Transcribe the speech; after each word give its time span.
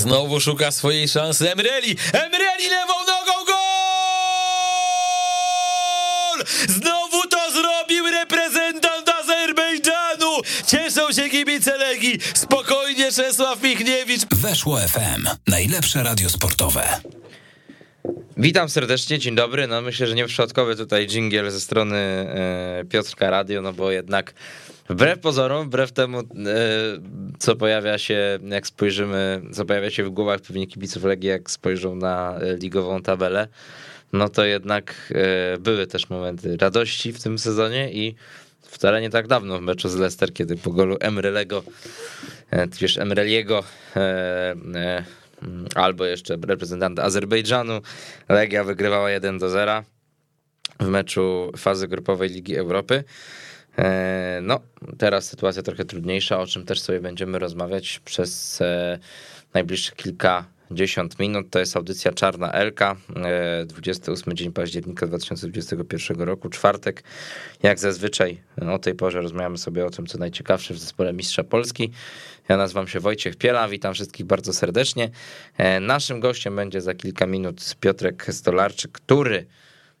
Znowu 0.00 0.40
szuka 0.40 0.70
swojej 0.70 1.08
szansy 1.08 1.52
Emreli. 1.52 1.96
Emreli 2.12 2.68
lewą 2.70 2.94
nogą 3.06 3.44
gol! 3.46 3.60
Znowu 6.68 7.28
to 7.28 7.52
zrobił 7.52 8.04
reprezentant 8.06 9.08
Azerbejdżanu. 9.08 10.40
Cieszą 10.66 11.12
się 11.12 11.28
kibice 11.28 11.78
Legii. 11.78 12.18
Spokojnie 12.34 13.12
Czesław 13.12 13.62
Michniewicz. 13.62 14.26
Weszło 14.26 14.78
FM. 14.78 15.28
Najlepsze 15.46 16.02
radio 16.02 16.30
sportowe. 16.30 17.00
Witam 18.36 18.68
serdecznie, 18.68 19.18
dzień 19.18 19.34
dobry. 19.34 19.66
No 19.66 19.80
myślę, 19.82 20.06
że 20.06 20.14
nieprzypadkowy 20.14 20.76
tutaj 20.76 21.06
dżingiel 21.06 21.50
ze 21.50 21.60
strony 21.60 21.96
e, 21.96 22.84
Piotrka 22.88 23.30
Radio, 23.30 23.62
no 23.62 23.72
bo 23.72 23.90
jednak 23.90 24.34
wbrew 24.88 25.18
pozorom, 25.18 25.66
wbrew 25.66 25.92
temu, 25.92 26.18
e, 26.18 26.24
co 27.40 27.56
pojawia 27.56 27.98
się, 27.98 28.38
jak 28.48 28.66
spojrzymy, 28.66 29.42
co 29.52 29.64
pojawia 29.64 29.90
się 29.90 30.04
w 30.04 30.10
głowach 30.10 30.40
pewnie 30.40 30.66
kibiców 30.66 31.04
Legii, 31.04 31.28
jak 31.28 31.50
spojrzą 31.50 31.94
na 31.94 32.38
e, 32.38 32.56
ligową 32.56 33.02
tabelę, 33.02 33.48
no 34.12 34.28
to 34.28 34.44
jednak 34.44 35.12
e, 35.14 35.58
były 35.58 35.86
też 35.86 36.10
momenty 36.10 36.56
radości 36.56 37.12
w 37.12 37.22
tym 37.22 37.38
sezonie 37.38 37.92
i 37.92 38.14
wcale 38.62 39.00
nie 39.00 39.10
tak 39.10 39.26
dawno 39.26 39.58
w 39.58 39.62
meczu 39.62 39.88
z 39.88 39.96
Leicester, 39.96 40.32
kiedy 40.32 40.56
po 40.56 40.70
golu 40.70 40.96
Emrelego, 41.00 41.62
e, 42.50 42.66
wiesz, 42.80 42.98
Emreliego 42.98 43.64
e, 43.96 45.04
albo 45.74 46.04
jeszcze 46.04 46.36
reprezentant 46.46 46.98
Azerbejdżanu, 46.98 47.80
Legia 48.28 48.64
wygrywała 48.64 49.10
1 49.10 49.38
do 49.38 49.48
0 49.48 49.84
w 50.80 50.86
meczu 50.86 51.52
fazy 51.56 51.88
grupowej 51.88 52.28
Ligi 52.28 52.56
Europy. 52.56 53.04
E, 53.80 54.40
No, 54.42 54.60
teraz 54.98 55.28
sytuacja 55.28 55.62
trochę 55.62 55.84
trudniejsza, 55.84 56.40
o 56.40 56.46
czym 56.46 56.64
też 56.64 56.80
sobie 56.80 57.00
będziemy 57.00 57.38
rozmawiać 57.38 58.00
przez 58.04 58.60
e, 58.60 58.98
najbliższe 59.54 59.92
kilkadziesiąt 59.96 61.18
minut. 61.18 61.50
To 61.50 61.58
jest 61.58 61.76
audycja 61.76 62.12
Czarna 62.12 62.52
Elka, 62.52 62.96
e, 63.16 63.64
28 63.66 64.36
dzień 64.36 64.52
października 64.52 65.06
2021 65.06 66.20
roku, 66.20 66.48
czwartek. 66.48 67.02
Jak 67.62 67.78
zazwyczaj 67.78 68.40
o 68.72 68.78
tej 68.78 68.94
porze 68.94 69.20
rozmawiamy 69.20 69.58
sobie 69.58 69.86
o 69.86 69.90
tym, 69.90 70.06
co 70.06 70.18
najciekawsze 70.18 70.74
w 70.74 70.78
zespole 70.78 71.12
Mistrza 71.12 71.44
Polski. 71.44 71.90
Ja 72.48 72.56
nazywam 72.56 72.88
się 72.88 73.00
Wojciech 73.00 73.36
Piela, 73.36 73.68
witam 73.68 73.94
wszystkich 73.94 74.26
bardzo 74.26 74.52
serdecznie. 74.52 75.10
E, 75.56 75.80
Naszym 75.80 76.20
gościem 76.20 76.56
będzie 76.56 76.80
za 76.80 76.94
kilka 76.94 77.26
minut 77.26 77.76
Piotrek 77.80 78.26
Stolarczyk, 78.30 78.92
który 78.92 79.46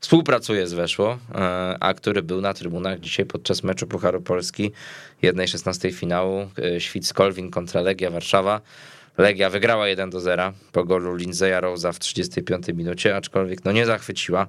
współpracuje 0.00 0.66
z 0.66 0.72
Weszło, 0.72 1.18
e, 1.34 1.76
a 1.80 1.94
który 1.94 2.22
był 2.22 2.40
na 2.40 2.54
trybunach 2.54 3.00
dzisiaj 3.00 3.26
podczas 3.26 3.62
meczu 3.62 3.86
Pucharu 3.86 4.22
Polski 4.22 4.72
1-16 5.22 5.92
finału 5.92 6.50
e, 6.58 6.80
Świt-Skolwin 6.80 7.50
kontra 7.50 7.80
Legia 7.80 8.10
Warszawa. 8.10 8.60
Legia 9.18 9.50
wygrała 9.50 9.88
1 9.88 10.10
do 10.10 10.20
0 10.20 10.52
po 10.72 10.84
golu 10.84 11.14
Lindzeya 11.14 11.60
Rose'a 11.60 11.92
w 11.92 11.98
35 11.98 12.68
minucie, 12.68 13.16
aczkolwiek 13.16 13.64
no 13.64 13.72
nie 13.72 13.86
zachwyciła. 13.86 14.46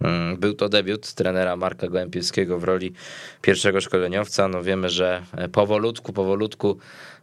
Mm, 0.00 0.36
Był 0.36 0.54
to 0.54 0.68
debiut 0.68 1.14
trenera 1.14 1.56
Marka 1.56 1.88
Gołępiewskiego 1.88 2.58
w 2.58 2.64
roli 2.64 2.92
pierwszego 3.42 3.80
szkoleniowca. 3.80 4.48
No 4.48 4.62
wiemy, 4.62 4.88
że 4.88 5.22
powolutku, 5.52 6.12
powolutku 6.12 6.78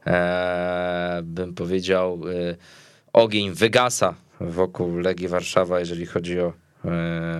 e, 0.07 1.21
bym 1.23 1.53
powiedział 1.53 2.21
e, 2.51 2.55
ogień 3.13 3.51
wygasa 3.51 4.15
wokół 4.41 4.97
Legii 4.97 5.27
Warszawa, 5.27 5.79
jeżeli 5.79 6.05
chodzi 6.05 6.39
o, 6.39 6.47
e, 6.47 6.53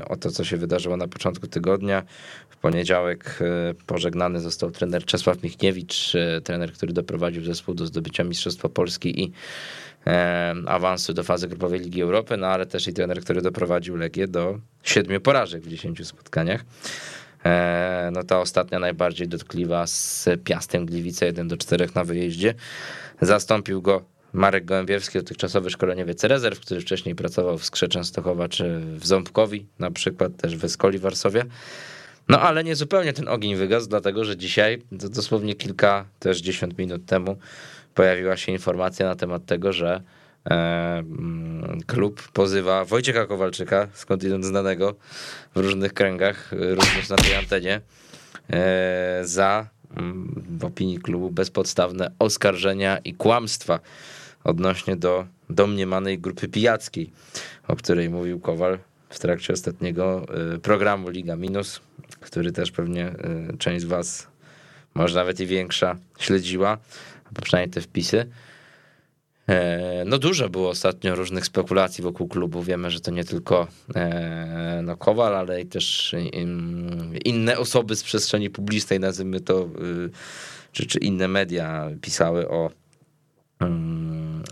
o 0.07 0.15
to, 0.15 0.31
co 0.31 0.43
się 0.43 0.57
wydarzyło 0.57 0.97
na 0.97 1.07
początku 1.07 1.47
tygodnia. 1.47 2.03
W 2.49 2.57
poniedziałek 2.57 3.39
e, 3.41 3.73
pożegnany 3.85 4.39
został 4.39 4.71
trener 4.71 5.05
Czesław 5.05 5.43
Michniewicz, 5.43 6.15
e, 6.15 6.41
trener, 6.41 6.73
który 6.73 6.93
doprowadził 6.93 7.43
zespół 7.43 7.75
do 7.75 7.85
zdobycia 7.85 8.23
Mistrzostwa 8.23 8.69
Polski 8.69 9.23
i 9.23 9.31
e, 10.07 10.55
awansu 10.65 11.13
do 11.13 11.23
fazy 11.23 11.47
grupowej 11.47 11.79
Ligi 11.79 12.01
Europy, 12.01 12.37
no 12.37 12.47
ale 12.47 12.65
też 12.65 12.87
i 12.87 12.93
trener, 12.93 13.21
który 13.21 13.41
doprowadził 13.41 13.95
Legię 13.95 14.27
do 14.27 14.59
siedmiu 14.83 15.21
porażek 15.21 15.63
w 15.63 15.67
dziesięciu 15.67 16.05
spotkaniach. 16.05 16.63
E, 17.45 17.93
No 18.13 18.23
ta 18.23 18.39
ostatnia 18.39 18.79
najbardziej 18.79 19.27
dotkliwa 19.27 19.87
z 19.87 20.29
Piastem 20.43 20.85
Gliwice 20.85 21.25
1 21.25 21.47
do 21.47 21.57
4 21.57 21.87
na 21.95 22.03
wyjeździe. 22.03 22.53
Zastąpił 23.21 23.81
go 23.81 24.12
Marek 24.33 24.65
Gołębiewski, 24.65 25.17
dotychczasowy 25.17 25.69
szkoleniowiec 25.69 26.23
rezerw, 26.23 26.59
który 26.59 26.81
wcześniej 26.81 27.15
pracował 27.15 27.57
w 27.57 27.65
Skrze 27.65 27.87
Częstochowa 27.87 28.49
czy 28.49 28.79
w 28.79 29.05
Ząbkowi, 29.05 29.65
na 29.79 29.91
przykład 29.91 30.37
też 30.37 30.57
w 30.57 30.63
Eskoli 30.63 30.99
Warszawie. 30.99 31.45
No 32.29 32.41
ale 32.41 32.63
nie 32.63 32.75
zupełnie 32.75 33.13
ten 33.13 33.27
ogień 33.27 33.55
wygasł, 33.55 33.89
dlatego 33.89 34.25
że 34.25 34.37
dzisiaj, 34.37 34.81
dosłownie 34.91 35.55
kilka, 35.55 36.05
też 36.19 36.41
dziesiąt 36.41 36.77
minut 36.77 37.05
temu, 37.05 37.37
pojawiła 37.93 38.37
się 38.37 38.51
informacja 38.51 39.05
na 39.05 39.15
temat 39.15 39.45
tego, 39.45 39.73
że 39.73 40.01
e, 40.45 40.53
mm, 40.97 41.81
klub 41.87 42.27
pozywa 42.33 42.85
Wojciecha 42.85 43.25
Kowalczyka, 43.25 43.87
skądinąd 43.93 44.45
znanego 44.45 44.95
w 45.55 45.59
różnych 45.59 45.93
kręgach, 45.93 46.51
również 46.51 47.09
na 47.09 47.15
tej 47.15 47.35
antenie, 47.35 47.81
e, 48.49 49.21
za 49.23 49.67
mm, 49.97 50.43
w 50.59 50.65
opinii 50.65 50.99
klubu 50.99 51.29
bezpodstawne 51.29 52.11
oskarżenia 52.19 52.97
i 52.97 53.13
kłamstwa 53.13 53.79
odnośnie 54.43 54.95
do 54.95 55.25
domniemanej 55.49 56.19
grupy 56.19 56.47
pijackiej, 56.47 57.09
o 57.67 57.75
której 57.75 58.09
mówił 58.09 58.39
Kowal 58.39 58.79
w 59.09 59.19
trakcie 59.19 59.53
ostatniego 59.53 60.25
e, 60.55 60.59
programu 60.59 61.09
Liga 61.09 61.35
Minus, 61.35 61.81
który 62.19 62.51
też 62.51 62.71
pewnie 62.71 63.05
e, 63.05 63.57
część 63.57 63.81
z 63.81 63.87
was, 63.87 64.27
może 64.95 65.15
nawet 65.15 65.39
i 65.39 65.45
większa, 65.45 65.97
śledziła, 66.19 66.77
a 67.25 67.41
przynajmniej 67.41 67.73
te 67.73 67.81
wpisy. 67.81 68.25
E, 69.47 70.03
No 70.05 70.17
dużo 70.17 70.49
było 70.49 70.69
ostatnio 70.69 71.15
różnych 71.15 71.45
spekulacji 71.45 72.03
wokół 72.03 72.27
klubu. 72.27 72.63
Wiemy, 72.63 72.91
że 72.91 72.99
to 72.99 73.11
nie 73.11 73.23
tylko 73.23 73.67
e, 73.95 74.81
no, 74.83 74.97
Kowal, 74.97 75.35
ale 75.35 75.61
i 75.61 75.65
też 75.65 76.15
inne 77.25 77.57
osoby 77.57 77.95
z 77.95 78.03
przestrzeni 78.03 78.49
publicznej, 78.49 78.99
nazwijmy 78.99 79.41
to, 79.41 79.61
y, 79.61 80.09
czy, 80.71 80.85
czy 80.85 80.99
inne 80.99 81.27
media 81.27 81.89
pisały 82.01 82.49
o, 82.49 82.71
mm, 83.59 84.02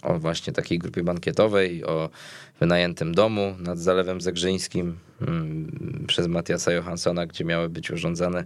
o 0.02 0.20
właśnie 0.20 0.54
takiej 0.54 0.80
grupie 0.80 1.04
bankietowej, 1.04 1.86
o 1.86 2.10
wynajętym 2.60 3.16
domu 3.16 3.56
nad 3.60 3.80
Zalewem 3.80 4.22
Zegrzyńskim 4.22 4.98
mm, 5.22 6.06
przez 6.08 6.28
Matiasa 6.28 6.72
Johanssona, 6.72 7.26
gdzie 7.26 7.46
miały 7.46 7.70
być 7.70 7.92
urządzane 7.92 8.46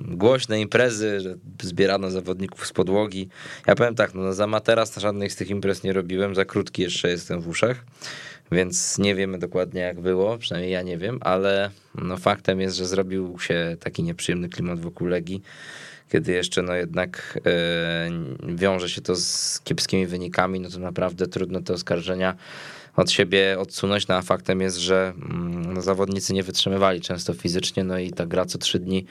głośne 0.00 0.60
imprezy, 0.60 1.20
że 1.20 1.36
zbierano 1.62 2.10
zawodników 2.10 2.66
z 2.66 2.72
podłogi. 2.72 3.28
Ja 3.66 3.74
powiem 3.74 3.94
tak, 3.94 4.14
no 4.14 4.32
za 4.32 4.46
materac 4.46 4.98
żadnych 4.98 5.32
z 5.32 5.36
tych 5.36 5.50
imprez 5.50 5.82
nie 5.82 5.92
robiłem, 5.92 6.34
za 6.34 6.44
krótki 6.44 6.82
jeszcze 6.82 7.08
jestem 7.08 7.40
w 7.40 7.48
uszach, 7.48 7.84
więc 8.52 8.98
nie 8.98 9.14
wiemy 9.14 9.38
dokładnie 9.38 9.80
jak 9.80 10.00
było, 10.00 10.38
przynajmniej 10.38 10.72
ja 10.72 10.82
nie 10.82 10.98
wiem, 10.98 11.18
ale 11.20 11.70
no 11.94 12.16
faktem 12.16 12.60
jest, 12.60 12.76
że 12.76 12.86
zrobił 12.86 13.38
się 13.38 13.76
taki 13.80 14.02
nieprzyjemny 14.02 14.48
klimat 14.48 14.80
wokół 14.80 15.06
Legii, 15.06 15.42
kiedy 16.12 16.32
jeszcze 16.32 16.62
no 16.62 16.74
jednak 16.74 17.38
e, 17.46 18.10
wiąże 18.54 18.88
się 18.88 19.00
to 19.00 19.16
z 19.16 19.60
kiepskimi 19.64 20.06
wynikami, 20.06 20.60
no 20.60 20.68
to 20.70 20.78
naprawdę 20.78 21.26
trudno 21.26 21.60
te 21.60 21.72
oskarżenia 21.72 22.34
od 22.96 23.10
siebie 23.10 23.58
odsunąć, 23.58 24.08
no 24.08 24.14
a 24.14 24.22
faktem 24.22 24.60
jest, 24.60 24.76
że 24.76 25.12
mm, 25.16 25.82
zawodnicy 25.82 26.34
nie 26.34 26.42
wytrzymywali 26.42 27.00
często 27.00 27.34
fizycznie, 27.34 27.84
no 27.84 27.98
i 27.98 28.10
ta 28.10 28.26
gra 28.26 28.44
co 28.44 28.58
trzy 28.58 28.78
dni 28.78 29.06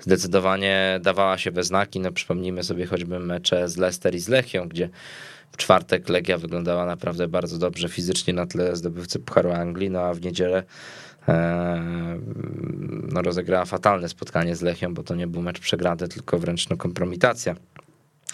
zdecydowanie 0.00 1.00
dawała 1.02 1.38
się 1.38 1.50
we 1.50 1.64
znaki, 1.64 2.00
no 2.00 2.12
przypomnijmy 2.12 2.64
sobie 2.64 2.86
choćby 2.86 3.20
mecze 3.20 3.68
z 3.68 3.76
Leicester 3.76 4.14
i 4.14 4.18
z 4.18 4.28
Lechią, 4.28 4.68
gdzie 4.68 4.88
w 5.52 5.56
czwartek 5.56 6.08
Legia 6.08 6.38
wyglądała 6.38 6.86
naprawdę 6.86 7.28
bardzo 7.28 7.58
dobrze 7.58 7.88
fizycznie 7.88 8.34
na 8.34 8.46
tle 8.46 8.76
zdobywcy 8.76 9.18
Pucharu 9.18 9.52
Anglii, 9.52 9.90
no 9.90 10.00
a 10.00 10.14
w 10.14 10.20
niedzielę 10.20 10.62
no, 13.12 13.22
rozegrała 13.22 13.64
fatalne 13.64 14.08
spotkanie 14.08 14.56
z 14.56 14.62
Lechią, 14.62 14.94
bo 14.94 15.02
to 15.02 15.14
nie 15.14 15.26
był 15.26 15.42
mecz 15.42 15.60
przegrany, 15.60 16.08
tylko 16.08 16.38
wręcz 16.38 16.68
no, 16.68 16.76
kompromitacja. 16.76 17.56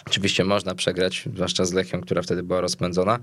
Oczywiście 0.06 0.44
można 0.44 0.74
przegrać, 0.74 1.28
zwłaszcza 1.34 1.64
z 1.64 1.72
Lechią, 1.72 2.00
która 2.00 2.22
wtedy 2.22 2.42
była 2.42 2.60
rozpędzona, 2.60 3.18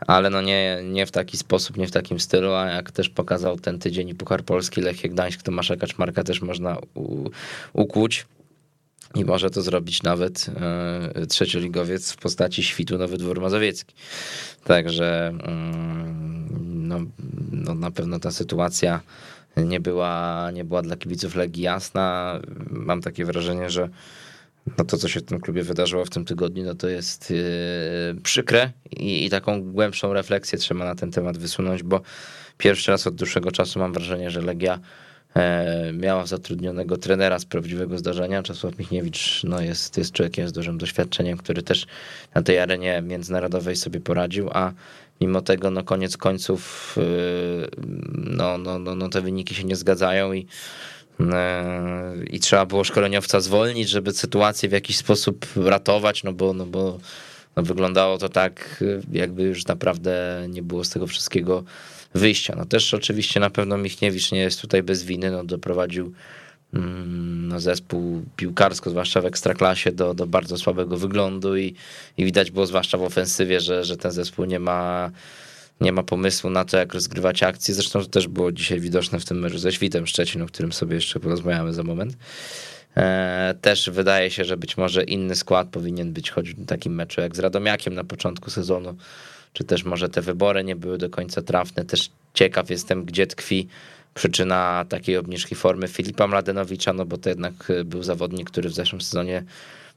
ale 0.00 0.30
no 0.30 0.42
nie, 0.42 0.80
nie 0.84 1.06
w 1.06 1.10
taki 1.10 1.36
sposób, 1.36 1.76
nie 1.76 1.86
w 1.86 1.90
takim 1.90 2.20
stylu, 2.20 2.52
a 2.52 2.66
jak 2.66 2.90
też 2.90 3.08
pokazał 3.08 3.58
ten 3.58 3.78
tydzień 3.78 4.08
i 4.08 4.14
Puchar 4.14 4.44
Polski, 4.44 4.80
Lechie 4.80 5.08
Gdańsk, 5.08 5.42
Tomasza 5.42 5.76
Kaczmarka 5.76 6.24
też 6.24 6.42
można 6.42 6.76
u, 6.94 7.30
ukłuć. 7.72 8.26
I 9.14 9.24
może 9.24 9.50
to 9.50 9.62
zrobić 9.62 10.02
nawet 10.02 10.46
e, 11.16 11.26
trzecioligowiec 11.26 12.12
w 12.12 12.16
postaci 12.16 12.62
świtu 12.62 12.98
Nowy 12.98 13.18
Dwór 13.18 13.40
Mazowiecki. 13.40 13.94
Także 14.64 15.28
mm, 15.28 16.48
no, 16.88 17.00
no 17.52 17.74
na 17.74 17.90
pewno 17.90 18.18
ta 18.20 18.30
sytuacja 18.30 19.00
nie 19.56 19.80
była, 19.80 20.50
nie 20.54 20.64
była 20.64 20.82
dla 20.82 20.96
kibiców 20.96 21.34
Legii 21.34 21.62
jasna. 21.62 22.38
Mam 22.70 23.00
takie 23.00 23.24
wrażenie, 23.24 23.70
że 23.70 23.88
no 24.78 24.84
to, 24.84 24.96
co 24.96 25.08
się 25.08 25.20
w 25.20 25.24
tym 25.24 25.40
klubie 25.40 25.62
wydarzyło 25.62 26.04
w 26.04 26.10
tym 26.10 26.24
tygodniu, 26.24 26.64
no 26.64 26.74
to 26.74 26.88
jest 26.88 27.30
yy, 27.30 28.20
przykre 28.22 28.72
i, 28.90 29.24
i 29.24 29.30
taką 29.30 29.62
głębszą 29.62 30.12
refleksję 30.12 30.58
trzeba 30.58 30.84
na 30.84 30.94
ten 30.94 31.10
temat 31.10 31.38
wysunąć, 31.38 31.82
bo 31.82 32.00
pierwszy 32.58 32.90
raz 32.90 33.06
od 33.06 33.14
dłuższego 33.14 33.50
czasu 33.50 33.78
mam 33.78 33.92
wrażenie, 33.92 34.30
że 34.30 34.40
Legia 34.40 34.74
e, 34.74 35.07
miała 35.92 36.26
zatrudnionego 36.26 36.96
trenera 36.96 37.38
z 37.38 37.44
prawdziwego 37.44 37.98
zdarzenia. 37.98 38.42
Czesław 38.42 38.78
Michniewicz 38.78 39.40
no 39.44 39.60
jest, 39.60 39.98
jest 39.98 40.12
człowiekiem 40.12 40.48
z 40.48 40.52
dużym 40.52 40.78
doświadczeniem, 40.78 41.38
który 41.38 41.62
też 41.62 41.86
na 42.34 42.42
tej 42.42 42.58
arenie 42.58 43.02
międzynarodowej 43.02 43.76
sobie 43.76 44.00
poradził, 44.00 44.50
a 44.52 44.72
mimo 45.20 45.40
tego 45.40 45.70
no 45.70 45.84
koniec 45.84 46.16
końców 46.16 46.96
no, 48.14 48.58
no, 48.58 48.78
no, 48.78 48.94
no 48.94 49.08
te 49.08 49.20
wyniki 49.20 49.54
się 49.54 49.64
nie 49.64 49.76
zgadzają 49.76 50.32
i 50.32 50.46
i 52.30 52.40
trzeba 52.40 52.66
było 52.66 52.84
szkoleniowca 52.84 53.40
zwolnić, 53.40 53.88
żeby 53.88 54.12
sytuację 54.12 54.68
w 54.68 54.72
jakiś 54.72 54.96
sposób 54.96 55.46
ratować, 55.56 56.24
no 56.24 56.32
bo, 56.32 56.52
no 56.52 56.66
bo 56.66 56.98
no 57.56 57.62
wyglądało 57.62 58.18
to 58.18 58.28
tak, 58.28 58.84
jakby 59.12 59.42
już 59.42 59.66
naprawdę 59.66 60.46
nie 60.48 60.62
było 60.62 60.84
z 60.84 60.90
tego 60.90 61.06
wszystkiego 61.06 61.64
wyjścia. 62.14 62.54
No 62.56 62.64
też 62.64 62.94
oczywiście 62.94 63.40
na 63.40 63.50
pewno 63.50 63.78
Michniewicz 63.78 64.32
nie 64.32 64.40
jest 64.40 64.60
tutaj 64.60 64.82
bez 64.82 65.02
winy, 65.02 65.30
no 65.30 65.44
doprowadził 65.44 66.12
mm, 66.74 67.48
no 67.48 67.60
zespół 67.60 68.22
piłkarsko, 68.36 68.90
zwłaszcza 68.90 69.20
w 69.20 69.26
ekstraklasie, 69.26 69.92
do, 69.92 70.14
do 70.14 70.26
bardzo 70.26 70.58
słabego 70.58 70.96
wyglądu 70.96 71.56
i, 71.56 71.74
i 72.16 72.24
widać 72.24 72.50
było 72.50 72.66
zwłaszcza 72.66 72.98
w 72.98 73.02
ofensywie, 73.02 73.60
że, 73.60 73.84
że 73.84 73.96
ten 73.96 74.10
zespół 74.10 74.44
nie 74.44 74.60
ma 74.60 75.10
nie 75.80 75.92
ma 75.92 76.02
pomysłu 76.02 76.50
na 76.50 76.64
to, 76.64 76.76
jak 76.76 76.94
rozgrywać 76.94 77.42
akcje. 77.42 77.74
Zresztą 77.74 78.00
to 78.00 78.06
też 78.06 78.28
było 78.28 78.52
dzisiaj 78.52 78.80
widoczne 78.80 79.20
w 79.20 79.24
tym 79.24 79.38
meczu 79.38 79.58
ze 79.58 79.72
Świtem 79.72 80.06
Szczecin, 80.06 80.42
o 80.42 80.46
którym 80.46 80.72
sobie 80.72 80.94
jeszcze 80.94 81.20
porozmawiamy 81.20 81.74
za 81.74 81.82
moment. 81.82 82.16
E, 82.96 83.54
też 83.60 83.90
wydaje 83.90 84.30
się, 84.30 84.44
że 84.44 84.56
być 84.56 84.76
może 84.76 85.04
inny 85.04 85.36
skład 85.36 85.68
powinien 85.68 86.12
być 86.12 86.30
choć 86.30 86.50
w 86.50 86.66
takim 86.66 86.94
meczu 86.94 87.20
jak 87.20 87.36
z 87.36 87.38
Radomiakiem 87.38 87.94
na 87.94 88.04
początku 88.04 88.50
sezonu, 88.50 88.96
czy 89.52 89.64
też 89.64 89.84
może 89.84 90.08
te 90.08 90.22
wybory 90.22 90.64
nie 90.64 90.76
były 90.76 90.98
do 90.98 91.10
końca 91.10 91.42
trafne. 91.42 91.84
Też 91.84 92.10
ciekaw 92.34 92.70
jestem, 92.70 93.04
gdzie 93.04 93.26
tkwi 93.26 93.68
przyczyna 94.14 94.84
takiej 94.88 95.16
obniżki 95.16 95.54
formy 95.54 95.88
Filipa 95.88 96.26
Mladenowicza, 96.26 96.92
no 96.92 97.04
bo 97.06 97.18
to 97.18 97.28
jednak 97.28 97.54
był 97.84 98.02
zawodnik, 98.02 98.50
który 98.50 98.68
w 98.68 98.74
zeszłym 98.74 99.00
sezonie 99.00 99.44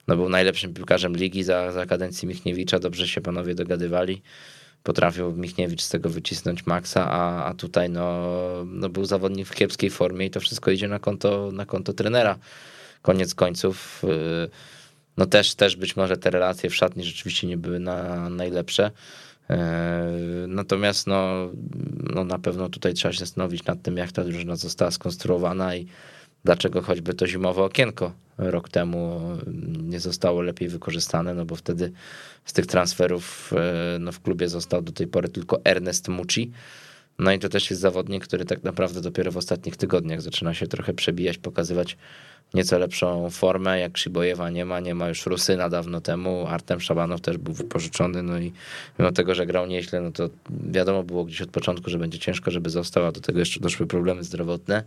no, 0.07 0.15
był 0.15 0.29
najlepszym 0.29 0.73
piłkarzem 0.73 1.15
ligi 1.15 1.43
za, 1.43 1.71
za 1.71 1.85
kadencji 1.85 2.27
Michniewicza, 2.27 2.79
dobrze 2.79 3.07
się 3.07 3.21
panowie 3.21 3.55
dogadywali 3.55 4.21
potrafił 4.83 5.31
Michniewicz 5.31 5.81
z 5.81 5.89
tego 5.89 6.09
wycisnąć 6.09 6.65
maksa, 6.65 7.11
a, 7.11 7.45
a 7.45 7.53
tutaj 7.53 7.89
no, 7.89 8.23
no 8.65 8.89
był 8.89 9.05
zawodnik 9.05 9.47
w 9.47 9.55
kiepskiej 9.55 9.89
formie 9.89 10.25
i 10.25 10.29
to 10.29 10.39
wszystko 10.39 10.71
idzie 10.71 10.87
na 10.87 10.99
konto, 10.99 11.49
na 11.53 11.65
konto 11.65 11.93
trenera. 11.93 12.37
Koniec 13.01 13.35
końców, 13.35 14.03
y, 14.03 14.49
no 15.17 15.25
też, 15.25 15.55
też 15.55 15.75
być 15.75 15.95
może 15.95 16.17
te 16.17 16.29
relacje 16.29 16.69
w 16.69 16.75
szatni 16.75 17.03
rzeczywiście 17.03 17.47
nie 17.47 17.57
były 17.57 17.79
na, 17.79 18.29
najlepsze. 18.29 18.91
Y, 19.49 19.53
natomiast 20.47 21.07
no, 21.07 21.49
no 22.13 22.23
na 22.23 22.39
pewno 22.39 22.69
tutaj 22.69 22.93
trzeba 22.93 23.13
się 23.13 23.19
zastanowić 23.19 23.65
nad 23.65 23.81
tym, 23.81 23.97
jak 23.97 24.11
ta 24.11 24.23
drużyna 24.23 24.55
została 24.55 24.91
skonstruowana 24.91 25.75
i 25.75 25.87
dlaczego 26.43 26.81
choćby 26.81 27.13
to 27.13 27.27
zimowe 27.27 27.63
okienko 27.63 28.11
rok 28.37 28.69
temu 28.69 29.21
nie 29.83 29.99
zostało 29.99 30.41
lepiej 30.41 30.69
wykorzystane, 30.69 31.33
no 31.33 31.45
bo 31.45 31.55
wtedy 31.55 31.91
z 32.45 32.53
tych 32.53 32.65
transferów 32.65 33.53
e, 33.53 33.99
no 33.99 34.11
w 34.11 34.21
klubie 34.21 34.49
został 34.49 34.81
do 34.81 34.91
tej 34.91 35.07
pory 35.07 35.29
tylko 35.29 35.61
Ernest 35.63 36.07
Mucci. 36.07 36.51
No 37.19 37.31
i 37.31 37.39
to 37.39 37.49
też 37.49 37.69
jest 37.69 37.81
zawodnik, 37.81 38.23
który 38.23 38.45
tak 38.45 38.63
naprawdę 38.63 39.01
dopiero 39.01 39.31
w 39.31 39.37
ostatnich 39.37 39.77
tygodniach 39.77 40.21
zaczyna 40.21 40.53
się 40.53 40.67
trochę 40.67 40.93
przebijać, 40.93 41.37
pokazywać 41.37 41.97
nieco 42.53 42.79
lepszą 42.79 43.29
formę. 43.29 43.79
Jak 43.79 43.97
Szybojewa 43.97 44.49
nie 44.49 44.65
ma, 44.65 44.79
nie 44.79 44.95
ma 44.95 45.09
już 45.09 45.25
Rusyna 45.25 45.69
dawno 45.69 46.01
temu. 46.01 46.47
Artem 46.47 46.79
Szabanow 46.79 47.21
też 47.21 47.37
był 47.37 47.53
wypożyczony, 47.53 48.23
no 48.23 48.39
i 48.39 48.51
mimo 48.99 49.11
tego, 49.11 49.35
że 49.35 49.45
grał 49.45 49.67
nieźle, 49.67 50.01
no 50.01 50.11
to 50.11 50.29
wiadomo 50.49 51.03
było 51.03 51.25
gdzieś 51.25 51.41
od 51.41 51.49
początku, 51.49 51.89
że 51.89 51.97
będzie 51.97 52.19
ciężko, 52.19 52.51
żeby 52.51 52.69
został, 52.69 53.05
a 53.05 53.11
do 53.11 53.21
tego 53.21 53.39
jeszcze 53.39 53.59
doszły 53.59 53.87
problemy 53.87 54.23
zdrowotne. 54.23 54.83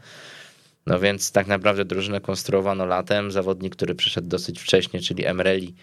No 0.87 1.01
więc 1.01 1.33
tak 1.33 1.47
naprawdę 1.47 1.85
drużynę 1.85 2.21
konstruowano 2.21 2.87
latem. 2.87 3.31
Zawodnik, 3.31 3.77
który 3.77 3.95
przyszedł 3.95 4.29
dosyć 4.29 4.61
wcześnie, 4.61 5.01
czyli 5.01 5.27
Emreli, 5.27 5.75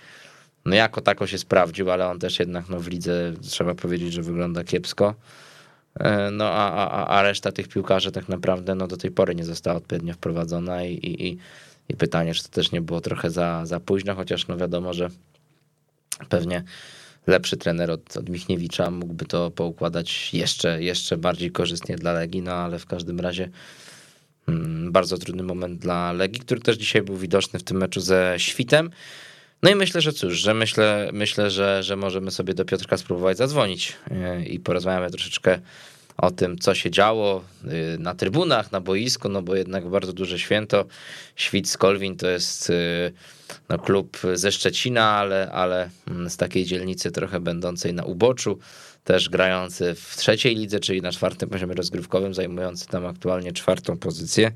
no 0.65 0.75
jako 0.75 1.01
tako 1.01 1.27
się 1.27 1.37
sprawdził, 1.37 1.91
ale 1.91 2.07
on 2.07 2.19
też 2.19 2.39
jednak 2.39 2.69
no 2.69 2.79
w 2.79 2.87
lidze 2.87 3.33
trzeba 3.41 3.75
powiedzieć, 3.75 4.13
że 4.13 4.21
wygląda 4.21 4.63
kiepsko. 4.63 5.15
E, 5.99 6.31
no 6.31 6.45
a, 6.45 6.87
a, 6.87 7.07
a 7.07 7.21
reszta 7.21 7.51
tych 7.51 7.67
piłkarzy 7.67 8.11
tak 8.11 8.29
naprawdę 8.29 8.75
no 8.75 8.87
do 8.87 8.97
tej 8.97 9.11
pory 9.11 9.35
nie 9.35 9.45
została 9.45 9.77
odpowiednio 9.77 10.13
wprowadzona 10.13 10.83
i, 10.83 10.93
i, 10.93 11.27
i 11.27 11.37
pytanie, 11.93 12.33
czy 12.33 12.43
to 12.43 12.49
też 12.49 12.71
nie 12.71 12.81
było 12.81 13.01
trochę 13.01 13.29
za, 13.29 13.65
za 13.65 13.79
późno, 13.79 14.15
chociaż 14.15 14.47
no 14.47 14.57
wiadomo, 14.57 14.93
że 14.93 15.09
pewnie 16.29 16.63
lepszy 17.27 17.57
trener 17.57 17.91
od, 17.91 18.17
od 18.17 18.29
Michniewicza 18.29 18.91
mógłby 18.91 19.25
to 19.25 19.51
poukładać 19.51 20.33
jeszcze, 20.33 20.83
jeszcze 20.83 21.17
bardziej 21.17 21.51
korzystnie 21.51 21.95
dla 21.95 22.13
Legii, 22.13 22.41
no 22.41 22.53
ale 22.53 22.79
w 22.79 22.85
każdym 22.85 23.19
razie 23.19 23.49
mm, 24.47 24.91
bardzo 24.91 25.17
trudny 25.17 25.43
moment 25.43 25.79
dla 25.79 26.11
Legii, 26.11 26.41
który 26.41 26.61
też 26.61 26.77
dzisiaj 26.77 27.01
był 27.01 27.17
widoczny 27.17 27.59
w 27.59 27.63
tym 27.63 27.77
meczu 27.77 28.01
ze 28.01 28.35
Świtem. 28.37 28.89
No 29.63 29.69
i 29.69 29.75
myślę, 29.75 30.01
że 30.01 30.13
cóż, 30.13 30.33
że 30.37 30.53
myślę, 30.53 31.09
myślę 31.13 31.51
że, 31.51 31.83
że 31.83 31.95
możemy 31.95 32.31
sobie 32.31 32.53
do 32.53 32.65
Piotrka 32.65 32.97
spróbować 32.97 33.37
zadzwonić 33.37 33.93
e, 34.11 34.45
i 34.45 34.59
porozmawiamy 34.59 35.11
troszeczkę 35.11 35.59
o 36.21 36.31
tym, 36.31 36.57
co 36.57 36.75
się 36.75 36.91
działo 36.91 37.43
e, 37.63 37.97
na 37.97 38.15
trybunach, 38.15 38.71
na 38.71 38.81
boisku, 38.81 39.29
no 39.29 39.41
bo 39.41 39.55
jednak 39.55 39.89
bardzo 39.89 40.13
duże 40.13 40.39
święto. 40.39 40.85
Świt 41.35 41.77
Kolwin 41.77 42.17
to 42.17 42.29
jest 42.29 42.69
e, 42.69 42.73
no, 43.69 43.79
klub 43.79 44.17
ze 44.33 44.51
Szczecina, 44.51 45.09
ale, 45.09 45.51
ale 45.51 45.89
mm, 46.07 46.29
z 46.29 46.37
takiej 46.37 46.65
dzielnicy 46.65 47.11
trochę 47.11 47.39
będącej 47.39 47.93
na 47.93 48.03
uboczu, 48.03 48.59
też 49.03 49.29
grający 49.29 49.95
w 49.95 50.15
trzeciej 50.17 50.55
lidze, 50.55 50.79
czyli 50.79 51.01
na 51.01 51.11
czwartym 51.11 51.49
poziomie 51.49 51.75
rozgrywkowym, 51.75 52.33
zajmujący 52.33 52.87
tam 52.87 53.05
aktualnie 53.05 53.51
czwartą 53.51 53.97
pozycję 53.97 54.51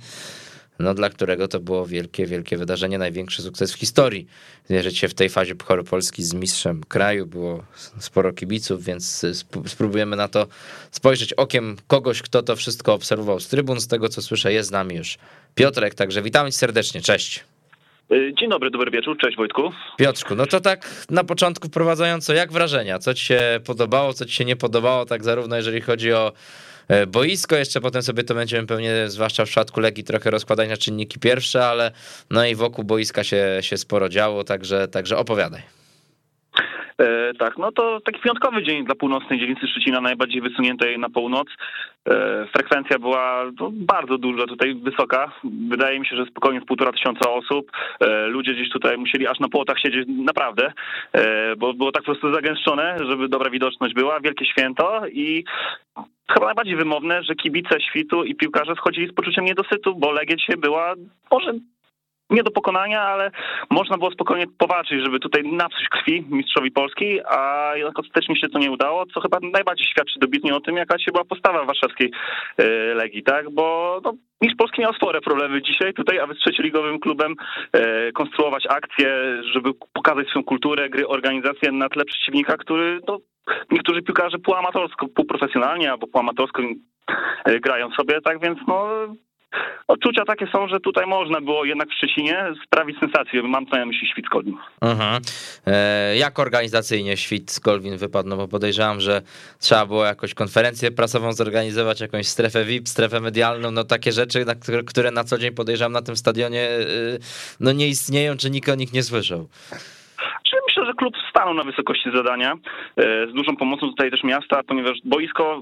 no 0.80 0.94
dla 0.94 1.10
którego 1.10 1.48
to 1.48 1.60
było 1.60 1.86
wielkie, 1.86 2.26
wielkie 2.26 2.58
wydarzenie, 2.58 2.98
największy 2.98 3.42
sukces 3.42 3.74
w 3.74 3.80
historii. 3.80 4.28
Zmierzyć 4.66 4.98
się 4.98 5.08
w 5.08 5.14
tej 5.14 5.30
fazie 5.30 5.56
Pucharu 5.56 5.84
Polski 5.84 6.24
z 6.24 6.34
mistrzem 6.34 6.84
kraju, 6.84 7.26
było 7.26 7.64
sporo 8.00 8.34
kibiców, 8.34 8.84
więc 8.84 9.26
spróbujemy 9.66 10.16
na 10.16 10.28
to 10.28 10.48
spojrzeć 10.92 11.34
okiem 11.34 11.76
kogoś, 11.88 12.22
kto 12.22 12.44
to 12.44 12.56
wszystko 12.56 12.94
obserwował 12.94 13.40
z 13.40 13.48
trybun. 13.48 13.82
Z 13.82 13.88
tego, 13.88 14.10
co 14.10 14.22
słyszę, 14.22 14.54
jest 14.54 14.70
z 14.70 14.72
nami 14.72 14.96
już 14.96 15.18
Piotrek, 15.56 15.96
także 15.96 16.22
witamy 16.22 16.52
serdecznie, 16.52 17.02
cześć. 17.02 17.44
Y, 18.12 18.34
dzień 18.40 18.50
dobry, 18.50 18.72
dobry 18.72 18.92
wieczór, 18.92 19.18
cześć 19.18 19.38
Wojtku. 19.38 19.72
Piotrku, 19.98 20.36
no 20.36 20.46
to 20.46 20.62
tak 20.62 21.06
na 21.10 21.24
początku 21.24 21.68
wprowadzająco, 21.68 22.34
jak 22.34 22.52
wrażenia? 22.52 23.00
Co 23.00 23.14
ci 23.14 23.26
się 23.26 23.60
podobało, 23.66 24.14
co 24.14 24.26
ci 24.26 24.34
się 24.34 24.46
nie 24.46 24.56
podobało, 24.56 25.06
tak 25.06 25.24
zarówno 25.24 25.56
jeżeli 25.56 25.82
chodzi 25.82 26.14
o 26.14 26.32
boisko. 27.08 27.56
Jeszcze 27.56 27.82
potem 27.82 28.04
sobie 28.04 28.24
to 28.24 28.36
będziemy 28.36 28.68
pewnie, 28.68 29.10
zwłaszcza 29.10 29.46
w 29.46 29.48
przypadku 29.48 29.80
Legii, 29.80 30.04
trochę 30.04 30.32
rozkładać 30.32 30.70
na 30.70 30.78
czynniki 30.78 31.20
pierwsze, 31.20 31.66
ale 31.68 31.92
no 32.30 32.46
i 32.46 32.56
wokół 32.56 32.84
boiska 32.84 33.24
się, 33.24 33.58
się 33.62 33.78
sporo 33.78 34.10
działo, 34.10 34.44
także, 34.44 34.88
także 34.88 35.18
opowiadaj. 35.18 35.85
E, 37.02 37.34
tak, 37.34 37.58
no 37.58 37.72
to 37.72 38.00
taki 38.02 38.22
piątkowy 38.22 38.64
dzień 38.64 38.86
dla 38.86 38.96
północnej 38.96 39.40
dzielnicy 39.40 39.68
Szczecina, 39.68 40.02
najbardziej 40.02 40.42
wysuniętej 40.42 41.00
na 41.00 41.10
północ. 41.10 41.48
E, 42.10 42.46
frekwencja 42.54 43.00
była 43.00 43.44
no, 43.60 43.70
bardzo 43.74 44.18
duża, 44.18 44.46
tutaj 44.46 44.76
wysoka. 44.76 45.32
Wydaje 45.70 46.00
mi 46.00 46.08
się, 46.08 46.16
że 46.16 46.26
spokojnie 46.26 46.62
z 46.62 46.66
półtora 46.66 46.92
tysiąca 46.92 47.32
osób. 47.32 47.72
E, 48.00 48.28
ludzie 48.28 48.54
gdzieś 48.54 48.70
tutaj 48.70 48.98
musieli 48.98 49.28
aż 49.28 49.40
na 49.40 49.50
płotach 49.50 49.80
siedzieć, 49.80 50.08
naprawdę, 50.08 50.74
e, 51.14 51.56
bo 51.56 51.74
było 51.74 51.92
tak 51.92 52.04
po 52.04 52.12
prostu 52.12 52.34
zagęszczone, 52.34 52.98
żeby 53.10 53.30
dobra 53.30 53.50
widoczność 53.50 53.94
była. 53.94 54.20
Wielkie 54.20 54.46
święto 54.46 55.02
i 55.08 55.44
chyba 56.34 56.46
najbardziej 56.46 56.76
wymowne, 56.76 57.24
że 57.24 57.36
kibice 57.36 57.82
świtu 57.82 58.24
i 58.24 58.36
piłkarze 58.36 58.76
schodzili 58.76 59.08
z 59.08 59.14
poczuciem 59.14 59.46
niedosytu, 59.46 59.96
bo 59.96 60.14
dzisiaj 60.38 60.58
była 60.58 60.94
może 61.32 61.54
nie 62.30 62.44
do 62.44 62.52
pokonania, 62.52 63.02
ale 63.02 63.32
można 63.70 63.98
było 63.98 64.12
spokojnie 64.12 64.46
powalczyć, 64.58 65.04
żeby 65.04 65.20
tutaj 65.20 65.44
napsuć 65.44 65.90
krwi 65.90 66.26
mistrzowi 66.30 66.72
Polski, 66.72 67.20
a 67.30 67.72
jednak 67.76 68.00
ostatecznie 68.00 68.36
się 68.36 68.50
to 68.50 68.60
nie 68.60 68.72
udało, 68.72 69.06
co 69.06 69.22
chyba 69.22 69.38
najbardziej 69.42 69.88
świadczy 69.88 70.20
dobitnie 70.20 70.56
o 70.56 70.60
tym, 70.60 70.78
jaka 70.78 71.00
się 71.00 71.12
była 71.12 71.24
postawa 71.24 71.66
warszawskiej 71.66 72.12
e, 72.58 72.64
Legii, 72.94 73.24
tak? 73.24 73.50
Bo 73.50 74.00
no, 74.04 74.14
Mistrz 74.42 74.58
Polski 74.58 74.82
miał 74.82 74.94
spore 74.94 75.22
problemy 75.22 75.62
dzisiaj 75.62 75.94
tutaj, 75.94 76.20
aby 76.20 76.34
z 76.34 76.38
trzecioligowym 76.38 77.00
klubem 77.00 77.36
e, 77.72 78.12
konstruować 78.12 78.68
akcje, 78.70 79.42
żeby 79.54 79.70
pokazać 79.94 80.28
swoją 80.28 80.44
kulturę, 80.44 80.90
gry, 80.90 81.08
organizację 81.08 81.72
na 81.72 81.90
tle 81.90 82.06
przeciwnika, 82.06 82.58
który 82.58 83.00
no, 83.08 83.20
niektórzy 83.72 84.02
piłkarze 84.02 84.40
półamatorsko, 84.40 85.08
półprofesjonalnie 85.08 85.92
albo 85.92 86.08
półamatorsko 86.08 86.62
e, 87.46 87.60
grają 87.60 87.92
sobie, 87.92 88.22
tak 88.22 88.42
więc 88.42 88.60
no 88.68 88.88
Odczucia 89.88 90.26
takie 90.26 90.48
są, 90.48 90.68
że 90.68 90.80
tutaj 90.80 91.06
można 91.06 91.42
było 91.42 91.66
jednak 91.66 91.90
w 91.90 91.94
Szczecinie 91.94 92.54
sprawić 92.66 93.00
sensację. 93.00 93.44
Mam 93.44 93.66
na 93.66 93.86
myśli 93.86 94.08
Świt 94.08 94.30
Kolwin. 94.30 94.58
Mhm. 94.82 95.22
E, 95.68 96.18
jak 96.18 96.40
organizacyjnie 96.40 97.18
Świt 97.18 97.60
Kolwin 97.64 97.98
wypadł? 97.98 98.30
No 98.30 98.38
bo 98.38 98.48
podejrzewam, 98.48 99.00
że 99.00 99.22
trzeba 99.60 99.86
było 99.86 100.06
jakąś 100.06 100.34
konferencję 100.34 100.92
prasową 100.92 101.34
zorganizować, 101.34 102.02
jakąś 102.02 102.28
strefę 102.28 102.66
VIP, 102.66 102.90
strefę 102.90 103.20
medialną, 103.20 103.72
no 103.72 103.84
takie 103.84 104.12
rzeczy, 104.12 104.46
na 104.46 104.56
które, 104.56 104.84
które 104.84 105.12
na 105.12 105.24
co 105.24 105.38
dzień 105.38 105.52
podejrzewam 105.52 105.92
na 105.92 106.02
tym 106.02 106.16
stadionie 106.16 106.70
y, 106.70 107.20
no 107.60 107.72
nie 107.72 107.88
istnieją, 107.88 108.38
czy 108.38 108.50
nikt 108.50 108.70
o 108.70 108.76
nich 108.76 108.94
nie 108.94 109.04
słyszał. 109.04 109.48
Klub 110.98 111.14
stanął 111.30 111.54
na 111.54 111.64
wysokości 111.64 112.12
zadania 112.14 112.54
z 112.98 113.34
dużą 113.34 113.56
pomocą 113.56 113.90
tutaj 113.90 114.12
też 114.12 114.24
miasta, 114.24 114.62
ponieważ 114.68 114.98
boisko, 115.06 115.62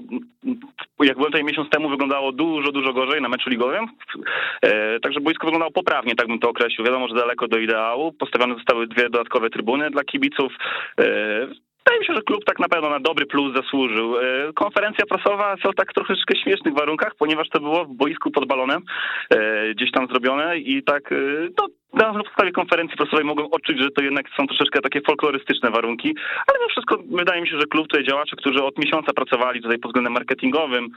jak 1.00 1.16
byłem 1.16 1.32
tutaj 1.32 1.44
miesiąc 1.44 1.70
temu, 1.70 1.88
wyglądało 1.88 2.32
dużo, 2.32 2.72
dużo 2.72 2.92
gorzej 2.92 3.22
na 3.22 3.28
meczu 3.28 3.50
ligowym. 3.50 3.86
Także 5.02 5.20
boisko 5.20 5.46
wyglądało 5.46 5.72
poprawnie, 5.72 6.14
tak 6.14 6.26
bym 6.28 6.38
to 6.38 6.50
określił. 6.50 6.86
Wiadomo, 6.86 7.08
że 7.08 7.14
daleko 7.14 7.48
do 7.48 7.58
ideału. 7.58 8.12
Postawione 8.12 8.54
zostały 8.54 8.86
dwie 8.86 9.02
dodatkowe 9.02 9.50
trybuny 9.50 9.90
dla 9.90 10.04
kibiców. 10.04 10.52
Wydaje 11.84 12.00
mi 12.00 12.06
się, 12.06 12.14
że 12.14 12.22
klub 12.22 12.44
tak 12.44 12.58
na 12.58 12.68
pewno 12.68 12.90
na 12.90 13.00
dobry 13.00 13.26
plus 13.26 13.54
zasłużył. 13.54 14.18
E, 14.18 14.52
konferencja 14.54 15.06
prasowa 15.06 15.56
są 15.62 15.72
tak 15.72 15.92
troszeczkę 15.92 16.36
śmiesznych 16.36 16.74
warunkach, 16.74 17.12
ponieważ 17.18 17.48
to 17.48 17.60
było 17.60 17.84
w 17.84 17.94
boisku 17.94 18.30
pod 18.30 18.48
balonem 18.48 18.82
e, 19.30 19.74
gdzieś 19.74 19.90
tam 19.90 20.06
zrobione 20.06 20.58
i 20.58 20.82
tak 20.82 21.12
e, 21.12 21.16
no, 21.58 21.66
na 21.96 22.12
podstawie 22.12 22.52
konferencji 22.52 22.96
prasowej 22.96 23.24
mogłem 23.24 23.46
odczuć, 23.50 23.78
że 23.78 23.90
to 23.90 24.02
jednak 24.02 24.26
są 24.36 24.46
troszeczkę 24.46 24.80
takie 24.80 25.00
folklorystyczne 25.00 25.70
warunki, 25.70 26.14
ale 26.46 26.58
mimo 26.58 26.68
wszystko 26.68 26.98
wydaje 27.10 27.42
mi 27.42 27.48
się, 27.48 27.60
że 27.60 27.66
klub 27.66 27.88
tutaj 27.88 28.04
działacze, 28.04 28.36
którzy 28.36 28.64
od 28.64 28.78
miesiąca 28.78 29.12
pracowali 29.12 29.62
tutaj 29.62 29.78
pod 29.78 29.90
względem 29.90 30.12
marketingowym, 30.12 30.88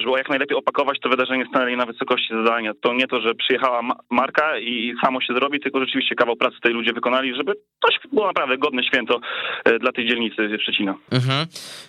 żeby 0.00 0.10
jak 0.18 0.28
najlepiej 0.28 0.56
opakować 0.56 1.00
to 1.00 1.08
wydarzenie, 1.08 1.44
stanęli 1.50 1.76
na 1.76 1.86
wysokości 1.86 2.34
zadania. 2.44 2.72
To 2.80 2.94
nie 2.94 3.06
to, 3.06 3.20
że 3.20 3.34
przyjechała 3.34 3.80
marka 4.10 4.58
i 4.58 4.94
samo 5.04 5.20
się 5.20 5.34
zrobi, 5.34 5.60
tylko 5.60 5.80
rzeczywiście 5.80 6.14
kawał 6.14 6.36
pracy 6.36 6.56
tutaj 6.56 6.72
ludzie 6.72 6.92
wykonali, 6.92 7.36
żeby 7.36 7.52
coś 7.86 8.12
było 8.12 8.26
naprawdę 8.26 8.58
godne 8.58 8.84
święto 8.84 9.20
dla 9.80 9.90
dla 9.90 9.96
tej 9.96 10.08
dzielnicy 10.08 10.58
Szczecina. 10.62 10.94
Mhm. 11.10 11.46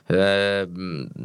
E, 0.09 0.67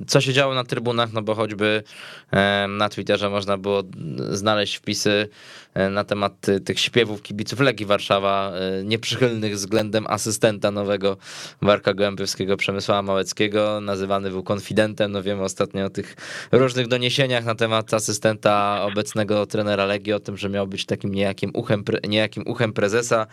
co 0.07 0.21
się 0.21 0.33
działo 0.33 0.55
na 0.55 0.65
trybunach, 0.65 1.13
no 1.13 1.23
bo 1.23 1.35
choćby 1.35 1.83
e, 2.31 2.67
na 2.69 2.89
Twitterze 2.89 3.31
można 3.31 3.59
było 3.59 3.83
znaleźć 4.17 4.77
wpisy 4.77 5.29
e, 5.75 5.91
na 5.91 6.05
temat 6.05 6.33
tych 6.65 6.81
śpiewów 6.87 7.23
kibiców 7.23 7.61
Legii 7.61 7.87
Warszawa, 7.87 8.53
nieprzychylnych 8.85 9.55
względem 9.55 10.07
asystenta 10.07 10.71
nowego 10.71 11.17
Warka 11.63 11.95
Gołębiowskiego 11.95 12.57
Przemysława 12.57 13.03
Małeckiego, 13.03 13.81
nazywany 13.81 14.31
był 14.31 14.43
konfidentem, 14.43 15.13
no 15.13 15.23
wiemy 15.23 15.43
ostatnio 15.43 15.85
o 15.85 15.91
tych 15.91 16.17
różnych 16.53 16.89
doniesieniach 16.89 17.45
na 17.45 17.55
temat 17.55 17.95
asystenta 17.95 18.83
obecnego 18.83 19.47
trenera 19.47 19.85
Legii, 19.87 20.13
o 20.13 20.21
tym, 20.21 20.37
że 20.37 20.49
miał 20.49 20.67
być 20.67 20.87
takim 20.87 21.15
niejakim 21.15 21.51
uchem, 21.55 21.85
niejakim 22.09 22.43
uchem 22.47 22.73
prezesa 22.73 23.27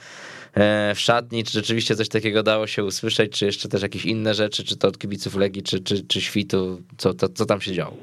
w 0.96 1.00
szatni, 1.00 1.44
czy 1.44 1.52
rzeczywiście 1.52 1.96
coś 1.96 2.10
takiego 2.10 2.44
dało 2.44 2.68
się 2.68 2.84
usłyszeć, 2.84 3.32
czy 3.32 3.46
jeszcze 3.46 3.70
też 3.70 3.82
jakieś 3.82 4.06
inne 4.06 4.34
rzeczy, 4.34 4.64
czy 4.64 4.78
to 4.78 4.88
od 4.88 4.98
kibiców 4.98 5.36
Legii, 5.36 5.64
czy, 5.64 5.80
czy, 5.80 6.04
czy 6.08 6.22
Świtu, 6.22 6.82
co, 6.98 7.14
to, 7.14 7.30
co 7.30 7.46
tam 7.46 7.62
się 7.62 7.74
działo? 7.74 7.98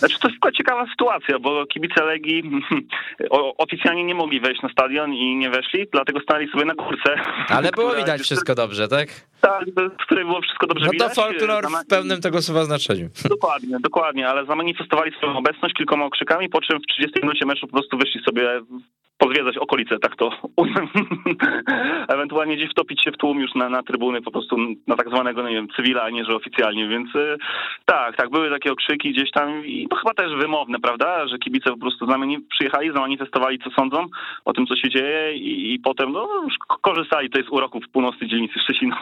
Znaczy 0.00 0.18
to 0.20 0.28
jest 0.28 0.56
ciekawa 0.56 0.86
sytuacja, 0.90 1.38
bo 1.38 1.66
kibice 1.66 2.04
Legii 2.04 2.42
oficjalnie 3.64 4.04
nie 4.04 4.14
mogli 4.14 4.40
wejść 4.40 4.62
na 4.62 4.68
stadion 4.68 5.14
i 5.14 5.36
nie 5.36 5.50
weszli, 5.50 5.86
dlatego 5.92 6.20
stanęli 6.20 6.50
sobie 6.50 6.64
na 6.64 6.74
górce. 6.74 7.14
Ale 7.48 7.70
było 7.76 7.94
widać 7.94 8.20
wszystko 8.20 8.54
dobrze, 8.54 8.88
tak? 8.88 9.08
Tak, 9.40 9.64
w 10.00 10.04
której 10.06 10.24
było 10.24 10.40
wszystko 10.40 10.66
dobrze 10.66 10.86
no 10.86 10.92
widać. 10.92 11.08
No 11.08 11.14
to 11.14 11.22
folklor 11.22 11.64
w 11.84 11.86
pełnym 11.86 12.20
tego 12.20 12.42
słowa 12.42 12.64
znaczeniu. 12.64 13.08
Dokładnie, 13.28 13.76
dokładnie, 13.80 14.28
ale 14.28 14.46
zamanifestowali 14.46 15.12
swoją 15.12 15.36
obecność 15.38 15.74
kilkoma 15.74 16.04
okrzykami, 16.04 16.48
po 16.48 16.60
czym 16.60 16.78
w 16.78 16.86
30 16.86 17.20
minucie 17.22 17.46
meczu 17.46 17.66
po 17.66 17.72
prostu 17.72 17.98
wyszli 17.98 18.20
sobie 18.24 18.60
pozwiedzać 19.20 19.56
okolice, 19.58 19.98
tak 19.98 20.16
to 20.16 20.30
Ewentualnie 22.14 22.56
gdzieś 22.56 22.70
wtopić 22.70 23.04
się 23.04 23.12
w 23.12 23.16
tłum 23.16 23.40
już 23.40 23.54
na, 23.54 23.68
na 23.68 23.82
trybuny 23.82 24.22
po 24.22 24.30
prostu 24.30 24.56
na 24.86 24.96
tak 24.96 25.08
zwanego, 25.08 25.48
nie 25.48 25.54
wiem, 25.54 25.68
cywila, 25.76 26.02
a 26.02 26.10
nie, 26.10 26.24
że 26.24 26.34
oficjalnie, 26.34 26.88
więc 26.88 27.14
y, 27.14 27.36
tak, 27.84 28.16
tak, 28.16 28.30
były 28.30 28.50
takie 28.50 28.72
okrzyki 28.72 29.12
gdzieś 29.12 29.30
tam 29.30 29.66
i 29.66 29.88
to 29.88 29.96
chyba 29.96 30.14
też 30.14 30.32
wymowne, 30.34 30.78
prawda, 30.80 31.28
że 31.28 31.38
kibice 31.38 31.70
po 31.70 31.76
prostu 31.76 32.06
znamieni 32.06 32.38
przyjechali, 32.40 32.92
zamanifestowali, 32.92 33.58
co 33.58 33.70
sądzą 33.70 34.06
o 34.44 34.52
tym, 34.52 34.66
co 34.66 34.76
się 34.76 34.90
dzieje 34.90 35.34
i, 35.34 35.74
i 35.74 35.78
potem 35.78 36.12
no, 36.12 36.28
korzystali 36.82 37.30
tutaj 37.30 37.44
z 37.44 37.50
uroków 37.50 37.84
północnej 37.92 38.30
dzielnicy 38.30 38.60
Szczecina. 38.60 39.00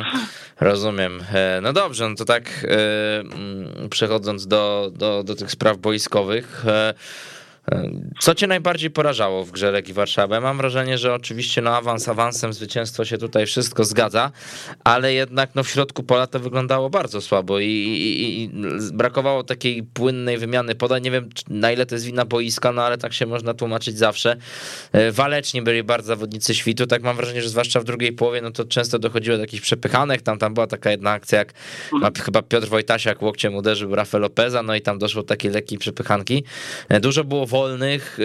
Rozumiem. 0.60 1.12
E, 1.34 1.60
no 1.60 1.72
dobrze, 1.72 2.08
no 2.08 2.14
to 2.14 2.24
tak 2.24 2.42
e, 2.42 3.88
przechodząc 3.90 4.46
do, 4.46 4.90
do, 4.98 5.22
do 5.24 5.34
tych 5.34 5.50
spraw 5.50 5.78
boiskowych, 5.78 6.64
e, 6.66 6.94
co 8.20 8.34
cię 8.34 8.46
najbardziej 8.46 8.90
porażało 8.90 9.44
w 9.44 9.50
grze 9.50 9.70
Legii 9.70 9.94
Warszawa? 9.94 10.40
Mam 10.40 10.56
wrażenie, 10.56 10.98
że 10.98 11.14
oczywiście 11.14 11.62
no 11.62 11.76
awans 11.76 12.08
awansem, 12.08 12.52
zwycięstwo 12.52 13.04
się 13.04 13.18
tutaj 13.18 13.46
wszystko 13.46 13.84
zgadza, 13.84 14.30
ale 14.84 15.14
jednak 15.14 15.50
no 15.54 15.62
w 15.64 15.68
środku 15.68 16.02
pola 16.02 16.26
to 16.26 16.40
wyglądało 16.40 16.90
bardzo 16.90 17.20
słabo 17.20 17.58
i, 17.58 17.66
i, 17.66 18.42
i 18.42 18.50
brakowało 18.92 19.44
takiej 19.44 19.82
płynnej 19.82 20.38
wymiany 20.38 20.74
podań. 20.74 21.02
Nie 21.02 21.10
wiem 21.10 21.28
na 21.48 21.72
ile 21.72 21.86
to 21.86 21.94
jest 21.94 22.04
wina 22.04 22.24
boiska, 22.24 22.72
no 22.72 22.82
ale 22.82 22.98
tak 22.98 23.12
się 23.12 23.26
można 23.26 23.54
tłumaczyć 23.54 23.98
zawsze. 23.98 24.36
E, 24.92 25.12
waleczni 25.12 25.62
byli 25.62 25.82
bardzo 25.82 26.06
zawodnicy 26.06 26.54
świtu, 26.54 26.86
tak 26.86 27.02
mam 27.02 27.16
wrażenie, 27.16 27.42
że 27.42 27.48
zwłaszcza 27.48 27.80
w 27.80 27.84
drugiej 27.84 28.12
połowie, 28.12 28.42
no 28.42 28.50
to 28.50 28.64
często 28.64 28.98
dochodziło 28.98 29.36
do 29.36 29.40
jakichś 29.40 29.62
przepychanek, 29.62 30.22
tam, 30.22 30.38
tam 30.38 30.54
była 30.54 30.66
taka 30.66 30.90
jedna 30.90 31.10
akcja, 31.10 31.38
jak 31.38 31.54
chyba 32.24 32.42
Piotr 32.42 32.68
Wojtasiak 32.68 33.22
łokciem 33.22 33.54
uderzył 33.54 33.94
Rafael 33.94 34.22
Lopeza, 34.22 34.62
no 34.62 34.74
i 34.74 34.80
tam 34.80 34.98
doszło 34.98 35.22
do 35.22 35.28
takiej 35.28 35.50
lekkiej 35.50 35.78
przepychanki. 35.78 36.44
E, 36.88 37.00
dużo 37.00 37.24
było 37.24 37.46
wolnych 37.54 38.18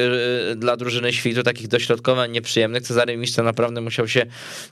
y, 0.52 0.56
dla 0.56 0.78
drużyny 0.78 1.14
świtu, 1.14 1.44
takich 1.44 1.68
dośrodkowań 1.68 2.32
nieprzyjemnych. 2.32 2.84
Cezary 2.84 3.18
Mistrza 3.18 3.44
naprawdę 3.44 3.82
musiał 3.82 4.08
się 4.08 4.26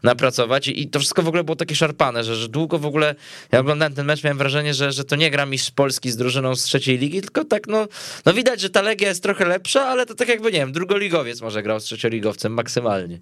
napracować 0.04 0.68
i 0.68 0.90
to 0.90 1.00
wszystko 1.00 1.22
w 1.24 1.28
ogóle 1.28 1.44
było 1.44 1.56
takie 1.56 1.76
szarpane, 1.76 2.24
że, 2.24 2.36
że 2.36 2.50
długo 2.50 2.80
w 2.80 2.86
ogóle, 2.86 3.16
ja 3.52 3.60
oglądałem 3.60 3.94
ten 3.94 4.06
mecz, 4.06 4.24
miałem 4.24 4.38
wrażenie, 4.38 4.74
że, 4.74 4.92
że 4.92 5.04
to 5.04 5.16
nie 5.16 5.32
gra 5.32 5.46
mistrz 5.46 5.72
Polski 5.72 6.12
z 6.12 6.18
drużyną 6.18 6.56
z 6.56 6.64
trzeciej 6.64 6.98
ligi, 6.98 7.22
tylko 7.22 7.46
tak 7.46 7.68
no, 7.68 7.88
no 8.26 8.34
widać, 8.34 8.62
że 8.62 8.70
ta 8.70 8.82
Legia 8.82 9.10
jest 9.10 9.24
trochę 9.24 9.46
lepsza, 9.46 9.86
ale 9.86 10.06
to 10.06 10.16
tak 10.16 10.28
jakby, 10.28 10.52
nie 10.52 10.60
wiem, 10.60 10.72
drugoligowiec 10.72 11.42
może 11.42 11.64
grał 11.64 11.80
z 11.80 11.84
trzecioligowcem 11.84 12.54
maksymalnie. 12.54 13.20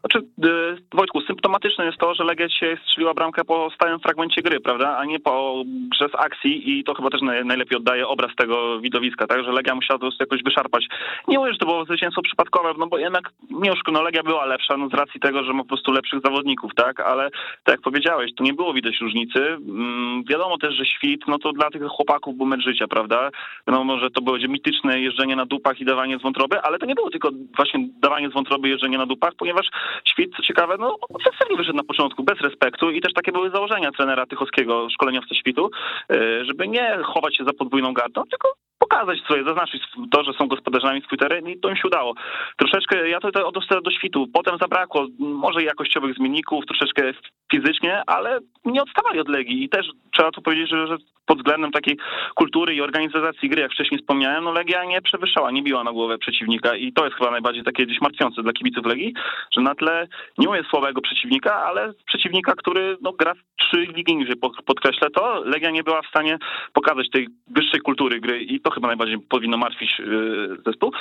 Znaczy, 0.00 0.26
y, 0.44 0.96
Wojtku, 0.96 1.20
symptomatyczne 1.20 1.86
jest 1.86 1.98
to, 1.98 2.14
że 2.14 2.24
Legia 2.24 2.48
dzisiaj 2.48 2.78
strzeliła 2.82 3.14
bramkę 3.14 3.44
po 3.44 3.70
stałym 3.74 4.00
fragmencie 4.00 4.42
gry, 4.42 4.60
prawda, 4.60 4.96
a 4.98 5.04
nie 5.04 5.20
po 5.20 5.62
grze 5.66 6.08
z 6.08 6.14
akcji 6.14 6.78
i 6.78 6.84
to 6.84 6.94
chyba 6.94 7.10
też 7.10 7.20
najlepiej 7.22 7.78
oddaje 7.78 8.08
obraz 8.08 8.36
tego 8.36 8.80
widowiska, 8.80 9.26
tak, 9.26 9.44
że 9.44 9.52
Legia 9.52 9.74
musiała 9.74 9.98
to 9.98 10.08
jakoś 10.20 10.42
wyszarpać. 10.42 10.86
Nie 11.28 11.38
mówię, 11.38 11.52
że 11.52 11.58
to 11.58 11.66
było 11.66 11.84
zwycięstwo 11.84 12.22
przypadkowe, 12.22 12.72
no 12.78 12.86
bo 12.86 12.98
jednak 12.98 13.30
nie 13.50 13.72
no 13.92 14.02
Legia 14.02 14.22
była 14.22 14.46
lepsza, 14.46 14.76
no 14.76 14.88
z 14.88 14.94
racji 14.94 15.20
tego, 15.20 15.44
że 15.44 15.52
ma 15.52 15.62
po 15.62 15.68
prostu 15.68 15.92
lepszych 15.92 16.20
zawodników, 16.24 16.74
tak, 16.74 17.00
ale 17.00 17.30
tak 17.64 17.74
jak 17.74 17.80
powiedziałeś, 17.80 18.30
to 18.36 18.44
nie 18.44 18.52
było 18.54 18.72
widać 18.74 19.00
różnicy. 19.00 19.40
Mm, 19.40 20.24
wiadomo 20.24 20.58
też, 20.58 20.74
że 20.74 20.86
świt, 20.86 21.20
no 21.28 21.38
to 21.38 21.52
dla 21.52 21.70
tych 21.70 21.82
chłopaków 21.82 22.36
był 22.36 22.46
mecz 22.46 22.64
życia, 22.64 22.86
prawda, 22.88 23.30
wiadomo, 23.68 23.98
że 23.98 24.10
to 24.10 24.20
będzie 24.20 24.48
mityczne 24.48 25.00
jeżdżenie 25.00 25.36
na 25.36 25.46
dupach 25.46 25.80
i 25.80 25.84
dawanie 25.84 26.18
z 26.18 26.22
wątroby, 26.22 26.60
ale 26.60 26.78
to 26.78 26.86
nie 26.86 26.94
było 26.94 27.10
tylko 27.10 27.30
właśnie 27.56 27.88
dawanie 28.02 28.30
z 28.30 28.32
wątroby, 28.32 28.68
jeżdżenie 28.68 28.98
na 28.98 29.06
dupach, 29.06 29.32
ponieważ 29.38 29.66
Świt, 30.04 30.30
co 30.36 30.42
ciekawe, 30.42 30.76
no 30.78 30.96
ofensywnie 31.08 31.56
wyszedł 31.56 31.76
na 31.76 31.84
początku, 31.84 32.24
bez 32.24 32.40
respektu 32.40 32.90
i 32.90 33.00
też 33.00 33.12
takie 33.12 33.32
były 33.32 33.50
założenia 33.50 33.92
trenera 33.92 34.26
Tychowskiego, 34.26 34.90
szkoleniowca 34.90 35.34
Świtu, 35.34 35.70
e, 36.12 36.44
żeby 36.44 36.68
nie 36.68 36.98
chować 37.04 37.36
się 37.36 37.44
za 37.44 37.52
podwójną 37.52 37.92
gardą, 37.92 38.22
tylko 38.30 38.48
pokazać 38.78 39.20
swoje, 39.20 39.44
zaznaczyć 39.44 39.82
to, 40.10 40.24
że 40.24 40.32
są 40.32 40.48
gospodarzami 40.48 41.02
swój 41.02 41.18
teren 41.18 41.48
i 41.48 41.60
to 41.60 41.68
im 41.68 41.76
się 41.76 41.88
udało. 41.88 42.14
Troszeczkę, 42.56 43.08
ja 43.08 43.20
to 43.20 43.46
odnoszę 43.48 43.80
do 43.82 43.90
świtu, 43.90 44.26
potem 44.32 44.58
zabrakło 44.58 45.06
może 45.18 45.62
jakościowych 45.62 46.14
zmienników, 46.14 46.66
troszeczkę 46.66 47.12
fizycznie, 47.52 48.02
ale 48.06 48.38
nie 48.64 48.82
odstawali 48.82 49.20
od 49.20 49.28
Legii. 49.28 49.64
I 49.64 49.68
też 49.68 49.86
trzeba 50.12 50.30
tu 50.30 50.42
powiedzieć, 50.42 50.70
że, 50.70 50.96
pod 51.28 51.38
względem 51.38 51.70
takiej 51.72 51.96
kultury 52.34 52.74
i 52.74 52.80
organizacji 52.80 53.48
gry, 53.48 53.62
jak 53.62 53.72
wcześniej 53.72 54.00
wspomniałem, 54.00 54.44
no 54.44 54.52
Legia 54.52 54.84
nie 54.84 55.02
przewyższała, 55.02 55.50
nie 55.50 55.62
biła 55.62 55.84
na 55.84 55.92
głowę 55.92 56.18
przeciwnika. 56.18 56.76
I 56.76 56.92
to 56.92 57.04
jest 57.04 57.16
chyba 57.16 57.30
najbardziej 57.30 57.64
takie 57.64 57.86
gdzieś 57.86 58.00
martwiące 58.00 58.42
dla 58.42 58.52
kibiców 58.52 58.86
Legii, 58.86 59.14
że 59.52 59.60
na 59.60 59.74
tle 59.74 60.08
nie 60.38 60.46
mówię 60.46 60.62
słabego 60.70 61.00
przeciwnika, 61.00 61.54
ale 61.54 61.92
przeciwnika, 62.06 62.52
który 62.52 62.96
no, 63.00 63.12
gra 63.12 63.34
w 63.34 63.42
trzy 63.56 63.86
ligi 63.96 64.16
niżej, 64.16 64.36
podkreślę 64.66 65.10
to, 65.10 65.42
Legia 65.44 65.70
nie 65.70 65.82
była 65.82 66.02
w 66.02 66.06
stanie 66.06 66.38
pokazać 66.72 67.10
tej 67.10 67.28
wyższej 67.46 67.80
kultury 67.80 68.20
gry. 68.20 68.40
I 68.42 68.60
to 68.60 68.67
chyba 68.70 68.88
najbardziej 68.88 69.18
powinno 69.18 69.56
martwić 69.56 69.98
yy, 69.98 70.56
zespół. 70.66 70.92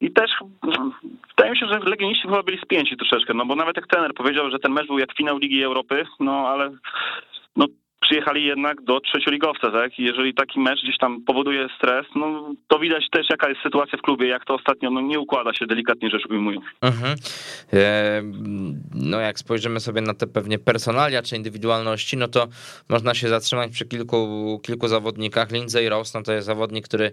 I 0.00 0.12
też 0.12 0.30
wydaje 1.28 1.50
mi 1.50 1.58
się, 1.58 1.66
że 1.66 1.78
legioniści 1.78 2.28
chyba 2.28 2.42
byli 2.42 2.58
spięci 2.58 2.96
troszeczkę, 2.96 3.34
no 3.34 3.46
bo 3.46 3.56
nawet 3.56 3.76
jak 3.76 3.86
trener 3.86 4.14
powiedział, 4.14 4.50
że 4.50 4.58
ten 4.58 4.72
mecz 4.72 4.86
był 4.86 4.98
jak 4.98 5.16
finał 5.16 5.38
Ligi 5.38 5.62
Europy, 5.62 6.06
no 6.20 6.48
ale 6.48 6.70
no, 7.56 7.66
przyjechali 8.02 8.44
jednak 8.44 8.82
do 8.82 9.00
trzecioligowca, 9.00 9.70
tak? 9.70 9.98
I 9.98 10.04
jeżeli 10.04 10.34
taki 10.34 10.60
mecz 10.60 10.82
gdzieś 10.82 10.98
tam 10.98 11.24
powoduje 11.24 11.68
stres, 11.76 12.06
no 12.14 12.54
to 12.68 12.78
widać 12.78 13.04
też 13.10 13.26
jaka 13.30 13.48
jest 13.48 13.60
sytuacja 13.62 13.98
w 13.98 14.02
klubie, 14.02 14.28
jak 14.28 14.44
to 14.44 14.54
ostatnio 14.54 14.90
no, 14.90 15.00
nie 15.00 15.20
układa 15.20 15.54
się 15.54 15.66
delikatnie 15.66 16.10
rzecz 16.10 16.26
ujmując. 16.30 16.64
Mhm. 16.80 17.14
E, 17.72 18.22
no 18.94 19.20
jak 19.20 19.38
spojrzymy 19.38 19.80
sobie 19.80 20.00
na 20.00 20.14
te 20.14 20.26
pewnie 20.26 20.58
personalia 20.58 21.22
czy 21.22 21.36
indywidualności, 21.36 22.16
no 22.16 22.28
to 22.28 22.48
można 22.88 23.14
się 23.14 23.28
zatrzymać 23.28 23.72
przy 23.72 23.84
kilku, 23.84 24.60
kilku 24.62 24.88
zawodnikach. 24.88 25.50
Lindsay 25.52 25.88
Ross, 25.88 26.14
no 26.14 26.22
to 26.22 26.32
jest 26.32 26.46
zawodnik, 26.46 26.88
który 26.88 27.12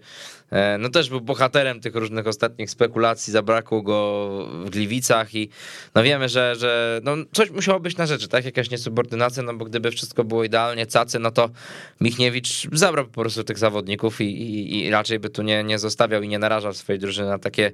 e, 0.51 0.77
no 0.77 0.89
też 0.89 1.09
był 1.09 1.21
bohaterem 1.21 1.79
tych 1.79 1.95
różnych 1.95 2.27
ostatnich 2.27 2.69
spekulacji, 2.69 3.33
zabrakło 3.33 3.81
go 3.81 4.29
w 4.65 4.69
Gliwicach 4.69 5.35
i 5.35 5.49
no 5.95 6.03
wiemy, 6.03 6.29
że, 6.29 6.55
że 6.55 7.01
no 7.03 7.15
coś 7.31 7.51
musiało 7.51 7.79
być 7.79 7.97
na 7.97 8.05
rzeczy, 8.05 8.27
tak? 8.27 8.45
Jakaś 8.45 8.71
niesubordynacja, 8.71 9.43
no 9.43 9.53
bo 9.53 9.65
gdyby 9.65 9.91
wszystko 9.91 10.23
było 10.23 10.43
idealnie, 10.43 10.78
cacy, 10.85 11.19
no 11.19 11.31
to 11.31 11.49
Michniewicz 12.01 12.67
zabrał 12.71 13.05
po 13.05 13.21
prostu 13.21 13.43
tych 13.43 13.57
zawodników 13.57 14.21
i, 14.21 14.23
i, 14.23 14.85
i 14.85 14.89
raczej 14.89 15.19
by 15.19 15.29
tu 15.29 15.41
nie, 15.41 15.63
nie 15.63 15.79
zostawiał 15.79 16.21
i 16.21 16.27
nie 16.27 16.39
narażał 16.39 16.73
swojej 16.73 16.99
drużyny 16.99 17.27
na 17.27 17.39
takie, 17.39 17.71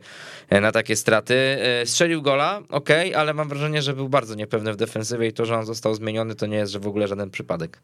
na 0.51 0.71
takie 0.71 0.95
straty. 0.95 1.57
Strzelił 1.85 2.21
gola, 2.21 2.61
ok, 2.69 2.89
ale 3.15 3.33
mam 3.33 3.49
wrażenie, 3.49 3.81
że 3.81 3.93
był 3.93 4.09
bardzo 4.09 4.35
niepewny 4.35 4.73
w 4.73 4.75
defensywie 4.75 5.27
i 5.27 5.33
to, 5.33 5.45
że 5.45 5.55
on 5.55 5.65
został 5.65 5.95
zmieniony, 5.95 6.35
to 6.35 6.45
nie 6.45 6.57
jest 6.57 6.71
że 6.71 6.79
w 6.79 6.87
ogóle 6.87 7.07
żaden 7.07 7.29
przypadek. 7.29 7.81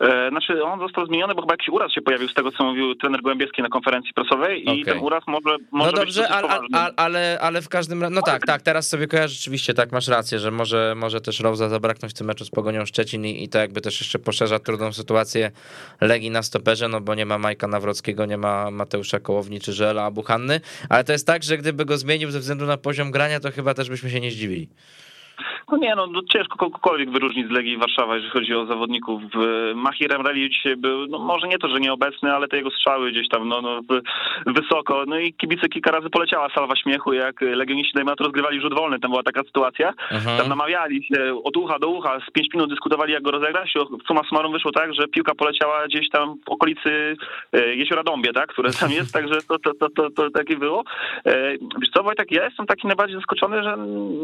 E, 0.00 0.28
znaczy 0.30 0.64
on 0.64 0.80
został 0.80 1.06
zmieniony, 1.06 1.34
bo 1.34 1.40
chyba 1.40 1.54
jakiś 1.54 1.68
uraz 1.68 1.92
się 1.92 2.02
pojawił 2.02 2.28
z 2.28 2.34
tego, 2.34 2.52
co 2.52 2.64
mówił 2.64 2.94
trener 2.94 3.22
Głębieski 3.22 3.62
na 3.62 3.68
konferencji 3.68 4.12
prasowej 4.14 4.64
i 4.64 4.82
okay. 4.82 4.84
ten 4.84 4.98
uraz 4.98 5.24
może, 5.26 5.56
może 5.70 5.92
No 5.92 5.98
dobrze, 5.98 6.28
ale, 6.28 6.48
ale, 6.48 6.92
ale, 6.96 7.38
ale 7.40 7.62
w 7.62 7.68
każdym 7.68 8.02
razie, 8.02 8.14
no 8.14 8.22
tak, 8.22 8.46
tak, 8.46 8.62
teraz 8.62 8.88
sobie 8.88 9.06
kojarzę 9.06 9.34
rzeczywiście, 9.34 9.74
tak, 9.74 9.92
masz 9.92 10.08
rację, 10.08 10.38
że 10.38 10.50
może, 10.50 10.94
może 10.96 11.20
też 11.20 11.40
Rosa 11.40 11.68
zabraknąć 11.68 12.14
w 12.14 12.18
tym 12.18 12.26
meczu 12.26 12.44
z 12.44 12.50
Pogonią 12.50 12.86
Szczecin 12.86 13.26
i, 13.26 13.44
i 13.44 13.48
to 13.48 13.58
jakby 13.58 13.80
też 13.80 14.00
jeszcze 14.00 14.18
poszerza 14.18 14.58
trudną 14.58 14.92
sytuację 14.92 15.50
Legii 16.00 16.30
na 16.30 16.42
stoperze, 16.42 16.88
no 16.88 17.00
bo 17.00 17.14
nie 17.14 17.26
ma 17.26 17.38
Majka 17.38 17.66
Nawrockiego, 17.66 18.26
nie 18.26 18.36
ma 18.36 18.70
Mateusza 18.70 19.20
Kołowni 19.20 19.60
czy 19.60 19.72
Żela 19.72 20.04
Abuchanny, 20.04 20.60
ale 20.88 21.04
to 21.04 21.12
jest 21.12 21.26
tak, 21.26 21.42
że 21.42 21.58
gdyby 21.58 21.84
go 21.84 21.98
zmienił 21.98 22.30
ze 22.30 22.40
względu 22.40 22.66
na 22.66 22.76
poziom 22.76 23.10
grania, 23.10 23.40
to 23.40 23.50
chyba 23.50 23.74
też 23.74 23.90
byśmy 23.90 24.10
się 24.10 24.20
nie 24.20 24.30
zdziwili. 24.30 24.68
No 25.72 25.78
nie, 25.78 25.94
no, 25.94 26.06
no 26.06 26.20
ciężko 26.32 26.56
kogokolwiek 26.56 27.10
wyróżnić 27.10 27.48
z 27.48 27.50
Legii 27.50 27.76
Warszawa, 27.76 28.14
jeżeli 28.14 28.32
chodzi 28.32 28.54
o 28.54 28.66
zawodników. 28.66 29.22
Mahir 29.74 30.14
Emreli 30.14 30.50
dzisiaj 30.50 30.76
był, 30.76 31.06
no 31.06 31.18
może 31.18 31.48
nie 31.48 31.58
to, 31.58 31.68
że 31.68 31.80
nieobecny, 31.80 32.32
ale 32.32 32.48
te 32.48 32.56
jego 32.56 32.70
strzały 32.70 33.10
gdzieś 33.10 33.28
tam 33.28 33.48
no, 33.48 33.60
no, 33.60 33.80
wysoko. 34.46 35.04
No 35.06 35.18
i 35.18 35.32
kibice 35.32 35.68
kilka 35.68 35.90
razy 35.90 36.10
poleciała 36.10 36.48
salwa 36.54 36.76
śmiechu, 36.76 37.12
jak 37.12 37.40
legioniści 37.40 37.92
dajmy 37.94 38.16
to 38.16 38.24
rozgrywali 38.24 38.60
rzut 38.60 38.74
wolny. 38.74 39.00
Tam 39.00 39.10
była 39.10 39.22
taka 39.22 39.42
sytuacja. 39.42 39.92
Aha. 40.10 40.36
Tam 40.38 40.48
namawiali 40.48 41.04
się 41.04 41.40
od 41.44 41.56
ucha 41.56 41.78
do 41.78 41.88
ucha, 41.88 42.20
z 42.28 42.30
pięć 42.32 42.54
minut 42.54 42.70
dyskutowali, 42.70 43.12
jak 43.12 43.22
go 43.22 43.30
rozegrać. 43.30 43.74
Suma 44.06 44.20
summarum 44.28 44.52
wyszło 44.52 44.72
tak, 44.72 44.94
że 44.94 45.08
piłka 45.08 45.34
poleciała 45.34 45.86
gdzieś 45.86 46.10
tam 46.10 46.36
w 46.46 46.48
okolicy 46.48 47.16
e, 47.52 47.74
Jeziora 47.74 48.02
Dąbie, 48.02 48.32
tak, 48.32 48.46
które 48.46 48.72
tam 48.72 48.90
jest, 48.90 49.12
także 49.12 49.34
to, 49.48 49.58
to, 49.58 49.74
to, 49.74 49.88
to, 49.90 50.10
to 50.10 50.30
takie 50.30 50.56
było. 50.56 50.84
E, 51.26 51.52
wiesz 51.80 51.90
co, 51.94 52.02
Wojtek, 52.02 52.32
ja 52.32 52.44
jestem 52.44 52.66
taki 52.66 52.86
najbardziej 52.86 53.16
zaskoczony, 53.16 53.62
że 53.62 53.76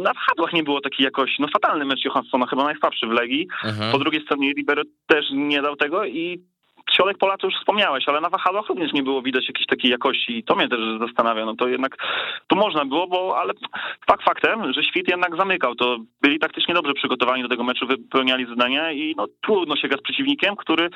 na 0.02 0.14
wchadłach 0.14 0.52
nie 0.52 0.62
było 0.62 0.80
takiej 0.80 1.04
jakości 1.04 1.35
no 1.38 1.48
fatalny 1.52 1.84
mecz 1.84 2.04
Johanssona, 2.04 2.46
chyba 2.46 2.64
najsłabszy 2.64 3.06
w 3.06 3.10
Legii. 3.10 3.48
Mhm. 3.64 3.92
Po 3.92 3.98
drugiej 3.98 4.22
stronie 4.22 4.52
Ribery 4.52 4.82
też 5.06 5.24
nie 5.32 5.62
dał 5.62 5.76
tego 5.76 6.04
i 6.04 6.40
środek 6.92 7.18
pola 7.18 7.36
to 7.36 7.46
już 7.46 7.56
wspomniałeś, 7.56 8.08
ale 8.08 8.20
na 8.20 8.30
wahadłach 8.30 8.68
również 8.68 8.92
nie 8.92 9.02
było 9.02 9.22
widać 9.22 9.48
jakiejś 9.48 9.66
takiej 9.66 9.90
jakości 9.90 10.38
i 10.38 10.44
to 10.44 10.54
mnie 10.54 10.68
też 10.68 10.80
zastanawia. 11.00 11.44
No 11.44 11.54
to 11.54 11.68
jednak 11.68 11.96
tu 12.46 12.56
można 12.56 12.84
było, 12.84 13.06
bo 13.06 13.38
ale 13.38 13.52
fakt 14.06 14.24
faktem, 14.24 14.72
że 14.72 14.84
Świt 14.84 15.08
jednak 15.08 15.36
zamykał, 15.36 15.74
to 15.74 15.98
byli 16.22 16.38
taktycznie 16.38 16.74
dobrze 16.74 16.94
przygotowani 16.94 17.42
do 17.42 17.48
tego 17.48 17.64
meczu, 17.64 17.86
wypełniali 17.86 18.46
zadania 18.46 18.92
i 18.92 19.14
no 19.16 19.26
trudno 19.42 19.76
się 19.76 19.88
gra 19.88 19.98
z 19.98 20.02
przeciwnikiem, 20.02 20.56
który 20.56 20.90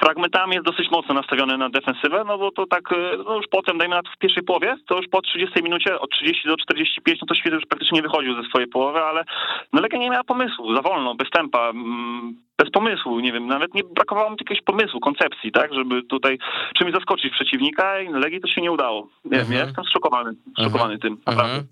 fragmentami 0.00 0.54
jest 0.54 0.66
dosyć 0.66 0.90
mocno 0.90 1.14
nastawiony 1.14 1.58
na 1.58 1.68
defensywę, 1.70 2.24
no 2.26 2.38
bo 2.38 2.50
to 2.50 2.66
tak 2.66 2.92
e, 2.92 3.16
no 3.24 3.36
już 3.36 3.46
potem, 3.50 3.78
dajmy 3.78 3.94
na 3.94 4.02
to 4.02 4.10
w 4.16 4.18
pierwszej 4.18 4.42
połowie, 4.42 4.76
to 4.86 4.96
już 4.96 5.08
po 5.08 5.22
30 5.22 5.62
minucie, 5.62 6.00
od 6.00 6.10
30 6.10 6.48
do 6.48 6.56
45, 6.56 7.20
no 7.20 7.26
to 7.26 7.34
Świt 7.34 7.52
już 7.52 7.66
praktycznie 7.66 7.96
nie 7.96 8.02
wychodził 8.02 8.42
ze 8.42 8.48
swojej 8.48 8.68
połowy, 8.68 8.98
ale 8.98 9.24
no 9.72 9.80
Legia 9.80 9.98
nie 9.98 10.10
miała 10.10 10.24
pomysłu, 10.24 10.74
za 10.74 10.82
wolno, 10.82 11.14
bez 11.14 11.30
tempa, 11.30 11.70
mm, 11.70 12.36
bez 12.58 12.70
pomysłu, 12.70 13.20
nie 13.20 13.32
wiem, 13.32 13.46
nawet 13.46 13.74
nie 13.74 13.84
brakowało 13.84 14.30
mi 14.30 14.36
jakiegoś 14.40 14.64
pomysłu, 14.64 15.00
koncepcji, 15.00 15.52
tak, 15.52 15.74
żeby 15.74 16.02
tutaj 16.02 16.38
czymś 16.78 16.92
zaskoczyć 16.92 17.32
przeciwnika 17.32 18.00
i 18.00 18.12
Legii 18.12 18.40
to 18.40 18.48
się 18.48 18.60
nie 18.60 18.72
udało. 18.72 19.08
Nie 19.24 19.38
wiem, 19.38 19.52
ja 19.52 19.64
jestem 19.64 19.84
zszokowany, 19.84 20.32
zszokowany 20.58 20.98
tym, 20.98 21.16
naprawdę. 21.26 21.54
Mhm. 21.54 21.66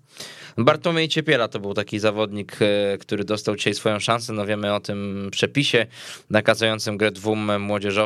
Bartłomiej 0.57 1.07
Ciepiela 1.07 1.47
to 1.47 1.59
był 1.59 1.73
taki 1.73 1.99
zawodnik, 1.99 2.57
e, 2.61 2.97
który 2.97 3.23
dostał 3.23 3.55
dzisiaj 3.55 3.73
swoją 3.73 3.99
szansę. 3.99 4.33
No 4.33 4.45
wiemy 4.45 4.73
o 4.73 4.79
tym 4.79 5.29
przepisie 5.31 5.85
nakazującym 6.29 6.97
grę 6.97 7.11
dwóm 7.11 7.51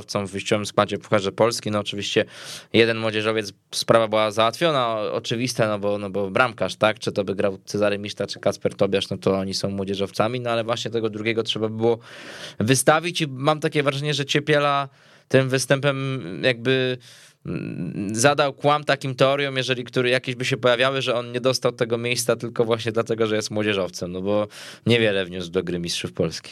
młodzieżowcom 0.05 0.27
w 0.27 0.31
wyjściowym 0.31 0.65
składzie 0.65 0.97
Pucharze 0.97 1.31
Polski. 1.31 1.71
No 1.71 1.79
oczywiście 1.79 2.25
jeden 2.73 2.97
młodzieżowiec, 2.97 3.53
sprawa 3.71 4.07
była 4.07 4.31
załatwiona, 4.31 4.97
oczywiste, 5.11 5.67
no 5.67 5.79
bo, 5.79 5.97
no 5.97 6.09
bo 6.09 6.31
bramkarz, 6.31 6.75
tak? 6.75 6.99
Czy 6.99 7.11
to 7.11 7.23
by 7.23 7.35
grał 7.35 7.57
Cezary 7.65 7.97
Miszta, 7.97 8.27
czy 8.27 8.39
Kasper 8.39 8.75
Tobiasz, 8.75 9.09
no 9.09 9.17
to 9.17 9.33
oni 9.33 9.53
są 9.53 9.69
młodzieżowcami, 9.69 10.39
no 10.39 10.49
ale 10.49 10.63
właśnie 10.63 10.91
tego 10.91 11.09
drugiego 11.09 11.43
trzeba 11.43 11.69
było 11.69 11.99
wystawić 12.59 13.21
i 13.21 13.27
mam 13.27 13.59
takie 13.59 13.83
wrażenie, 13.83 14.13
że 14.13 14.25
Ciepiela 14.25 14.89
tym 15.27 15.49
występem 15.49 16.21
jakby 16.43 16.97
zadał 18.11 18.53
kłam 18.53 18.83
takim 18.83 19.15
teoriom, 19.15 19.57
jeżeli 19.57 19.83
który 19.83 20.09
jakieś 20.09 20.35
by 20.35 20.45
się 20.45 20.57
pojawiały, 20.57 21.01
że 21.01 21.15
on 21.15 21.31
nie 21.31 21.41
dostał 21.41 21.71
tego 21.71 21.97
miejsca 21.97 22.35
tylko 22.35 22.65
właśnie 22.65 22.91
dlatego, 22.91 23.27
że 23.27 23.35
jest 23.35 23.51
młodzieżowcem, 23.51 24.11
no 24.11 24.21
bo 24.21 24.47
niewiele 24.85 25.25
wniósł 25.25 25.51
do 25.51 25.63
gry 25.63 25.79
Mistrzów 25.79 26.13
Polski. 26.13 26.51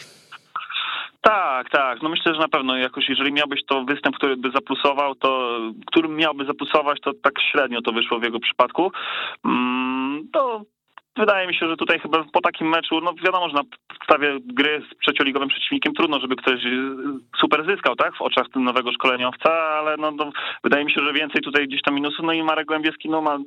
Tak, 1.24 1.70
tak. 1.70 2.02
No 2.02 2.10
myślę, 2.10 2.34
że 2.34 2.40
na 2.40 2.48
pewno 2.48 2.78
jakoś, 2.78 3.10
jeżeli 3.10 3.34
miałbyś 3.34 3.66
to 3.66 3.84
występ, 3.84 4.16
który 4.16 4.38
by 4.38 4.52
zaplusował, 4.52 5.16
to 5.16 5.60
którym 5.88 6.16
miałby 6.16 6.46
zaplusować, 6.46 7.00
to 7.02 7.12
tak 7.24 7.34
średnio 7.52 7.82
to 7.82 7.92
wyszło 7.92 8.20
w 8.20 8.24
jego 8.24 8.40
przypadku. 8.40 8.92
Mm, 9.46 10.28
to 10.34 10.62
wydaje 11.18 11.48
mi 11.48 11.56
się, 11.56 11.68
że 11.68 11.78
tutaj 11.78 12.00
chyba 12.00 12.24
po 12.34 12.42
takim 12.42 12.70
meczu, 12.70 13.02
no 13.02 13.14
wiadomo, 13.26 13.50
że 13.50 13.56
na 13.56 13.64
podstawie 13.88 14.38
gry 14.46 14.82
z 14.92 15.00
trzecioligowym 15.00 15.50
przeciwnikiem 15.50 15.94
trudno, 15.94 16.20
żeby 16.20 16.36
ktoś 16.36 16.62
super 17.40 17.66
zyskał, 17.66 17.96
tak, 17.96 18.16
w 18.16 18.22
oczach 18.22 18.48
nowego 18.56 18.92
szkoleniowca, 18.92 19.52
ale 19.54 19.98
no, 19.98 20.12
no 20.12 20.32
wydaje 20.64 20.86
mi 20.86 20.92
się, 20.92 21.02
że 21.06 21.14
więcej 21.14 21.42
tutaj 21.42 21.68
gdzieś 21.68 21.82
tam 21.82 21.96
minusów, 21.96 22.26
no 22.26 22.34
i 22.34 22.44
Marek 22.44 22.68
Głębieski, 22.68 23.10
no 23.10 23.22
ma 23.22 23.38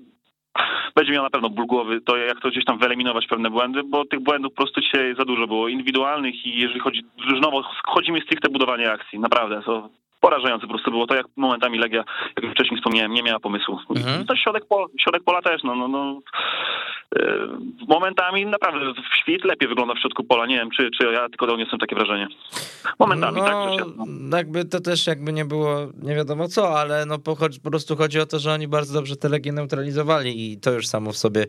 będzie 0.94 1.12
miał 1.12 1.22
na 1.24 1.30
pewno 1.30 1.50
ból 1.50 1.66
głowy, 1.66 2.00
to 2.00 2.16
jak 2.16 2.40
to 2.40 2.50
gdzieś 2.50 2.64
tam 2.64 2.78
wyeliminować 2.78 3.26
pewne 3.26 3.50
błędy, 3.50 3.82
bo 3.82 4.04
tych 4.04 4.20
błędów 4.20 4.52
po 4.52 4.56
prostu 4.56 4.80
dzisiaj 4.80 5.14
za 5.18 5.24
dużo 5.24 5.46
było, 5.46 5.68
indywidualnych 5.68 6.46
i 6.46 6.60
jeżeli 6.60 6.80
chodzi, 6.80 7.02
drużynowo 7.18 7.62
chodzimy 7.84 8.20
stricte 8.20 8.48
budowanie 8.48 8.92
akcji, 8.92 9.18
naprawdę, 9.18 9.62
to 9.62 9.88
porażające 10.26 10.66
po 10.66 10.72
prostu 10.72 10.90
było 10.90 11.06
to, 11.06 11.14
jak 11.14 11.26
momentami 11.36 11.78
Legia, 11.78 12.04
jak 12.42 12.52
wcześniej 12.52 12.76
wspomniałem, 12.78 13.12
nie 13.12 13.22
miała 13.22 13.40
pomysłu. 13.40 13.78
Mhm. 13.96 14.26
To 14.26 14.36
środek, 14.36 14.64
środek 15.00 15.22
pola 15.24 15.42
też, 15.42 15.62
no, 15.62 15.74
no, 15.76 15.88
no 15.88 16.20
e, 17.16 17.22
momentami 17.88 18.46
naprawdę 18.46 18.92
w 18.92 19.16
świt 19.16 19.44
lepiej 19.44 19.68
wygląda 19.68 19.94
w 19.94 19.98
środku 19.98 20.24
pola. 20.24 20.46
Nie 20.46 20.56
wiem, 20.56 20.70
czy, 20.70 20.90
czy 20.98 21.12
ja 21.12 21.28
tylko 21.28 21.46
odniosłem 21.46 21.80
takie 21.80 21.96
wrażenie. 21.96 22.28
Momentami, 22.98 23.40
tak, 23.40 23.52
no, 23.52 23.76
tak. 23.76 23.86
No. 23.96 24.36
Jakby 24.36 24.64
to 24.64 24.80
też 24.80 25.06
jakby 25.06 25.32
nie 25.32 25.44
było 25.44 25.78
nie 26.02 26.14
wiadomo 26.14 26.48
co, 26.48 26.80
ale 26.80 27.06
no 27.06 27.18
po, 27.18 27.36
po 27.36 27.70
prostu 27.70 27.96
chodzi 27.96 28.20
o 28.20 28.26
to, 28.26 28.38
że 28.38 28.52
oni 28.52 28.68
bardzo 28.68 28.94
dobrze 28.94 29.16
te 29.16 29.28
Legie 29.28 29.52
neutralizowali 29.52 30.52
i 30.52 30.60
to 30.60 30.72
już 30.72 30.86
samo 30.86 31.12
w 31.12 31.16
sobie 31.16 31.46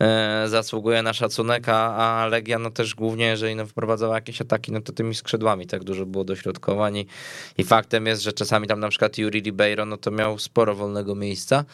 e, 0.00 0.44
zasługuje 0.48 1.02
na 1.02 1.12
szacunek, 1.12 1.68
a, 1.68 1.96
a 1.96 2.26
Legia 2.26 2.58
no 2.58 2.70
też 2.70 2.94
głównie, 2.94 3.26
jeżeli 3.26 3.56
no 3.56 3.66
wprowadzała 3.66 4.14
jakieś 4.14 4.40
ataki, 4.40 4.72
no 4.72 4.80
to 4.80 4.92
tymi 4.92 5.14
skrzydłami 5.14 5.66
tak 5.66 5.84
dużo 5.84 6.06
było 6.06 6.24
dośrodkowań 6.24 6.96
i, 6.96 7.06
i 7.58 7.64
faktem 7.64 8.03
jest, 8.06 8.22
że 8.22 8.32
czasami 8.32 8.66
tam 8.66 8.80
na 8.80 8.88
przykład 8.88 9.18
Yuri 9.18 9.40
Ribeiro, 9.40 9.86
no 9.86 9.96
to 9.96 10.10
miał 10.10 10.38
sporo 10.38 10.74
wolnego 10.74 11.14
miejsca, 11.14 11.64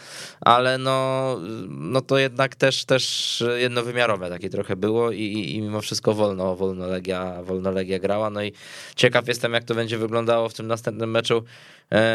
ale 0.41 0.79
no, 0.79 1.37
no 1.69 2.01
to 2.01 2.19
jednak 2.19 2.57
też, 2.57 2.85
też 2.85 3.45
jednowymiarowe 3.57 4.29
takie 4.29 4.51
trochę 4.51 4.77
było 4.77 5.11
i, 5.13 5.55
i 5.55 5.63
mimo 5.63 5.81
wszystko 5.81 6.15
wolno, 6.15 6.57
wolno 6.57 6.87
Legia, 6.87 7.43
wolno 7.43 7.71
Legia 7.71 7.99
grała, 7.99 8.31
no 8.31 8.43
i 8.43 8.53
ciekaw 8.97 9.29
jestem, 9.29 9.53
jak 9.53 9.65
to 9.65 9.75
będzie 9.75 9.99
wyglądało 9.99 10.49
w 10.49 10.55
tym 10.55 10.67
następnym 10.67 11.11
meczu 11.11 11.45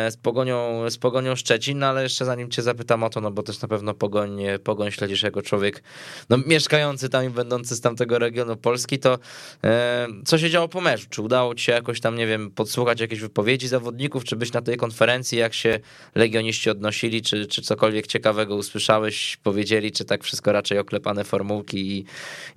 z 0.09 0.17
Pogonią, 0.17 0.89
z 0.89 0.97
Pogonią 0.97 1.35
Szczecin, 1.35 1.79
no 1.79 1.87
ale 1.87 2.03
jeszcze 2.03 2.25
zanim 2.25 2.49
cię 2.49 2.61
zapytam 2.61 3.03
o 3.03 3.09
to, 3.09 3.21
no 3.21 3.31
bo 3.31 3.43
też 3.43 3.61
na 3.61 3.67
pewno 3.67 3.93
Pogoń, 3.93 4.41
Pogoń 4.63 4.91
śledzisz 4.91 5.23
jako 5.23 5.41
człowiek 5.41 5.83
no, 6.29 6.37
mieszkający 6.47 7.09
tam 7.09 7.25
i 7.25 7.29
będący 7.29 7.75
z 7.75 7.81
tamtego 7.81 8.19
regionu 8.19 8.57
Polski, 8.57 8.99
to 8.99 9.19
e, 9.63 10.07
co 10.25 10.37
się 10.37 10.49
działo 10.49 10.67
po 10.67 10.81
meczu? 10.81 11.05
Czy 11.09 11.21
udało 11.21 11.55
ci 11.55 11.63
się 11.63 11.71
jakoś 11.71 12.01
tam, 12.01 12.15
nie 12.15 12.27
wiem, 12.27 12.51
podsłuchać 12.51 12.99
jakieś 12.99 13.19
wypowiedzi 13.19 13.67
zawodników, 13.67 14.23
czy 14.23 14.35
być 14.35 14.53
na 14.53 14.61
tej 14.61 14.77
konferencji, 14.77 15.37
jak 15.37 15.53
się 15.53 15.79
legioniści 16.15 16.69
odnosili, 16.69 17.21
czy, 17.21 17.47
czy 17.47 17.61
cokolwiek 17.61 18.07
ciekawego 18.07 18.55
usłyszałeś, 18.55 19.37
powiedzieli, 19.43 19.91
czy 19.91 20.05
tak 20.05 20.23
wszystko 20.23 20.51
raczej 20.51 20.79
oklepane 20.79 21.23
formułki 21.23 21.97
i, 21.97 22.05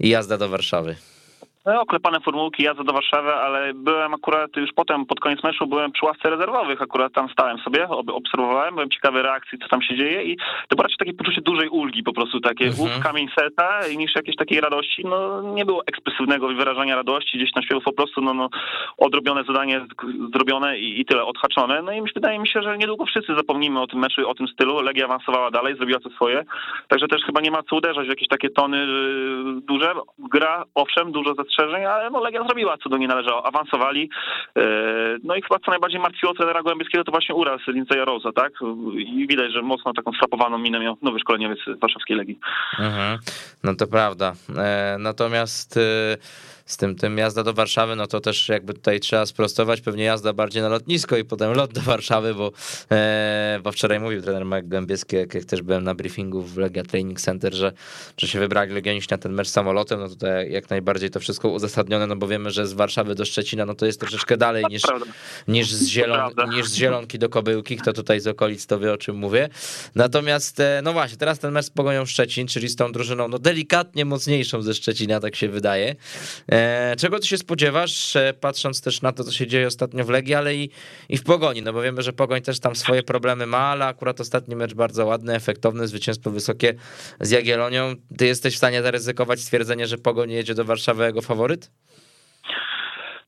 i 0.00 0.08
jazda 0.08 0.38
do 0.38 0.48
Warszawy? 0.48 0.96
No, 1.68 1.80
oklepane 1.80 2.20
formułki, 2.20 2.62
jazda 2.62 2.84
do 2.84 2.92
Warszawy, 2.92 3.34
ale 3.34 3.74
byłem 3.74 4.14
akurat 4.14 4.56
już 4.56 4.70
potem, 4.72 5.06
pod 5.06 5.20
koniec 5.20 5.42
meczu, 5.42 5.66
byłem 5.66 5.92
przy 5.92 6.06
ławce 6.06 6.30
rezerwowych, 6.30 6.82
akurat 6.82 7.12
tam 7.12 7.28
stałem 7.28 7.58
sobie, 7.58 7.88
obserwowałem, 7.88 8.74
byłem 8.74 8.90
ciekawy 8.90 9.22
reakcji, 9.22 9.58
co 9.58 9.68
tam 9.68 9.82
się 9.82 9.96
dzieje 9.96 10.22
i 10.24 10.36
to 10.36 10.76
było 10.76 10.82
raczej 10.82 10.96
takie 10.98 11.14
poczucie 11.14 11.40
dużej 11.40 11.68
ulgi, 11.68 12.02
po 12.02 12.12
prostu 12.12 12.40
takie 12.40 12.64
mhm. 12.64 13.02
kamień 13.02 13.28
serca 13.38 13.78
niż 13.96 14.14
jakiejś 14.14 14.36
takiej 14.36 14.60
radości, 14.60 15.02
no 15.04 15.42
nie 15.42 15.64
było 15.64 15.82
ekspresywnego 15.86 16.48
wyrażania 16.48 16.96
radości, 16.96 17.38
gdzieś 17.38 17.52
tam 17.52 17.62
śpiewu 17.62 17.80
po 17.80 17.92
prostu, 17.92 18.20
no, 18.20 18.34
no 18.34 18.48
odrobione 18.98 19.44
zadanie, 19.44 19.86
zrobione 20.34 20.78
i, 20.78 21.00
i 21.00 21.04
tyle, 21.04 21.24
odhaczone, 21.24 21.82
no 21.82 21.92
i 21.92 22.02
wydaje 22.14 22.38
mi 22.38 22.48
się, 22.48 22.62
że 22.62 22.78
niedługo 22.78 23.04
wszyscy 23.06 23.34
zapomnimy 23.34 23.80
o 23.80 23.86
tym 23.86 23.98
meczu, 23.98 24.28
o 24.28 24.34
tym 24.34 24.48
stylu, 24.48 24.80
Legia 24.80 25.04
awansowała 25.04 25.50
dalej, 25.50 25.76
zrobiła 25.76 26.00
to 26.00 26.10
swoje, 26.10 26.44
także 26.88 27.08
też 27.08 27.22
chyba 27.26 27.40
nie 27.40 27.50
ma 27.50 27.62
co 27.62 27.76
uderzać 27.76 28.06
w 28.06 28.10
jakieś 28.10 28.28
takie 28.28 28.50
tony 28.50 28.78
y, 28.78 28.86
duże, 29.60 29.92
gra, 30.18 30.64
owszem, 30.74 31.12
dużo 31.12 31.34
zastrzeżeń, 31.34 31.57
ale 31.62 32.10
no 32.10 32.20
Legia 32.20 32.44
zrobiła, 32.44 32.76
co 32.78 32.88
do 32.88 32.96
niej 32.96 33.08
należało. 33.08 33.46
Awansowali. 33.46 34.10
E, 34.56 34.62
no 35.24 35.34
i 35.34 35.42
chyba 35.42 35.58
co 35.58 35.70
najbardziej 35.70 36.00
martwiło 36.00 36.34
trenera 36.34 36.62
Gołębieskiego 36.62 37.04
to 37.04 37.12
właśnie 37.12 37.34
uraz 37.34 37.60
Linceja 37.68 38.04
Rosa, 38.04 38.32
tak? 38.32 38.52
I 38.96 39.26
widać, 39.26 39.52
że 39.52 39.62
mocno 39.62 39.92
taką 39.92 40.12
strapowaną 40.12 40.58
minę 40.58 40.80
miał 40.80 40.96
nowy 41.02 41.18
szkoleniowiec 41.18 41.58
warszawskiej 41.80 42.16
Legii. 42.16 42.38
Mhm. 42.78 43.18
No 43.64 43.74
to 43.74 43.86
prawda. 43.86 44.32
E, 44.58 44.96
natomiast 44.98 45.76
e, 45.76 46.16
z 46.68 46.76
tym, 46.76 46.96
tym 46.96 47.18
jazda 47.18 47.42
do 47.42 47.54
Warszawy, 47.54 47.96
no 47.96 48.06
to 48.06 48.20
też 48.20 48.48
jakby 48.48 48.74
tutaj 48.74 49.00
trzeba 49.00 49.26
sprostować, 49.26 49.80
pewnie 49.80 50.04
jazda 50.04 50.32
bardziej 50.32 50.62
na 50.62 50.68
lotnisko 50.68 51.16
i 51.16 51.24
potem 51.24 51.52
lot 51.52 51.72
do 51.72 51.80
Warszawy, 51.80 52.34
bo, 52.34 52.52
e, 52.90 53.60
bo 53.62 53.72
wczoraj 53.72 54.00
mówił 54.00 54.22
trener 54.22 54.44
Marek 54.44 54.68
Gębieski, 54.68 55.16
jak, 55.16 55.34
jak 55.34 55.44
też 55.44 55.62
byłem 55.62 55.84
na 55.84 55.94
briefingu 55.94 56.42
w 56.42 56.56
Legia 56.56 56.82
Training 56.82 57.20
Center, 57.20 57.54
że, 57.54 57.72
że 58.16 58.28
się 58.28 58.38
wybrali 58.38 58.74
Legioniści 58.74 59.10
na 59.10 59.18
ten 59.18 59.32
mecz 59.32 59.48
samolotem, 59.48 60.00
no 60.00 60.08
tutaj 60.08 60.52
jak 60.52 60.70
najbardziej 60.70 61.10
to 61.10 61.20
wszystko 61.20 61.48
uzasadnione, 61.48 62.06
no 62.06 62.16
bo 62.16 62.28
wiemy, 62.28 62.50
że 62.50 62.66
z 62.66 62.72
Warszawy 62.72 63.14
do 63.14 63.24
Szczecina, 63.24 63.66
no 63.66 63.74
to 63.74 63.86
jest 63.86 64.00
troszeczkę 64.00 64.36
dalej 64.36 64.64
niż, 64.70 64.82
niż, 65.48 65.72
z, 65.72 65.86
zielon, 65.86 66.32
niż 66.50 66.66
z 66.66 66.74
Zielonki 66.74 67.18
do 67.18 67.28
Kobyłki, 67.28 67.76
kto 67.76 67.92
tutaj 67.92 68.20
z 68.20 68.26
okolic 68.26 68.66
to 68.66 68.78
wie, 68.78 68.92
o 68.92 68.96
czym 68.96 69.16
mówię. 69.16 69.48
Natomiast, 69.94 70.60
e, 70.60 70.80
no 70.84 70.92
właśnie, 70.92 71.18
teraz 71.18 71.38
ten 71.38 71.52
mecz 71.52 71.66
z 71.66 71.70
Pogonią 71.70 72.06
Szczecin, 72.06 72.46
czyli 72.46 72.68
z 72.68 72.76
tą 72.76 72.92
drużyną, 72.92 73.28
no 73.28 73.38
delikatnie 73.38 74.04
mocniejszą 74.04 74.62
ze 74.62 74.74
Szczecina, 74.74 75.20
tak 75.20 75.36
się 75.36 75.48
wydaje. 75.48 75.96
E, 76.52 76.57
czego 76.98 77.18
ty 77.18 77.26
się 77.26 77.38
spodziewasz, 77.38 78.16
e, 78.16 78.34
patrząc 78.40 78.80
też 78.80 79.02
na 79.02 79.12
to, 79.12 79.24
co 79.24 79.32
się 79.32 79.46
dzieje 79.46 79.66
ostatnio 79.66 80.04
w 80.04 80.08
Legii, 80.08 80.34
ale 80.34 80.54
i, 80.54 80.70
i 81.08 81.16
w 81.16 81.22
Pogoni, 81.22 81.62
no 81.62 81.72
bo 81.72 81.82
wiemy, 81.82 82.02
że 82.02 82.12
Pogoń 82.12 82.42
też 82.42 82.60
tam 82.60 82.76
swoje 82.76 83.02
problemy 83.02 83.46
ma, 83.46 83.58
ale 83.58 83.86
akurat 83.86 84.20
ostatni 84.20 84.56
mecz 84.56 84.74
bardzo 84.74 85.06
ładny, 85.06 85.34
efektowny, 85.34 85.88
zwycięstwo 85.88 86.30
wysokie 86.30 86.74
z 87.20 87.30
Jagielonią. 87.30 87.94
Ty 88.18 88.26
jesteś 88.26 88.54
w 88.54 88.56
stanie 88.56 88.82
zaryzykować 88.82 89.40
stwierdzenie, 89.40 89.86
że 89.86 89.98
Pogoń 89.98 90.30
jedzie 90.30 90.54
do 90.54 90.64
Warszawy 90.64 91.04
jako 91.04 91.22
faworyt? 91.22 91.70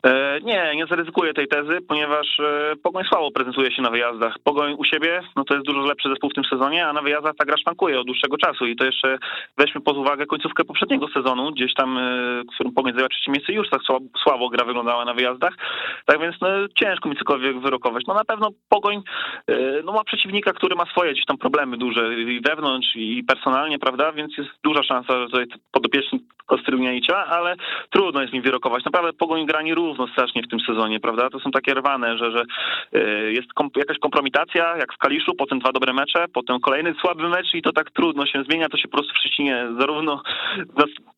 E, 0.07 0.41
nie, 0.43 0.73
nie 0.77 0.87
zaryzykuję 0.87 1.35
tej 1.35 1.49
tezy, 1.49 1.79
ponieważ 1.89 2.41
e, 2.41 2.77
Pogoń 2.83 3.05
słabo 3.05 3.31
prezentuje 3.31 3.73
się 3.73 3.83
na 3.83 3.91
wyjazdach. 3.91 4.39
Pogoń 4.45 4.75
u 4.79 4.85
siebie, 4.85 5.21
no 5.37 5.45
to 5.45 5.55
jest 5.55 5.67
dużo 5.67 5.81
lepszy 5.81 6.09
zespół 6.09 6.31
w 6.31 6.35
tym 6.35 6.45
sezonie, 6.45 6.87
a 6.87 6.93
na 6.93 7.03
wyjazdach 7.03 7.37
ta 7.39 7.45
gra 7.45 7.57
szwankuje 7.57 8.01
od 8.01 8.07
dłuższego 8.07 8.37
czasu 8.37 8.67
i 8.67 8.77
to 8.77 8.85
jeszcze 8.85 9.19
weźmy 9.59 9.81
pod 9.81 9.97
uwagę 9.97 10.27
końcówkę 10.27 10.65
poprzedniego 10.65 11.09
sezonu, 11.09 11.51
gdzieś 11.51 11.75
tam, 11.75 11.99
e, 11.99 12.01
w 12.43 12.55
którym 12.55 12.73
Pogoń 12.73 12.93
zajęła 12.93 13.09
trzecie 13.09 13.31
miejsce, 13.31 13.53
już 13.53 13.71
tak 13.71 13.83
słabo, 13.83 14.07
słabo 14.23 14.49
gra 14.49 14.65
wyglądała 14.65 15.05
na 15.05 15.15
wyjazdach, 15.15 15.55
tak 16.07 16.21
więc 16.21 16.37
no, 16.41 16.49
ciężko 16.75 17.09
mi 17.09 17.17
cokolwiek 17.17 17.61
wyrokować. 17.61 18.05
No 18.09 18.15
na 18.15 18.25
pewno 18.25 18.49
Pogoń 18.69 19.03
no, 19.85 19.93
ma 19.93 20.05
przeciwnika, 20.05 20.53
który 20.53 20.77
ma 20.77 20.87
swoje 20.87 21.13
gdzieś 21.13 21.25
tam 21.25 21.39
problemy 21.39 21.77
duże 21.77 22.15
i 22.15 22.41
wewnątrz 22.41 22.89
i 22.97 23.25
personalnie, 23.25 23.79
prawda, 23.79 24.13
więc 24.13 24.39
jest 24.39 24.51
duża 24.65 24.83
szansa, 24.83 25.21
że 25.21 25.27
tutaj 25.27 25.47
podopieczni 25.73 26.21
Kostrylniaicia, 26.51 27.27
ale 27.27 27.57
trudno 27.91 28.21
jest 28.21 28.33
mi 28.33 28.41
wyrokować. 28.41 28.85
Naprawdę 28.85 29.13
Pogoń 29.13 29.47
gra 29.47 29.63
nierówno 29.63 29.81
równo 29.91 30.09
strasznie 30.09 30.43
w 30.43 30.49
tym 30.49 30.61
sezonie, 30.61 31.01
prawda? 31.01 31.31
To 31.31 31.41
są 31.41 31.51
takie 31.51 31.75
rwane, 31.75 32.19
że, 32.19 32.31
że 32.31 32.43
y, 32.95 33.33
jest 33.33 33.49
jakaś 33.77 33.99
kompromitacja, 33.99 34.77
jak 34.77 34.95
w 34.95 34.99
Kaliszu, 34.99 35.35
potem 35.35 35.59
dwa 35.59 35.73
dobre 35.73 35.93
mecze, 35.93 36.27
potem 36.33 36.61
kolejny 36.61 36.95
słaby 37.01 37.29
mecz 37.29 37.55
i 37.55 37.63
to 37.63 37.73
tak 37.73 37.91
trudno 37.91 38.27
się 38.27 38.43
zmienia, 38.43 38.69
to 38.69 38.77
się 38.77 38.89
po 38.89 38.97
prostu 38.97 39.15
w 39.15 39.19
Szczecinie 39.19 39.67
zarówno, 39.79 40.23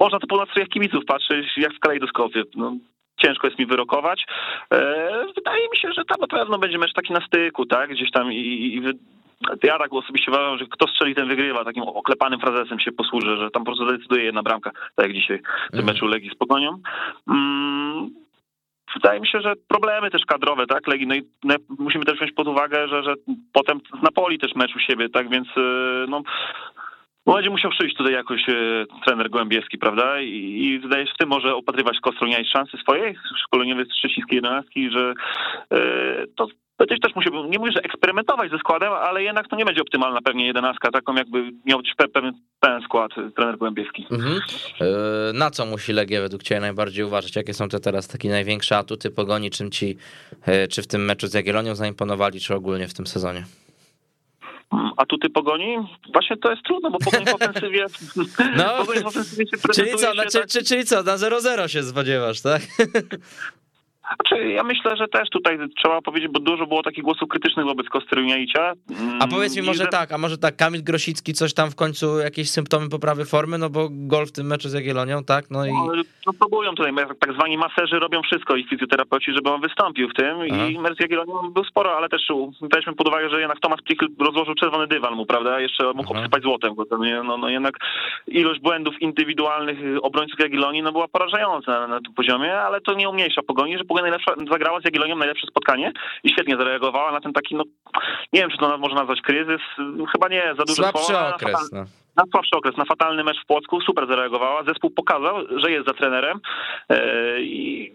można 0.01 0.18
to 0.18 0.27
po 0.27 0.37
nastrojach 0.37 0.68
kibiców 0.68 1.05
patrzeć, 1.05 1.47
jak 1.57 1.75
w 1.75 1.81
kalejdoskopie. 1.81 2.42
No, 2.57 2.77
ciężko 3.25 3.47
jest 3.47 3.59
mi 3.59 3.66
wyrokować. 3.66 4.25
E, 4.73 5.27
wydaje 5.37 5.62
mi 5.73 5.77
się, 5.77 5.92
że 5.92 6.05
tam 6.05 6.21
na 6.21 6.27
pewno 6.27 6.59
będzie 6.59 6.79
mecz 6.79 6.92
taki 6.92 7.12
na 7.12 7.27
styku, 7.27 7.66
tak? 7.66 7.90
Gdzieś 7.90 8.11
tam 8.11 8.33
i, 8.33 8.37
i 8.77 8.81
ja 9.62 9.78
tak 9.78 9.92
osobiście 9.92 10.31
uważam, 10.31 10.59
że 10.59 10.66
kto 10.70 10.88
strzeli, 10.88 11.14
ten 11.14 11.28
wygrywa. 11.28 11.64
Takim 11.64 11.83
oklepanym 11.83 12.40
frazesem 12.40 12.81
się 12.81 12.92
posłużę, 12.92 13.37
że 13.37 13.50
tam 13.50 13.64
po 13.64 13.66
prostu 13.66 13.87
decyduje 13.87 14.24
jedna 14.24 14.42
bramka, 14.42 14.70
tak 14.94 15.07
jak 15.07 15.14
dzisiaj 15.14 15.38
w 15.38 15.70
tym 15.70 15.81
mhm. 15.81 15.87
meczu 15.87 16.07
Legii 16.07 16.31
z 16.31 16.38
Pogonią. 16.38 16.78
Mm, 17.28 18.11
wydaje 18.94 19.20
mi 19.20 19.28
się, 19.28 19.40
że 19.40 19.52
problemy 19.68 20.11
też 20.11 20.22
kadrowe, 20.24 20.66
tak, 20.66 20.87
Legii, 20.87 21.07
no 21.07 21.14
i 21.14 21.22
musimy 21.78 22.05
też 22.05 22.16
wziąć 22.16 22.33
pod 22.33 22.48
uwagę, 22.48 22.88
że, 22.88 23.02
że 23.02 23.14
potem 23.52 23.81
z 24.00 24.02
Napoli 24.02 24.38
też 24.38 24.55
mecz 24.55 24.76
u 24.76 24.78
siebie, 24.78 25.09
tak, 25.09 25.31
więc 25.31 25.48
y, 25.48 25.61
no 26.09 26.22
no 27.26 27.35
będzie 27.35 27.50
musiał 27.50 27.70
przyjść 27.70 27.96
tutaj 27.96 28.12
jakoś 28.12 28.48
e, 28.48 28.85
trener 29.07 29.31
Głębieski, 29.31 29.78
prawda? 29.78 30.20
I, 30.20 30.64
i 30.64 30.78
wydaje 30.78 31.07
się 31.07 31.12
w 31.14 31.18
tym 31.18 31.28
może 31.28 31.55
opatrywać 31.55 32.00
Kostroniaj 32.00 32.44
szansy 32.44 32.76
swojej, 32.76 33.14
szkoleniowej 33.44 33.87
z 33.87 33.98
szczecińskiej 33.98 34.37
jedenastki, 34.37 34.90
że 34.90 35.12
e, 35.70 35.81
to 36.37 36.46
Będziesz 36.83 37.01
też 37.01 37.14
musiał, 37.14 37.45
nie 37.45 37.59
mówię, 37.59 37.73
że 37.73 37.83
eksperymentować 37.83 38.51
ze 38.51 38.59
składem, 38.59 38.92
ale 38.92 39.23
jednak 39.23 39.49
to 39.49 39.57
nie 39.57 39.64
będzie 39.64 39.83
optymalna 39.83 40.21
pewnie 40.25 40.47
jedenastka, 40.47 40.90
taką 40.90 41.14
jakby 41.14 41.51
miał 41.66 41.79
być 41.79 41.92
pewien, 42.12 42.35
pewien 42.61 42.83
skład 42.83 43.11
trener 43.37 43.59
Głębieski. 43.59 44.07
Mhm. 44.11 44.40
E, 44.81 45.33
na 45.33 45.51
co 45.51 45.66
musi 45.66 45.92
Legia 45.92 46.21
według 46.21 46.42
Ciebie 46.42 46.61
najbardziej 46.61 47.05
uważać? 47.05 47.37
Jakie 47.37 47.55
są 47.55 47.68
te 47.68 47.81
teraz 47.81 48.09
takie 48.09 48.29
największe 48.31 48.77
atuty 48.77 49.11
Pogoni? 49.11 49.51
Czym 49.51 49.71
Ci, 49.71 49.97
czy 50.71 50.83
w 50.83 50.87
tym 50.87 51.05
meczu 51.05 51.27
z 51.27 51.35
Jagiellonią 51.35 51.75
zaimponowali, 51.75 52.40
czy 52.40 52.55
ogólnie 52.55 52.88
w 52.88 52.95
tym 52.95 53.07
sezonie? 53.07 53.45
Mm, 54.73 54.90
atuty 54.97 55.31
Pogoni? 55.31 55.77
Właśnie 56.12 56.37
to 56.37 56.51
jest 56.51 56.62
trudno, 56.62 56.90
bo 56.90 56.99
Pogoń 56.99 57.25
w 57.25 57.35
ofensywie... 57.42 57.87
No, 58.57 58.85
w 58.85 59.07
ofensywie 59.07 59.45
się 59.47 59.57
czyli 59.75 59.90
co, 59.90 60.12
znaczy, 60.12 60.38
tak... 60.38 60.49
czy, 60.49 60.64
czyli 60.64 60.85
co, 60.85 61.03
na 61.03 61.16
0-0 61.16 61.68
się 61.68 61.83
spodziewasz, 61.83 62.40
tak? 62.40 62.62
Znaczy, 64.16 64.48
ja 64.48 64.62
myślę, 64.62 64.96
że 64.96 65.09
też 65.09 65.29
tutaj 65.31 65.59
trzeba 65.83 66.03
powiedzieć, 66.03 66.31
bo 66.33 66.40
dużo 66.40 66.66
było 66.66 66.83
takich 66.83 67.05
głosów 67.05 67.29
krytycznych 67.29 67.66
wobec 67.66 67.88
Kostyryniaicia. 67.88 68.72
A 69.20 69.27
powiedz 69.27 69.53
mi 69.53 69.59
mm, 69.59 69.66
może 69.66 69.85
że... 69.85 69.90
tak, 69.90 70.12
a 70.12 70.18
może 70.18 70.38
tak, 70.38 70.57
Kamil 70.57 70.85
Grosicki 70.85 71.33
coś 71.33 71.55
tam 71.55 71.70
w 71.70 71.75
końcu, 71.75 72.18
jakieś 72.18 72.51
symptomy 72.51 72.88
poprawy 72.88 73.25
formy, 73.25 73.59
no 73.59 73.70
bo 73.70 73.88
gol 73.90 74.27
w 74.27 74.33
tym 74.33 74.46
meczu 74.46 74.68
z 74.68 74.72
Jagiellonią, 74.72 75.25
tak? 75.25 75.44
No 75.51 75.66
i... 75.66 75.72
No, 76.27 76.33
próbują 76.38 76.75
tutaj, 76.75 76.92
tak 77.20 77.33
zwani 77.33 77.59
maserzy 77.59 77.98
robią 77.98 78.22
wszystko 78.22 78.57
i 78.57 78.64
fizjoterapeuci, 78.64 79.33
żeby 79.33 79.51
on 79.51 79.61
wystąpił 79.61 80.09
w 80.09 80.14
tym 80.14 80.37
Aha. 80.53 80.66
i 80.66 80.79
mecz 80.79 80.96
z 80.96 81.01
Jagiellonią 81.01 81.51
był 81.51 81.64
sporo, 81.64 81.96
ale 81.96 82.09
też 82.09 82.22
weźmy 82.61 82.92
pod 82.92 83.09
uwagę, 83.09 83.31
że 83.31 83.40
jednak 83.40 83.61
Tomasz 83.61 83.83
Pichl 83.83 84.07
rozłożył 84.18 84.55
czerwony 84.55 84.87
dywan 84.87 85.14
mu, 85.14 85.27
prawda? 85.27 85.61
Jeszcze 85.61 85.85
mógł 85.85 86.12
Aha. 86.12 86.18
obsypać 86.18 86.42
złotem, 86.42 86.75
bo 86.75 86.85
to, 86.85 86.98
no, 87.25 87.37
no 87.37 87.48
jednak 87.48 87.75
ilość 88.27 88.61
błędów 88.61 89.03
indywidualnych 89.03 89.79
obrońców 90.03 90.40
Jagiellonii 90.40 90.83
no 90.83 90.92
była 90.92 91.09
porażająca 91.09 91.72
na, 91.72 91.87
na 91.87 92.01
tym 92.01 92.14
poziomie, 92.14 92.55
ale 92.61 92.81
to 92.81 92.94
nie 92.94 93.09
umniejsza 93.09 93.42
Pogoni, 93.42 93.79
że 93.79 93.85
Najlepsza, 94.03 94.35
zagrała 94.51 94.81
z 94.81 94.85
Jagiellonią 94.85 95.17
najlepsze 95.17 95.47
spotkanie 95.47 95.93
i 96.25 96.31
świetnie 96.31 96.57
zareagowała 96.57 97.12
na 97.12 97.21
ten 97.21 97.33
taki, 97.33 97.55
no 97.55 97.65
nie 98.33 98.41
wiem, 98.41 98.51
czy 98.51 98.59
to 98.59 98.79
można 98.79 98.99
nazwać 98.99 99.21
kryzys, 99.21 99.61
chyba 100.12 100.29
nie, 100.29 100.55
za 100.59 100.65
dużo 100.65 100.83
Słabszy 100.83 101.05
słowa, 101.05 101.35
okres, 101.35 101.73
no. 101.73 101.85
Na 102.17 102.25
słabszy 102.31 102.57
okres, 102.57 102.77
na 102.77 102.85
fatalny 102.85 103.25
mecz 103.25 103.43
w 103.43 103.47
Płocku, 103.47 103.81
super 103.81 104.07
zareagowała, 104.07 104.65
zespół 104.65 104.91
pokazał, 104.91 105.59
że 105.59 105.71
jest 105.71 105.87
za 105.87 105.95
trenerem 105.95 106.41
e, 106.88 107.41
i 107.41 107.93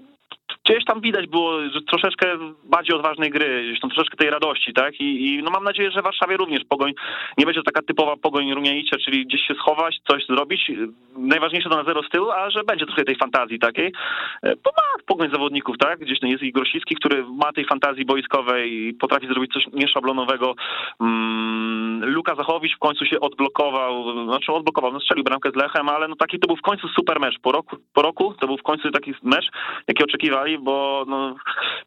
gdzieś 0.67 0.85
tam 0.85 1.01
widać 1.01 1.27
było 1.27 1.69
że 1.69 1.81
troszeczkę 1.81 2.37
bardziej 2.63 2.95
odważnej 2.95 3.29
gry, 3.29 3.63
gdzieś 3.67 3.79
tam 3.79 3.89
troszeczkę 3.89 4.17
tej 4.17 4.29
radości, 4.29 4.73
tak? 4.73 4.99
I, 4.99 5.27
I, 5.27 5.43
no 5.43 5.51
mam 5.51 5.63
nadzieję, 5.63 5.91
że 5.91 6.01
w 6.01 6.03
Warszawie 6.03 6.37
również 6.37 6.63
pogoń 6.69 6.93
nie 7.37 7.45
będzie 7.45 7.63
taka 7.63 7.81
typowa 7.81 8.17
pogoń 8.17 8.53
Rumianicia, 8.53 8.97
czyli 9.05 9.25
gdzieś 9.25 9.41
się 9.41 9.53
schować, 9.53 9.99
coś 10.07 10.25
zrobić. 10.25 10.71
Najważniejsze 11.17 11.69
to 11.69 11.77
na 11.77 11.83
zero 11.83 12.03
z 12.03 12.09
tyłu, 12.09 12.31
a 12.31 12.49
że 12.49 12.63
będzie 12.63 12.85
trochę 12.85 13.03
tej 13.03 13.15
fantazji 13.15 13.59
takiej. 13.59 13.87
E, 14.43 14.55
bo 14.55 14.71
ma 14.77 15.03
pogoń 15.05 15.29
zawodników, 15.31 15.77
tak? 15.77 15.99
Gdzieś 15.99 16.19
jest 16.21 16.43
i 16.43 16.51
Grosicki, 16.51 16.95
który 16.95 17.23
ma 17.23 17.53
tej 17.53 17.65
fantazji 17.65 18.05
boiskowej 18.05 18.73
i 18.73 18.93
potrafi 18.93 19.27
zrobić 19.27 19.53
coś 19.53 19.67
nieszablonowego. 19.73 20.55
Mm, 21.01 22.05
Luka 22.13 22.35
Zachowicz 22.35 22.75
w 22.75 22.79
końcu 22.79 23.05
się 23.05 23.19
odblokował, 23.19 24.25
znaczy 24.25 24.51
odblokował, 24.51 24.93
no 24.93 24.99
strzelił 24.99 25.23
bramkę 25.23 25.51
z 25.51 25.55
Lechem, 25.55 25.89
ale 25.89 26.07
no 26.07 26.15
taki 26.15 26.39
to 26.39 26.47
był 26.47 26.55
w 26.55 26.61
końcu 26.61 26.87
super 26.87 27.19
mecz. 27.19 27.39
Po 27.39 27.51
roku, 27.51 27.77
po 27.93 28.01
roku 28.01 28.33
to 28.39 28.47
był 28.47 28.57
w 28.57 28.63
końcu 28.63 28.91
taki 28.91 29.13
mecz, 29.23 29.45
jaki 29.87 30.03
oczekiwali, 30.03 30.56
bo 30.61 31.05
no, 31.07 31.35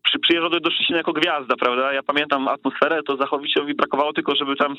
przy, 0.03 0.19
przyjeżdżał 0.19 0.51
do, 0.51 0.61
do 0.61 0.71
Szczecina 0.71 0.99
jako 0.99 1.13
gwiazda, 1.13 1.57
prawda? 1.57 1.93
Ja 1.93 2.03
pamiętam 2.03 2.49
atmosferę, 2.49 3.03
to 3.03 3.17
Zachowiciowi 3.17 3.75
brakowało 3.75 4.13
tylko, 4.13 4.37
żeby 4.37 4.57
tam 4.57 4.77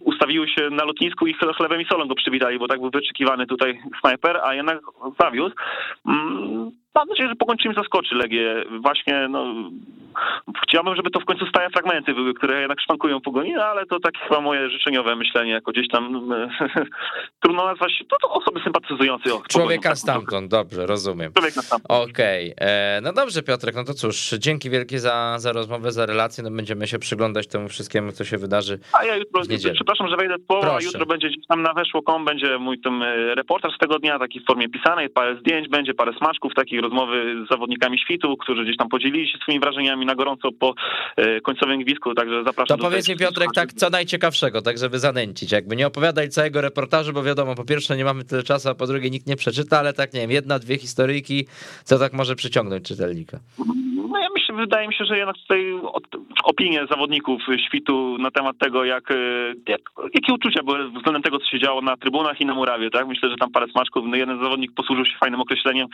ustawiły 0.00 0.48
się 0.48 0.70
na 0.70 0.84
lotnisku 0.84 1.26
i 1.26 1.34
chlebem 1.56 1.80
i 1.80 1.84
solą 1.84 2.08
go 2.08 2.14
przywitali, 2.14 2.58
bo 2.58 2.68
tak 2.68 2.80
był 2.80 2.90
wyczekiwany 2.90 3.46
tutaj 3.46 3.80
snajper, 4.00 4.40
a 4.44 4.54
jednak 4.54 4.78
zawiózł. 5.20 5.54
Mm, 6.06 6.70
mam 6.94 7.08
nadzieję, 7.08 7.28
że 7.28 7.36
pokończymy 7.36 7.74
zaskoczy 7.74 8.14
Legię. 8.14 8.64
Właśnie, 8.80 9.28
no, 9.28 9.54
chciałbym, 10.62 10.96
żeby 10.96 11.10
to 11.10 11.20
w 11.20 11.24
końcu 11.24 11.46
stałe 11.46 11.70
fragmenty 11.70 12.14
były, 12.14 12.34
które 12.34 12.60
jednak 12.60 12.80
szwankują 12.80 13.20
pogoni, 13.20 13.52
no, 13.52 13.64
ale 13.64 13.86
to 13.86 14.00
takie 14.00 14.20
chyba 14.20 14.40
moje 14.40 14.70
życzeniowe 14.70 15.16
myślenie, 15.16 15.50
jako 15.50 15.72
gdzieś 15.72 15.88
tam 15.88 16.30
trudno 17.42 17.64
nazwać, 17.64 18.04
to, 18.08 18.16
to 18.22 18.30
osoby 18.30 18.60
sympatyzujące. 18.64 19.34
O, 19.34 19.42
Człowieka 19.48 19.88
tak, 19.88 19.98
stamtąd, 19.98 20.50
dobrze, 20.50 20.86
rozumiem. 20.86 21.32
Człowieka 21.32 21.62
stamtąd. 21.62 22.10
Okej, 22.10 22.52
okay. 22.52 22.68
E, 22.68 23.00
no 23.02 23.12
dobrze 23.12 23.42
Piotrek, 23.42 23.74
no 23.74 23.84
to 23.84 23.94
cóż, 23.94 24.30
dzięki 24.38 24.70
wielkie 24.70 24.98
za, 24.98 25.38
za 25.38 25.52
rozmowę, 25.52 25.92
za 25.92 26.06
relację, 26.06 26.44
no 26.44 26.50
będziemy 26.50 26.86
się 26.86 26.98
przyglądać 26.98 27.48
temu 27.48 27.68
wszystkiemu, 27.68 28.12
co 28.12 28.24
się 28.24 28.38
wydarzy 28.38 28.78
A 28.92 29.04
ja 29.04 29.16
jutro, 29.16 29.42
przepraszam, 29.74 30.08
że 30.08 30.16
wejdę 30.16 30.34
w 30.80 30.84
jutro 30.84 31.06
będzie 31.06 31.28
gdzieś 31.28 31.46
tam 31.46 31.62
na 31.62 31.74
weszło.com, 31.74 32.24
będzie 32.24 32.58
mój 32.58 32.80
e, 32.84 33.34
reportaż 33.34 33.74
z 33.74 33.78
tego 33.78 33.98
dnia, 33.98 34.18
taki 34.18 34.40
w 34.40 34.46
formie 34.46 34.68
pisanej, 34.68 35.08
parę 35.08 35.36
zdjęć, 35.36 35.68
będzie 35.68 35.94
parę 35.94 36.12
smaczków, 36.18 36.54
takich 36.54 36.80
rozmowy 36.80 37.44
z 37.46 37.48
zawodnikami 37.48 37.98
świtu, 37.98 38.36
którzy 38.36 38.64
gdzieś 38.64 38.76
tam 38.76 38.88
podzielili 38.88 39.28
się 39.28 39.38
swoimi 39.38 39.60
wrażeniami 39.60 40.03
na 40.04 40.14
gorąco 40.14 40.52
po 40.52 40.74
e, 41.16 41.40
końcowym 41.40 41.80
gwizdku, 41.80 42.14
także 42.14 42.44
zapraszam. 42.44 42.78
To 42.78 42.84
powiedz 42.84 43.08
mi 43.08 43.16
Piotrek 43.16 43.48
tak 43.54 43.72
co 43.72 43.90
najciekawszego, 43.90 44.62
tak 44.62 44.78
żeby 44.78 44.98
zanęcić, 44.98 45.52
jakby 45.52 45.76
nie 45.76 45.86
opowiadaj 45.86 46.28
całego 46.28 46.60
reportażu, 46.60 47.12
bo 47.12 47.22
wiadomo, 47.22 47.54
po 47.54 47.64
pierwsze 47.64 47.96
nie 47.96 48.04
mamy 48.04 48.24
tyle 48.24 48.42
czasu, 48.42 48.68
a 48.68 48.74
po 48.74 48.86
drugie 48.86 49.10
nikt 49.10 49.26
nie 49.26 49.36
przeczyta, 49.36 49.78
ale 49.78 49.92
tak 49.92 50.12
nie 50.14 50.20
wiem, 50.20 50.30
jedna, 50.30 50.58
dwie 50.58 50.78
historyjki, 50.78 51.46
co 51.84 51.98
tak 51.98 52.12
może 52.12 52.36
przyciągnąć 52.36 52.88
czytelnika. 52.88 53.38
Myślę, 54.34 54.54
wydaje 54.54 54.88
mi 54.88 54.94
się, 54.94 55.04
że 55.04 55.18
jednak 55.18 55.36
tutaj 55.36 55.74
opinie 56.44 56.86
zawodników 56.90 57.40
świtu 57.66 58.16
na 58.18 58.30
temat 58.30 58.58
tego, 58.58 58.84
jak, 58.84 59.04
jak, 59.68 59.80
jakie 60.14 60.34
uczucia 60.34 60.62
były 60.62 60.90
względem 60.90 61.22
tego, 61.22 61.38
co 61.38 61.46
się 61.50 61.58
działo 61.58 61.80
na 61.80 61.96
trybunach 61.96 62.40
i 62.40 62.46
na 62.46 62.54
murawie, 62.54 62.90
tak? 62.90 63.06
Myślę, 63.06 63.30
że 63.30 63.36
tam 63.36 63.50
parę 63.50 63.66
smaczków, 63.68 64.04
no 64.06 64.16
jeden 64.16 64.42
zawodnik 64.42 64.72
posłużył 64.74 65.04
się 65.04 65.18
fajnym 65.20 65.40
określeniem 65.40 65.88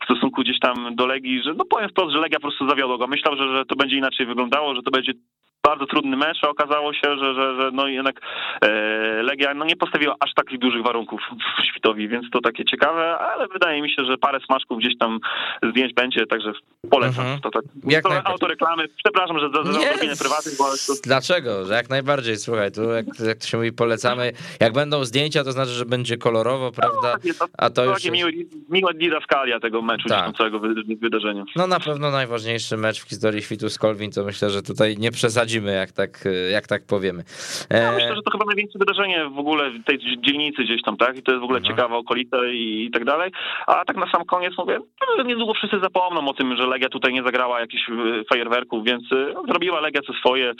w 0.00 0.04
stosunku 0.04 0.42
gdzieś 0.42 0.58
tam 0.58 0.94
do 0.94 1.06
Legii, 1.06 1.42
że 1.42 1.54
no 1.54 1.64
powiem 1.64 1.88
wprost, 1.88 2.12
że 2.12 2.18
Legia 2.18 2.38
po 2.38 2.48
prostu 2.48 2.68
zawiodła 2.68 2.98
go. 2.98 3.06
Myślał, 3.06 3.36
że, 3.36 3.56
że 3.56 3.64
to 3.64 3.76
będzie 3.76 3.96
inaczej 3.96 4.26
wyglądało, 4.26 4.74
że 4.74 4.82
to 4.82 4.90
będzie 4.90 5.12
bardzo 5.66 5.86
trudny 5.86 6.16
mecz, 6.16 6.38
a 6.42 6.48
okazało 6.48 6.92
się, 6.92 7.16
że, 7.16 7.34
że, 7.34 7.56
że 7.60 7.70
no 7.72 7.86
jednak 7.86 8.20
e, 8.60 8.68
Legia 9.22 9.54
no 9.54 9.64
nie 9.64 9.76
postawiła 9.76 10.14
aż 10.20 10.34
takich 10.34 10.58
dużych 10.58 10.82
warunków 10.82 11.20
w 11.60 11.66
Świtowi, 11.66 12.08
więc 12.08 12.30
to 12.30 12.40
takie 12.40 12.64
ciekawe, 12.64 13.18
ale 13.18 13.48
wydaje 13.48 13.82
mi 13.82 13.90
się, 13.90 14.04
że 14.04 14.18
parę 14.18 14.40
smaczków 14.46 14.78
gdzieś 14.78 14.98
tam 14.98 15.18
zdjęć 15.70 15.94
będzie, 15.94 16.26
także 16.26 16.52
polecam. 16.90 17.24
Mhm. 17.24 17.40
To 17.40 17.50
tak. 17.50 17.62
Jak 17.84 18.02
to 18.04 18.26
autoreklamy. 18.26 18.88
Przepraszam, 19.04 19.38
że 19.38 19.48
za, 19.48 19.72
za 19.72 19.80
odrobinę 19.80 20.16
prywatnych, 20.16 20.54
bo... 20.58 20.64
To... 20.64 20.92
Dlaczego? 21.04 21.64
Że 21.64 21.74
jak 21.74 21.90
najbardziej, 21.90 22.36
słuchaj, 22.36 22.72
tu 22.72 22.82
jak, 22.82 23.06
jak 23.26 23.38
to 23.38 23.46
się 23.46 23.56
mówi, 23.56 23.72
polecamy. 23.72 24.32
Jak 24.60 24.72
będą 24.72 25.04
zdjęcia, 25.04 25.44
to 25.44 25.52
znaczy, 25.52 25.70
że 25.70 25.84
będzie 25.84 26.16
kolorowo, 26.16 26.72
prawda? 26.72 27.16
No, 27.24 27.34
to, 27.38 27.46
a 27.58 27.70
to, 27.70 27.74
to 27.74 27.84
już... 27.84 27.94
Takie 27.94 28.10
miłe, 28.68 28.94
didaskalia 28.94 29.60
tego 29.60 29.82
meczu, 29.82 30.08
tak. 30.08 30.36
całego 30.36 30.60
wydarzenia. 31.00 31.44
No 31.56 31.66
na 31.66 31.80
pewno 31.80 32.10
najważniejszy 32.10 32.76
mecz 32.76 33.04
w 33.04 33.08
historii 33.08 33.42
świtu 33.42 33.70
z 33.70 33.78
Kolwin, 33.78 34.12
to 34.12 34.24
myślę, 34.24 34.50
że 34.50 34.62
tutaj 34.62 34.96
nie 34.98 35.10
przesadzi 35.60 35.76
jak 35.76 35.92
tak, 35.92 36.24
jak 36.52 36.66
tak 36.66 36.86
powiemy. 36.86 37.24
Ja 37.70 37.92
myślę, 37.92 38.16
że 38.16 38.22
to 38.22 38.30
chyba 38.30 38.44
największe 38.44 38.78
wydarzenie 38.78 39.24
w 39.24 39.38
ogóle 39.38 39.70
w 39.70 39.84
tej 39.84 39.98
dzielnicy 39.98 40.64
gdzieś 40.64 40.82
tam, 40.82 40.96
tak? 40.96 41.16
I 41.16 41.22
to 41.22 41.32
jest 41.32 41.40
w 41.40 41.44
ogóle 41.44 41.58
mhm. 41.58 41.76
ciekawe 41.76 41.96
okolice 41.96 42.36
i, 42.52 42.84
i, 42.84 42.90
tak 42.90 43.04
dalej. 43.04 43.30
A 43.66 43.84
tak 43.84 43.96
na 43.96 44.10
sam 44.10 44.24
koniec 44.24 44.52
mówię, 44.58 44.78
no, 45.18 45.24
niedługo 45.24 45.54
wszyscy 45.54 45.80
zapomną 45.80 46.28
o 46.28 46.34
tym, 46.34 46.56
że 46.56 46.66
Legia 46.66 46.88
tutaj 46.88 47.12
nie 47.12 47.22
zagrała 47.22 47.60
jakichś 47.60 47.88
y, 47.88 48.24
fajerwerków, 48.28 48.84
więc 48.84 49.02
y, 49.12 49.34
zrobiła 49.48 49.80
Legia 49.80 50.00
co 50.06 50.12
swoje. 50.12 50.52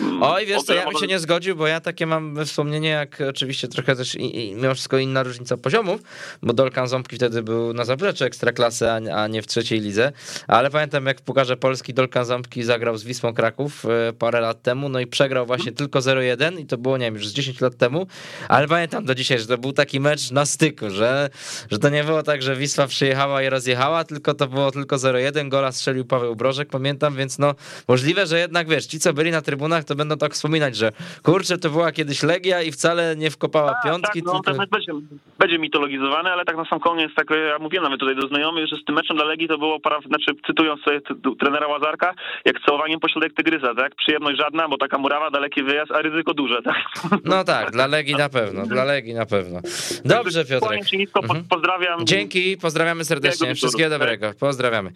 Mm, 0.00 0.22
Oj, 0.22 0.46
wiesz 0.46 0.62
co, 0.62 0.74
ja 0.74 0.84
bym 0.84 1.00
się 1.00 1.06
nie 1.06 1.18
zgodził, 1.18 1.56
bo 1.56 1.66
ja 1.66 1.80
takie 1.80 2.06
mam 2.06 2.44
wspomnienie, 2.44 2.88
jak 2.88 3.22
oczywiście 3.28 3.68
trochę 3.68 3.96
też 3.96 4.14
i, 4.14 4.48
i 4.48 4.54
mimo 4.54 4.74
wszystko 4.74 4.98
inna 4.98 5.22
różnica 5.22 5.56
poziomów, 5.56 6.00
bo 6.42 6.52
Dolkan 6.52 6.88
Ząbki 6.88 7.16
wtedy 7.16 7.42
był 7.42 7.72
na 7.74 7.84
zapleczu 7.84 8.24
Ekstraklasy, 8.24 8.90
a, 8.90 9.22
a 9.22 9.28
nie 9.28 9.42
w 9.42 9.46
trzeciej 9.46 9.80
lidze, 9.80 10.12
ale 10.48 10.70
pamiętam 10.70 11.06
jak 11.06 11.18
w 11.18 11.22
Pukarze 11.22 11.56
Polski 11.56 11.94
Dolkan 11.94 12.24
Ząbki 12.24 12.62
zagrał 12.62 12.96
z 12.96 13.04
Wisłą 13.04 13.34
Kraków 13.34 13.84
parę 14.18 14.37
parę 14.38 14.46
lat 14.46 14.62
temu, 14.62 14.88
no 14.88 15.00
i 15.00 15.06
przegrał 15.06 15.46
właśnie 15.46 15.72
tylko 15.72 15.98
0-1 15.98 16.60
i 16.60 16.66
to 16.66 16.78
było, 16.78 16.98
nie 16.98 17.04
wiem, 17.04 17.14
już 17.14 17.26
z 17.26 17.32
10 17.32 17.60
lat 17.60 17.76
temu, 17.76 18.06
ale 18.48 18.68
pamiętam 18.68 19.04
do 19.04 19.14
dzisiaj, 19.14 19.38
że 19.38 19.46
to 19.46 19.58
był 19.58 19.72
taki 19.72 20.00
mecz 20.00 20.30
na 20.30 20.46
styku, 20.46 20.90
że, 20.90 21.30
że 21.70 21.78
to 21.78 21.88
nie 21.88 22.04
było 22.04 22.22
tak, 22.22 22.42
że 22.42 22.56
Wisła 22.56 22.86
przyjechała 22.86 23.42
i 23.42 23.48
rozjechała, 23.48 24.04
tylko 24.04 24.34
to 24.34 24.46
było 24.46 24.70
tylko 24.70 24.96
0-1, 24.96 25.48
gola 25.48 25.72
strzelił 25.72 26.04
Paweł 26.04 26.36
Brożek, 26.36 26.68
pamiętam, 26.68 27.16
więc 27.16 27.38
no 27.38 27.54
możliwe, 27.88 28.26
że 28.26 28.38
jednak, 28.38 28.68
wiesz, 28.68 28.86
ci 28.86 28.98
co 28.98 29.12
byli 29.12 29.30
na 29.30 29.42
trybunach, 29.42 29.84
to 29.84 29.94
będą 29.94 30.16
tak 30.16 30.32
wspominać, 30.32 30.76
że 30.76 30.92
kurczę, 31.22 31.58
to 31.58 31.70
była 31.70 31.92
kiedyś 31.92 32.22
Legia 32.22 32.62
i 32.62 32.72
wcale 32.72 33.16
nie 33.16 33.30
wkopała 33.30 33.74
A, 33.78 33.88
piątki, 33.88 34.22
tak, 34.22 34.26
no, 34.26 34.40
tylko... 34.40 34.58
Ten 34.58 34.68
będzie, 34.70 34.92
będzie 35.38 35.58
mitologizowany, 35.58 36.30
ale 36.30 36.44
tak 36.44 36.56
na 36.56 36.64
sam 36.64 36.80
koniec, 36.80 37.10
tak 37.16 37.30
ja 37.30 37.58
mówiłem 37.58 37.84
nawet 37.84 38.00
tutaj 38.00 38.16
do 38.16 38.28
znajomych, 38.28 38.66
że 38.66 38.76
z 38.76 38.84
tym 38.84 38.94
meczem 38.94 39.16
dla 39.16 39.26
Legii 39.26 39.48
to 39.48 39.58
było, 39.58 39.78
znaczy 40.06 40.32
cytując 40.46 40.82
sobie 40.82 41.00
trenera 41.40 41.66
Łazarka, 41.66 42.14
jak 42.44 42.60
całowaniem 42.66 43.00
pośrodek 43.00 43.32
tygrysa, 43.34 43.74
tak? 43.74 43.94
Przyjemność 43.94 44.27
żadna, 44.36 44.68
bo 44.68 44.78
taka 44.78 44.98
murawa, 44.98 45.30
daleki 45.30 45.62
wyjazd, 45.62 45.92
a 45.92 46.02
ryzyko 46.02 46.34
duże, 46.34 46.62
tak? 46.62 46.76
No 47.24 47.44
tak, 47.44 47.70
dla 47.70 47.86
Legii 47.86 48.14
na 48.14 48.28
pewno, 48.28 48.66
dla 48.66 48.84
Legii 48.84 49.14
na 49.14 49.26
pewno. 49.26 49.60
Dobrze, 50.04 50.44
Piotrek. 50.44 50.82
Mhm. 51.22 51.44
Pozdrawiam. 51.44 52.06
Dzięki, 52.06 52.56
pozdrawiamy 52.56 53.04
serdecznie. 53.04 53.54
Wszystkiego 53.54 53.90
dobrego. 53.90 54.32
Pozdrawiamy. 54.40 54.92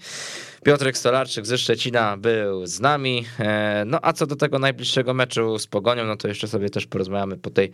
Piotrek 0.65 0.99
Stolarczyk 0.99 1.47
ze 1.47 1.59
Szczecina 1.59 2.17
był 2.17 2.67
z 2.67 2.81
nami. 2.81 3.25
E, 3.39 3.85
no 3.87 3.99
a 4.03 4.13
co 4.13 4.27
do 4.27 4.37
tego 4.37 4.59
najbliższego 4.59 5.15
meczu 5.15 5.59
z 5.59 5.67
Pogonią, 5.67 6.05
no 6.05 6.17
to 6.17 6.29
jeszcze 6.29 6.49
sobie 6.49 6.71
też 6.71 6.87
porozmawiamy 6.87 7.37
po 7.37 7.51
tej 7.51 7.73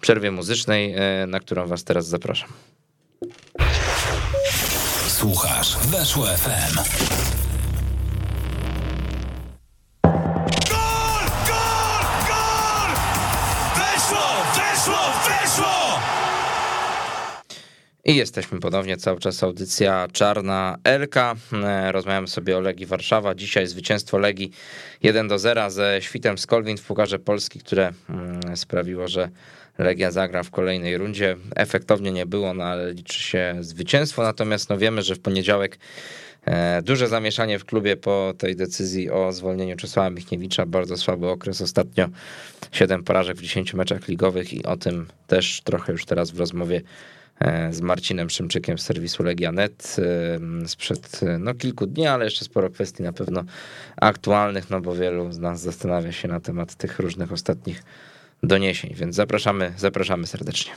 przerwie 0.00 0.30
muzycznej, 0.30 0.94
e, 0.96 1.26
na 1.26 1.40
którą 1.40 1.66
was 1.66 1.84
teraz 1.84 2.06
zapraszam. 2.06 2.48
Słuchasz, 5.08 5.76
weszło 5.78 6.26
FM. 6.26 7.29
I 18.04 18.16
jesteśmy 18.16 18.60
ponownie, 18.60 18.96
cały 18.96 19.20
czas 19.20 19.42
audycja 19.42 20.08
Czarna 20.12 20.76
Elka. 20.84 21.34
E, 21.52 21.92
rozmawiamy 21.92 22.28
sobie 22.28 22.56
o 22.56 22.60
Legii 22.60 22.86
Warszawa. 22.86 23.34
Dzisiaj 23.34 23.66
zwycięstwo 23.66 24.18
Legii 24.18 24.50
1 25.02 25.28
do 25.28 25.38
0 25.38 25.70
ze 25.70 25.98
Świtem 26.02 26.38
z 26.38 26.46
w 26.78 26.86
Pukarze 26.86 27.18
Polski, 27.18 27.58
które 27.58 27.92
mm, 28.10 28.56
sprawiło, 28.56 29.08
że 29.08 29.28
Legia 29.78 30.10
zagra 30.10 30.42
w 30.42 30.50
kolejnej 30.50 30.98
rundzie. 30.98 31.36
Efektownie 31.56 32.12
nie 32.12 32.26
było, 32.26 32.54
no 32.54 32.64
ale 32.64 32.92
liczy 32.92 33.22
się 33.22 33.56
zwycięstwo. 33.60 34.22
Natomiast 34.22 34.70
no 34.70 34.78
wiemy, 34.78 35.02
że 35.02 35.14
w 35.14 35.20
poniedziałek 35.20 35.78
e, 36.44 36.82
Duże 36.82 37.08
zamieszanie 37.08 37.58
w 37.58 37.64
klubie 37.64 37.96
po 37.96 38.34
tej 38.38 38.56
decyzji 38.56 39.10
o 39.10 39.32
zwolnieniu 39.32 39.76
Czesława 39.76 40.10
Michniewicza. 40.10 40.66
Bardzo 40.66 40.96
słaby 40.96 41.28
okres 41.28 41.60
ostatnio. 41.60 42.08
7 42.72 43.04
porażek 43.04 43.36
w 43.36 43.42
10 43.42 43.74
meczach 43.74 44.08
ligowych 44.08 44.52
i 44.52 44.64
o 44.64 44.76
tym 44.76 45.06
też 45.26 45.60
trochę 45.64 45.92
już 45.92 46.04
teraz 46.04 46.30
w 46.30 46.38
rozmowie 46.38 46.82
z 47.70 47.80
Marcinem 47.80 48.30
Szymczykiem 48.30 48.78
z 48.78 48.82
serwisu 48.82 49.22
Legianet 49.22 49.96
e, 50.64 50.68
sprzed 50.68 51.20
no, 51.38 51.54
kilku 51.54 51.86
dni, 51.86 52.06
ale 52.06 52.24
jeszcze 52.24 52.44
sporo 52.44 52.70
kwestii 52.70 53.02
na 53.02 53.12
pewno 53.12 53.44
aktualnych, 54.00 54.70
no 54.70 54.80
bo 54.80 54.94
wielu 54.94 55.32
z 55.32 55.38
nas 55.38 55.60
zastanawia 55.60 56.12
się 56.12 56.28
na 56.28 56.40
temat 56.40 56.74
tych 56.74 56.98
różnych 56.98 57.32
ostatnich 57.32 57.82
doniesień, 58.42 58.94
więc 58.94 59.16
zapraszamy, 59.16 59.72
zapraszamy 59.76 60.26
serdecznie. 60.26 60.72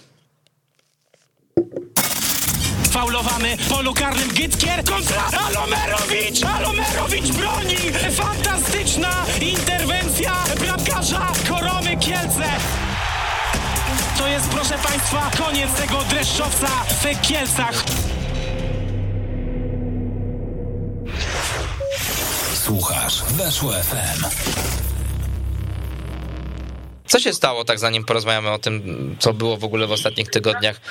Faulowany 2.91 3.57
polu 3.69 3.93
karnym 3.93 4.29
Gytkier 4.29 4.83
kontra 4.83 5.23
Alomerowicz! 5.47 6.43
Alomerowicz 6.43 7.31
broni! 7.31 7.77
Fantastyczna 8.11 9.25
interwencja 9.41 10.33
bramkarza 10.59 11.27
Koromy 11.49 11.97
Kielce! 11.97 12.43
To 14.17 14.27
jest, 14.27 14.49
proszę 14.49 14.77
Państwa, 14.77 15.31
koniec 15.37 15.73
tego 15.73 16.03
dreszczowca 16.09 16.67
w 16.67 17.21
Kielcach. 17.27 17.83
Słuchasz, 22.53 23.23
weszło 23.23 23.71
FM. 23.71 24.25
Co 27.07 27.19
się 27.19 27.33
stało, 27.33 27.65
tak 27.65 27.79
zanim 27.79 28.05
porozmawiamy 28.05 28.51
o 28.51 28.59
tym, 28.59 29.15
co 29.19 29.33
było 29.33 29.57
w 29.57 29.63
ogóle 29.63 29.87
w 29.87 29.91
ostatnich 29.91 30.29
tygodniach 30.29 30.81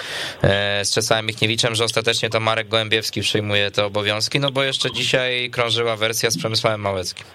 e, 0.42 0.84
z 0.84 0.90
Czesławem 0.94 1.26
Michniewiczem, 1.26 1.74
że 1.74 1.84
ostatecznie 1.84 2.30
to 2.30 2.40
Marek 2.40 2.68
Gołębiewski 2.68 3.20
przejmuje 3.20 3.70
te 3.70 3.84
obowiązki, 3.84 4.40
no 4.40 4.50
bo 4.50 4.62
jeszcze 4.62 4.92
dzisiaj 4.92 5.50
krążyła 5.50 5.96
wersja 5.96 6.30
z 6.30 6.38
Przemysławem 6.38 6.80
Małeckim. 6.80 7.26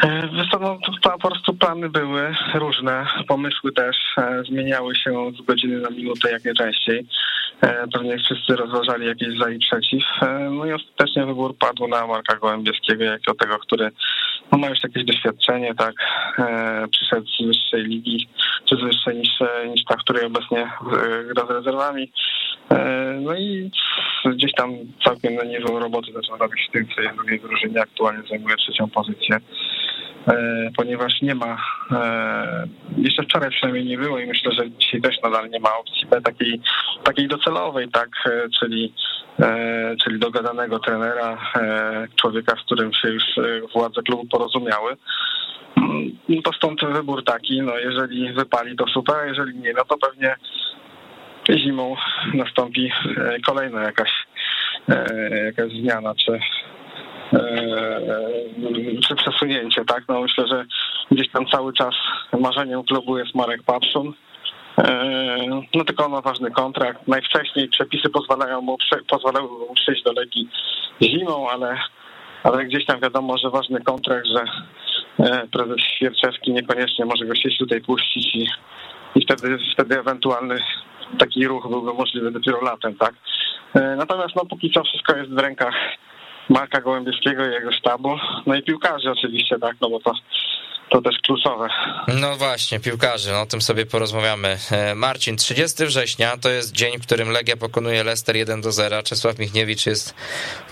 E, 0.00 0.28
wiesz 0.28 0.46
no, 0.60 0.78
to 1.02 1.10
po 1.10 1.28
prostu 1.28 1.54
plany 1.54 1.88
były 1.88 2.34
różne, 2.54 3.06
pomysły 3.28 3.72
też 3.72 3.96
e, 4.18 4.42
zmieniały 4.44 4.96
się 4.96 5.32
z 5.38 5.46
godziny 5.46 5.80
na 5.80 5.90
minutę 5.90 6.30
jak 6.30 6.44
najczęściej. 6.44 7.06
E, 7.60 7.88
pewnie 7.92 8.18
wszyscy 8.18 8.56
rozważali 8.56 9.06
jakieś 9.06 9.38
za 9.38 9.50
i 9.50 9.58
przeciw. 9.58 10.04
No 10.50 10.66
i 10.66 10.72
ostatecznie 10.72 11.26
wybór 11.26 11.56
padł 11.58 11.88
na 11.88 12.06
Marka 12.06 12.36
Gołębieskiego, 12.36 13.04
jako 13.04 13.34
tego, 13.34 13.58
który 13.58 13.90
no, 14.52 14.58
ma 14.58 14.68
już 14.68 14.82
jakieś 14.82 15.04
doświadczenie, 15.04 15.74
tak, 15.74 15.94
przyszedł 16.90 17.26
z 17.26 17.46
wyższej 17.46 17.84
ligi, 17.84 18.28
czy 18.64 18.76
z 18.76 18.80
wyższej 18.80 19.16
niż, 19.16 19.30
niż 19.70 19.84
ta, 19.84 19.96
której 19.96 20.24
obecnie 20.24 20.70
gra 21.34 21.46
z 21.46 21.50
rezerwami. 21.50 22.12
No 23.20 23.34
i 23.34 23.70
gdzieś 24.26 24.52
tam 24.52 24.70
całkiem 25.04 25.34
na 25.34 25.44
niezłą 25.44 25.78
robotę 25.78 26.12
zaczął 26.12 26.36
robić 26.36 26.68
w 26.68 26.72
tym, 26.72 26.86
co 26.94 27.02
jest 27.02 27.16
drugiej 27.16 27.40
drużynie, 27.40 27.80
aktualnie 27.80 28.22
zajmuje 28.28 28.56
trzecią 28.56 28.90
pozycję. 28.90 29.38
E, 30.28 30.70
ponieważ 30.76 31.22
nie 31.22 31.34
ma, 31.34 31.56
e, 31.92 32.66
jeszcze 32.96 33.22
wczoraj 33.22 33.50
przynajmniej 33.50 33.84
nie 33.84 33.98
było 33.98 34.18
i 34.18 34.26
myślę, 34.26 34.52
że 34.52 34.70
dzisiaj 34.70 35.00
też 35.00 35.16
nadal 35.22 35.50
nie 35.50 35.60
ma 35.60 35.78
opcji 35.78 36.08
takiej, 36.24 36.60
takiej 37.04 37.28
docelowej, 37.28 37.88
tak, 37.88 38.08
e, 38.26 38.48
czyli, 38.60 38.92
czyli 40.04 40.18
dogadanego 40.18 40.78
trenera, 40.78 41.38
człowieka, 42.16 42.56
z 42.56 42.64
którym 42.64 42.92
się 42.92 43.08
już 43.08 43.24
władze 43.74 44.02
klubu 44.02 44.26
porozumiały. 44.26 44.96
Mm, 45.76 46.42
to 46.44 46.52
stąd 46.52 46.84
wybór 46.84 47.24
taki, 47.24 47.62
no 47.62 47.78
jeżeli 47.78 48.32
wypali 48.32 48.76
to 48.76 48.86
super, 48.86 49.16
a 49.16 49.26
jeżeli 49.26 49.58
nie, 49.58 49.72
no 49.72 49.84
to 49.84 49.98
pewnie 49.98 50.36
zimą 51.50 51.96
nastąpi 52.34 52.92
kolejna 53.46 53.82
jakaś, 53.82 54.10
jakaś 55.44 55.72
zmiana, 55.72 56.14
czy, 56.14 56.40
czy 59.08 59.14
przesunięcie, 59.14 59.84
tak? 59.84 60.04
No 60.08 60.20
myślę, 60.20 60.46
że 60.46 60.64
gdzieś 61.10 61.30
tam 61.30 61.46
cały 61.46 61.72
czas 61.72 61.94
marzeniem 62.40 62.84
klubu 62.84 63.18
jest 63.18 63.34
Marek 63.34 63.62
Papszun. 63.62 64.12
E, 64.78 65.64
no 65.74 65.84
tylko 65.84 66.04
on 66.04 66.10
ma 66.10 66.20
ważny 66.20 66.50
kontrakt. 66.50 67.08
Najwcześniej 67.08 67.68
przepisy 67.68 68.08
pozwalają 68.08 68.60
mu, 68.60 68.76
pozwalają 69.08 69.48
mu 69.48 69.74
przyjść 69.74 70.02
do 70.02 70.12
Legii 70.12 70.48
zimą, 71.02 71.48
ale 71.50 71.78
ale 72.42 72.64
gdzieś 72.64 72.86
tam 72.86 73.00
wiadomo, 73.00 73.38
że 73.38 73.50
ważny 73.50 73.80
kontrakt, 73.80 74.26
że 74.26 74.44
e, 75.20 75.46
prezes 75.46 75.80
Świerczewski 75.96 76.52
niekoniecznie 76.52 77.04
może 77.04 77.26
go 77.26 77.34
sieć 77.34 77.58
tutaj 77.58 77.80
puścić 77.80 78.34
i, 78.34 78.46
i 79.14 79.24
wtedy, 79.24 79.58
wtedy 79.72 79.98
ewentualny 79.98 80.58
taki 81.18 81.46
ruch 81.46 81.68
byłby 81.70 81.92
możliwy 81.92 82.30
dopiero 82.30 82.60
latem, 82.60 82.94
tak? 82.94 83.14
E, 83.74 83.96
natomiast 83.96 84.36
no 84.36 84.44
póki 84.46 84.70
co 84.70 84.84
wszystko 84.84 85.16
jest 85.16 85.30
w 85.30 85.38
rękach 85.38 85.74
Marka 86.48 86.80
Gołębieskiego 86.80 87.46
i 87.46 87.52
jego 87.52 87.72
sztabu, 87.72 88.16
no 88.46 88.54
i 88.54 88.62
piłkarzy 88.62 89.10
oczywiście, 89.10 89.58
tak, 89.58 89.76
no 89.80 89.90
bo 89.90 90.00
to 90.00 90.12
to 90.92 91.02
też 91.02 91.14
kluczowe. 91.26 91.68
No 92.08 92.36
właśnie, 92.36 92.80
piłkarzy, 92.80 93.32
no 93.32 93.40
o 93.40 93.46
tym 93.46 93.62
sobie 93.62 93.86
porozmawiamy. 93.86 94.58
E, 94.70 94.94
Marcin, 94.94 95.36
30 95.36 95.86
września 95.86 96.36
to 96.36 96.50
jest 96.50 96.72
dzień, 96.72 96.98
w 96.98 97.02
którym 97.02 97.30
Legia 97.30 97.56
pokonuje 97.56 98.04
Leicester 98.04 98.36
1 98.36 98.60
do 98.60 98.72
0. 98.72 99.02
Czesław 99.02 99.38
Michniewicz 99.38 99.86
jest 99.86 100.14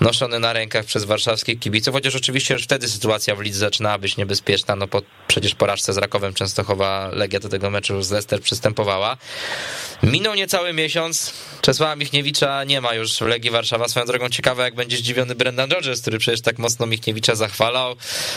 noszony 0.00 0.38
na 0.38 0.52
rękach 0.52 0.84
przez 0.84 1.04
warszawskich 1.04 1.58
kibiców, 1.58 1.94
chociaż 1.94 2.16
oczywiście 2.16 2.54
już 2.54 2.64
wtedy 2.64 2.88
sytuacja 2.88 3.34
w 3.34 3.40
lidze 3.40 3.58
zaczynała 3.58 3.98
być 3.98 4.16
niebezpieczna, 4.16 4.76
no 4.76 4.88
po 4.88 5.02
przecież 5.28 5.54
porażce 5.54 5.92
z 5.92 5.98
Rakowem 5.98 6.34
Częstochowa 6.34 7.10
Legia 7.12 7.40
do 7.40 7.48
tego 7.48 7.70
meczu 7.70 8.02
z 8.02 8.10
Leicester 8.10 8.40
przystępowała. 8.40 9.16
Minął 10.02 10.34
niecały 10.34 10.72
miesiąc, 10.72 11.34
Czesława 11.60 11.96
Michniewicza 11.96 12.64
nie 12.64 12.80
ma 12.80 12.94
już 12.94 13.18
w 13.18 13.20
Legii 13.20 13.50
Warszawa. 13.50 13.88
Swoją 13.88 14.06
drogą 14.06 14.28
ciekawe, 14.28 14.62
jak 14.62 14.74
będzie 14.74 14.96
zdziwiony 14.96 15.34
Brendan 15.34 15.70
Rodgers, 15.70 16.00
który 16.00 16.18
przecież 16.18 16.40
tak 16.40 16.58
mocno 16.58 16.86
Michniewicza 16.86 17.34
zachwalał, 17.34 17.96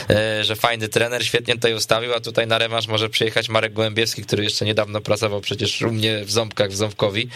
e, 0.09 0.43
że 0.43 0.55
fajny 0.55 0.87
trener, 0.87 1.25
świetnie 1.25 1.57
tutaj 1.73 1.77
ustawił, 1.77 2.13
a 2.13 2.19
tutaj 2.19 2.47
na 2.47 2.57
rewanż 2.57 2.87
może 2.87 3.09
przyjechać 3.09 3.49
Marek 3.49 3.73
Gołębiewski, 3.73 4.23
który 4.23 4.43
jeszcze 4.43 4.65
niedawno 4.65 5.01
pracował 5.01 5.41
przecież 5.41 5.81
u 5.81 5.91
mnie 5.91 6.25
w 6.25 6.31
Ząbkach, 6.31 6.69
w 6.69 6.75
Ząbkowi, 6.75 7.27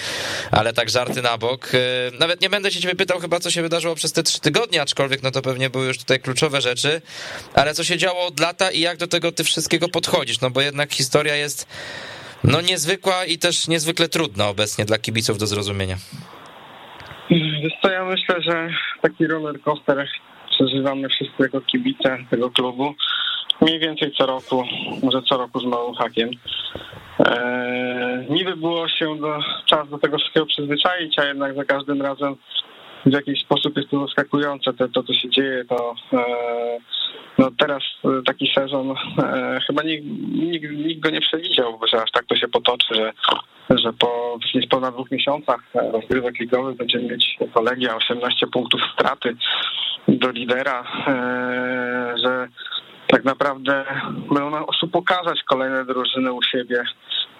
ale 0.52 0.74
tak 0.74 0.90
żarty 0.90 1.22
na 1.22 1.38
bok. 1.38 1.72
E, 1.74 1.78
nawet 2.20 2.42
nie 2.42 2.50
będę 2.50 2.72
się 2.72 2.80
ciebie 2.80 2.96
pytał 2.96 3.20
chyba, 3.20 3.40
co 3.40 3.52
się 3.52 3.62
wydarzyło 3.62 3.96
przez 3.96 4.14
te 4.14 4.24
trzy 4.24 4.40
tygodnie, 4.40 4.82
aczkolwiek 4.82 5.24
no 5.24 5.32
to 5.32 5.42
pewnie 5.42 5.70
były 5.70 5.88
już 5.88 5.98
tutaj 5.98 6.20
kluczowe 6.20 6.62
rzeczy, 6.62 7.02
ale 7.54 7.74
co 7.74 7.84
się 7.84 7.98
działo 7.98 8.26
od 8.26 8.40
lata 8.40 8.72
i 8.72 8.80
jak 8.80 8.98
do 8.98 9.08
tego 9.08 9.32
ty 9.32 9.44
wszystkiego 9.44 9.90
podchodzisz, 9.90 10.42
no 10.42 10.50
bo 10.50 10.62
jednak 10.62 10.94
historia 10.94 11.36
jest 11.36 11.68
no 12.44 12.62
niezwykła 12.62 13.26
i 13.26 13.38
też 13.38 13.68
niezwykle 13.68 14.10
trudna 14.10 14.48
obecnie 14.48 14.86
dla 14.86 14.98
kibiców 14.98 15.38
do 15.38 15.48
zrozumienia. 15.48 15.98
Wiesz 17.30 17.74
co, 17.82 17.90
ja 17.92 18.06
myślę, 18.06 18.42
że 18.42 18.70
taki 19.02 19.28
roller 19.28 19.62
coaster 19.62 20.08
przeżywamy 20.50 21.10
wszyscy 21.10 21.36
jako 21.40 21.62
kibice 21.62 22.18
tego 22.30 22.52
klubu. 22.52 22.96
Mniej 23.62 23.80
więcej 23.80 24.12
co 24.18 24.26
roku, 24.26 24.64
może 25.04 25.22
co 25.22 25.38
roku 25.38 25.60
z 25.60 25.66
małym 25.66 25.96
hakiem. 25.96 26.30
Eee, 27.20 28.26
niby 28.30 28.56
było 28.56 28.88
się 28.88 29.18
do, 29.18 29.40
czas 29.66 29.90
do 29.90 29.98
tego 29.98 30.18
wszystkiego 30.18 30.46
przyzwyczaić, 30.46 31.20
a 31.20 31.24
jednak 31.24 31.56
za 31.56 31.66
każdym 31.66 32.02
razem 32.02 32.36
w 33.06 33.14
jakiś 33.14 33.42
sposób 33.42 33.78
jest 33.78 33.90
to 33.90 34.08
zaskakujące, 34.08 34.74
to, 34.74 34.88
to 34.88 35.04
co 35.04 35.14
się 35.14 35.30
dzieje, 35.30 35.66
to 35.66 35.96
e, 36.14 36.24
no 37.38 37.50
teraz 37.58 37.84
e, 38.06 38.22
taki 38.26 38.52
sezon 38.56 38.92
e, 38.92 39.60
chyba 39.68 39.84
nikt, 39.84 40.06
nikt, 40.30 40.72
nikt 40.72 41.00
go 41.00 41.10
nie 41.10 41.22
przewidział, 41.22 41.80
że 41.92 42.02
aż 42.02 42.12
tak 42.12 42.26
to 42.26 42.36
się 42.36 42.48
potoczy, 42.48 42.96
że, 42.96 43.14
że 43.70 43.94
po 43.94 44.40
niespełna 44.56 44.92
dwóch 44.92 45.12
miesiącach 45.12 45.60
rozgrywek 45.74 46.40
ligowych 46.40 46.78
będziemy 46.78 47.04
mieć 47.04 47.38
kolegia 47.54 47.96
18 47.96 48.48
punktów 48.48 48.82
straty 48.94 49.36
do 50.08 50.32
lidera, 50.32 50.84
że 52.24 52.48
tak 53.08 53.24
naprawdę 53.24 53.86
będą 54.34 54.50
na 54.50 54.66
osób 54.66 54.92
pokazać 54.92 55.44
kolejne 55.44 55.86
drużyny 55.86 56.34
u 56.34 56.42
siebie 56.42 56.84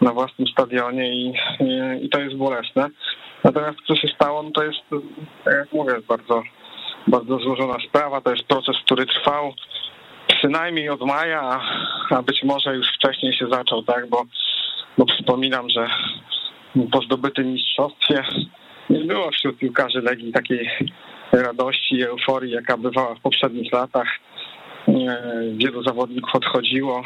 na 0.02 0.14
własnym 0.14 0.48
stadionie 0.48 1.16
i, 1.16 1.34
i, 1.60 2.06
i 2.06 2.10
to 2.10 2.20
jest 2.20 2.36
bolesne. 2.36 2.90
Natomiast 3.44 3.78
co 3.88 3.96
się 3.96 4.08
stało, 4.08 4.44
no 4.44 4.52
to 4.52 4.64
jest, 4.64 4.80
tak 5.46 5.54
jak 5.54 5.74
mówię, 5.74 5.94
bardzo, 6.08 6.44
bardzo 7.08 7.40
złożona 7.40 7.78
sprawa. 7.90 8.22
To 8.22 8.32
jest 8.32 8.44
proces, 8.44 8.76
który 8.86 9.06
trwał 9.06 9.54
przynajmniej 10.28 10.90
od 10.90 11.02
maja, 11.02 11.62
a 12.10 12.22
być 12.22 12.44
może 12.44 12.76
już 12.76 12.88
wcześniej 12.88 13.34
się 13.34 13.48
zaczął, 13.52 13.84
tak? 13.84 14.10
Bo, 14.10 14.24
bo 14.98 15.06
przypominam, 15.06 15.70
że 15.70 15.90
po 16.92 17.02
zdobytym 17.02 17.54
mistrzostwie 17.54 18.24
nie 18.90 19.00
było 19.00 19.32
wśród 19.32 19.58
piłkarzy 19.58 20.02
Legii 20.02 20.32
takiej 20.32 20.70
radości 21.32 21.96
i 21.96 22.04
euforii, 22.04 22.54
jaka 22.54 22.78
bywała 22.78 23.16
w 23.16 23.22
poprzednich 23.22 23.74
latach. 23.74 24.08
Wielu 25.58 25.84
zawodników 25.84 26.36
odchodziło, 26.36 27.04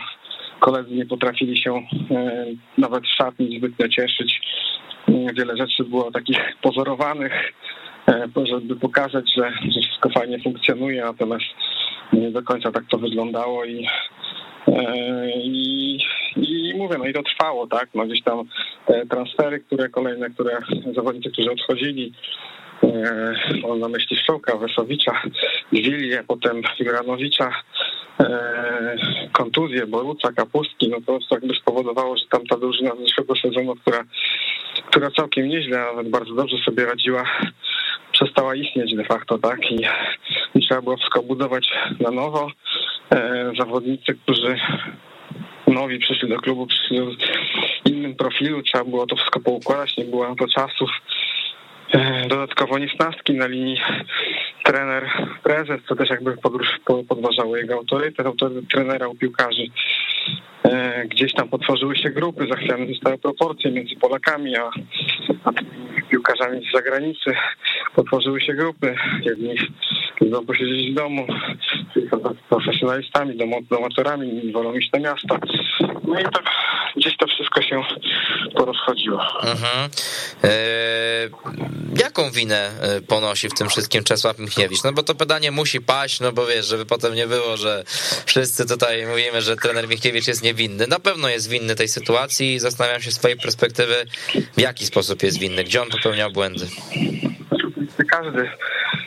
koledzy 0.59 0.95
nie 0.95 1.05
potrafili 1.05 1.57
się 1.57 1.73
e, 1.75 2.45
nawet 2.77 3.07
szatni 3.07 3.57
zbytnio 3.57 3.87
cieszyć. 3.89 4.41
Wiele 5.33 5.57
rzeczy 5.57 5.83
było 5.83 6.11
takich 6.11 6.37
pozorowanych, 6.61 7.53
e, 8.07 8.27
żeby 8.45 8.75
pokazać, 8.75 9.25
że, 9.37 9.51
wszystko 9.69 10.09
fajnie 10.09 10.39
funkcjonuje, 10.39 11.01
natomiast 11.01 11.45
nie 12.13 12.31
do 12.31 12.43
końca 12.43 12.71
tak 12.71 12.83
to 12.89 12.97
wyglądało 12.97 13.65
i, 13.65 13.87
e, 14.67 15.31
i, 15.35 15.99
i 16.37 16.73
mówię, 16.77 16.95
no 16.97 17.05
i 17.05 17.13
to 17.13 17.23
trwało, 17.23 17.67
tak, 17.67 17.89
no 17.93 18.05
gdzieś 18.05 18.23
tam 18.23 18.43
transfery, 19.09 19.59
które 19.59 19.89
kolejne, 19.89 20.29
które 20.29 20.57
zawodnicy, 20.95 21.31
którzy 21.31 21.51
odchodzili, 21.51 22.13
e, 22.13 22.60
mam 23.67 23.79
na 23.79 23.87
myśli 23.87 24.17
Szczołka, 24.17 24.57
Wesowicza, 24.57 25.21
Wilię, 25.71 26.23
potem 26.27 26.61
Granowicza, 26.79 27.51
kontuzję 29.31 29.87
Boruca, 29.87 30.31
Kapustki, 30.31 30.89
no 30.89 30.97
to 31.05 31.19
jakby 31.31 31.55
spowodowało, 31.55 32.17
że 32.17 32.23
tam 32.29 32.45
ta 32.45 32.57
drużyna 32.57 32.91
z 32.95 32.99
zeszłego 32.99 33.35
sezonu, 33.35 33.75
która 33.75 34.03
która 34.85 35.11
całkiem 35.11 35.47
nieźle, 35.47 35.81
a 35.81 35.85
nawet 35.85 36.09
bardzo 36.09 36.33
dobrze 36.33 36.57
sobie 36.57 36.85
radziła, 36.85 37.23
przestała 38.11 38.55
istnieć 38.55 38.95
de 38.95 39.03
facto, 39.03 39.37
tak? 39.37 39.71
I, 39.71 39.85
i 40.55 40.67
trzeba 40.67 40.81
było 40.81 40.97
wszystko 40.97 41.23
budować 41.23 41.71
na 41.99 42.11
nowo. 42.11 42.51
E, 43.11 43.51
zawodnicy, 43.59 44.17
którzy 44.23 44.55
nowi 45.67 45.99
przyszli 45.99 46.29
do 46.29 46.37
klubu, 46.37 46.67
przyszli 46.67 46.99
w 47.85 47.89
innym 47.89 48.15
profilu, 48.15 48.63
trzeba 48.63 48.83
było 48.83 49.07
to 49.07 49.15
wszystko 49.15 49.39
poukładać, 49.39 49.97
nie 49.97 50.05
było 50.05 50.29
na 50.29 50.35
to 50.35 50.47
czasów. 50.47 50.89
E, 51.91 52.27
dodatkowo 52.27 52.77
niesnastki 52.77 53.33
na 53.33 53.47
linii 53.47 53.81
trener, 54.63 55.09
prezes, 55.43 55.81
co 55.87 55.95
też 55.95 56.09
jakby 56.09 56.37
podważało 57.07 57.57
jego 57.57 57.73
autorytet, 57.73 58.25
autorytet 58.25 58.69
trenera 58.69 59.07
u 59.07 59.15
piłkarzy. 59.15 59.63
E, 60.63 61.05
gdzieś 61.07 61.33
tam 61.33 61.49
potworzyły 61.49 61.95
się 61.95 62.09
grupy, 62.09 62.47
zachwiane 62.47 62.87
zostały 62.87 63.17
proporcje 63.17 63.71
między 63.71 63.95
Polakami 63.95 64.57
a, 64.57 64.69
a 65.43 65.51
piłkarzami 66.09 66.67
z 66.67 66.71
zagranicy. 66.71 67.33
Potworzyły 67.95 68.41
się 68.41 68.53
grupy. 68.53 68.95
Jedni 69.21 69.55
lubią 70.21 70.45
posiedzieć 70.45 70.91
w 70.91 70.95
domu, 70.95 71.27
profesjonalistami, 72.49 73.37
domatorami, 73.69 74.51
wolą 74.51 74.73
iść 74.73 74.91
na 74.91 74.99
miasta. 74.99 75.39
No 76.07 76.19
i 76.19 76.23
tak 76.23 76.43
gdzieś 76.95 77.17
to 77.17 77.27
wszystko 77.27 77.61
się 77.61 77.81
porozchodziło. 78.55 79.21
Mhm. 79.43 79.89
E, 80.43 80.90
jaką 81.99 82.31
winę 82.31 82.71
e, 82.81 83.01
ponosi 83.01 83.49
w 83.49 83.53
tym 83.53 83.69
wszystkim 83.69 84.03
Czesław 84.03 84.39
Michniewicz? 84.39 84.83
No 84.83 84.93
bo 84.93 85.03
to 85.03 85.15
pytanie 85.15 85.51
musi 85.51 85.81
paść, 85.81 86.19
no 86.19 86.31
bo 86.31 86.45
wiesz, 86.45 86.65
żeby 86.65 86.85
potem 86.85 87.15
nie 87.15 87.27
było, 87.27 87.57
że 87.57 87.83
wszyscy 88.25 88.67
tutaj 88.67 89.07
mówimy, 89.07 89.41
że 89.41 89.55
trener 89.55 89.87
Michniewicz 89.87 90.27
jest 90.27 90.43
niewinny. 90.43 90.87
Na 90.87 90.99
pewno 90.99 91.29
jest 91.29 91.49
winny 91.49 91.75
tej 91.75 91.87
sytuacji 91.87 92.53
i 92.53 92.59
zastanawiam 92.59 93.01
się 93.01 93.11
z 93.11 93.19
twojej 93.19 93.37
perspektywy, 93.37 93.95
w 94.57 94.61
jaki 94.61 94.85
sposób 94.85 95.23
jest 95.23 95.39
winny, 95.39 95.63
gdzie 95.63 95.81
on 95.81 95.89
popełniał 95.89 96.31
błędy. 96.31 96.67
Każdy 98.09 98.49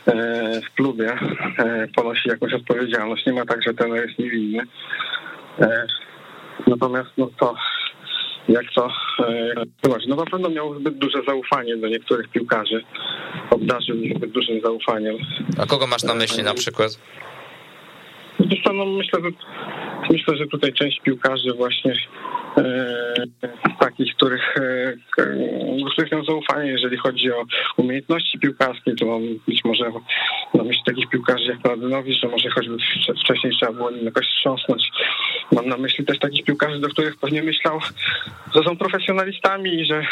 e, 0.06 0.60
w 0.60 0.74
klubie 0.74 1.16
e, 1.58 1.88
ponosi 1.96 2.28
jakąś 2.28 2.52
odpowiedzialność. 2.52 3.26
Nie 3.26 3.32
ma 3.32 3.46
tak, 3.46 3.62
że 3.62 3.74
trener 3.74 4.06
jest 4.06 4.18
niewinny. 4.18 4.62
Natomiast 6.66 7.10
no 7.18 7.30
to 7.40 7.54
jak 8.48 8.64
to 8.74 8.88
e, 9.18 9.54
No 10.08 10.16
na 10.16 10.24
pewno 10.24 10.48
miał 10.48 10.80
zbyt 10.80 10.98
duże 10.98 11.18
zaufanie 11.26 11.76
do 11.76 11.88
niektórych 11.88 12.28
piłkarzy. 12.28 12.84
Obdarzył 13.50 13.96
ich 13.96 14.16
zbyt 14.16 14.30
dużym 14.30 14.60
zaufaniem. 14.60 15.16
A 15.58 15.66
kogo 15.66 15.86
masz 15.86 16.02
na 16.02 16.14
myśli 16.14 16.42
na 16.42 16.54
przykład? 16.54 16.98
No, 18.74 18.86
myślę, 18.86 19.20
że, 19.22 19.30
myślę, 20.10 20.36
że 20.36 20.46
tutaj 20.46 20.72
część 20.72 21.00
piłkarzy 21.00 21.52
właśnie 21.52 21.94
e, 22.58 23.14
takich, 23.80 24.14
których, 24.14 24.56
e, 24.56 24.92
do 25.84 25.90
których 25.90 26.12
mam 26.12 26.24
zaufanie, 26.24 26.70
jeżeli 26.70 26.96
chodzi 26.96 27.32
o 27.32 27.44
umiejętności 27.76 28.38
piłkarskie, 28.38 28.94
to 28.94 29.06
mam 29.06 29.22
być 29.48 29.64
może 29.64 29.92
na 30.54 30.64
myśli 30.64 30.82
takich 30.86 31.08
piłkarzy 31.08 31.44
jak 31.44 31.64
Mladynowicz, 31.64 32.20
że 32.20 32.28
może 32.28 32.50
choćby 32.50 32.76
wcześniej 33.24 33.52
trzeba 33.52 33.72
było 33.72 33.90
nim 33.90 34.04
jakoś 34.04 34.26
wstrząsnąć. 34.26 34.90
Mam 35.52 35.68
na 35.68 35.76
myśli 35.76 36.04
też 36.04 36.18
takich 36.18 36.44
piłkarzy, 36.44 36.80
do 36.80 36.88
których 36.88 37.16
pewnie 37.16 37.42
myślał, 37.42 37.80
że 38.54 38.62
są 38.62 38.76
profesjonalistami 38.76 39.80
i 39.80 39.84
że, 39.84 40.06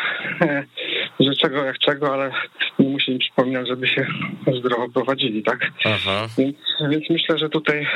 że 1.21 1.35
czego 1.41 1.65
jak 1.65 1.79
czego, 1.79 2.13
ale 2.13 2.33
nie 2.79 2.89
musi 2.89 3.13
im 3.13 3.19
przypominać, 3.19 3.69
żeby 3.69 3.87
się 3.87 4.07
zdrowo 4.59 4.89
prowadzili, 4.89 5.43
tak? 5.43 5.71
Aha. 5.85 6.27
Więc, 6.39 6.57
więc 6.91 7.11
myślę, 7.11 7.39
że 7.39 7.49
tutaj 7.49 7.87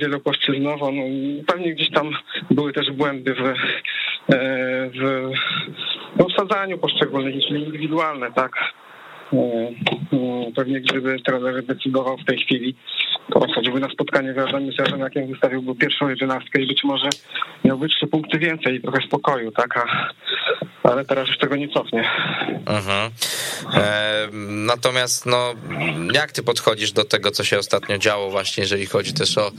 wielopłaszczyznowo, 0.00 0.92
no, 0.92 1.02
pewnie 1.46 1.74
gdzieś 1.74 1.90
tam 1.90 2.10
były 2.50 2.72
też 2.72 2.90
błędy 2.90 3.34
w, 3.34 3.40
e, 3.40 3.54
w, 4.90 5.30
w 6.16 6.24
osadzaniu 6.24 6.78
poszczególnych, 6.78 7.34
czyli 7.48 7.64
indywidualne, 7.64 8.32
tak? 8.32 8.52
E, 9.32 9.36
e, 9.36 10.52
pewnie 10.56 10.80
gdyby 10.80 11.20
trener 11.20 11.64
decydował 11.64 12.16
w 12.16 12.24
tej 12.24 12.38
chwili 12.38 12.74
to 13.32 13.46
choćby 13.54 13.80
na 13.80 13.88
spotkanie 13.88 14.32
z 14.32 14.36
Radami 14.36 14.70
Jarzeniakiem 14.78 15.26
wystawiłby 15.26 15.74
pierwszą 15.74 16.08
jedenastkę 16.08 16.62
i 16.62 16.66
być 16.66 16.84
może 16.84 17.08
miałby 17.64 17.88
trzy 17.88 18.06
punkty 18.06 18.38
więcej 18.38 18.76
i 18.76 18.80
trochę 18.80 19.06
spokoju, 19.06 19.52
tak? 19.52 19.76
A, 19.76 20.10
ale 20.82 21.04
teraz 21.04 21.28
już 21.28 21.38
tego 21.38 21.56
nie 21.56 21.68
cofnie. 21.68 22.10
Mhm. 22.66 23.10
E, 23.74 24.28
natomiast 24.48 25.26
no, 25.26 25.54
jak 26.12 26.32
ty 26.32 26.42
podchodzisz 26.42 26.92
do 26.92 27.04
tego, 27.04 27.30
co 27.30 27.44
się 27.44 27.58
ostatnio 27.58 27.98
działo 27.98 28.30
właśnie, 28.30 28.60
jeżeli 28.62 28.86
chodzi 28.86 29.14
też 29.14 29.38
o, 29.38 29.52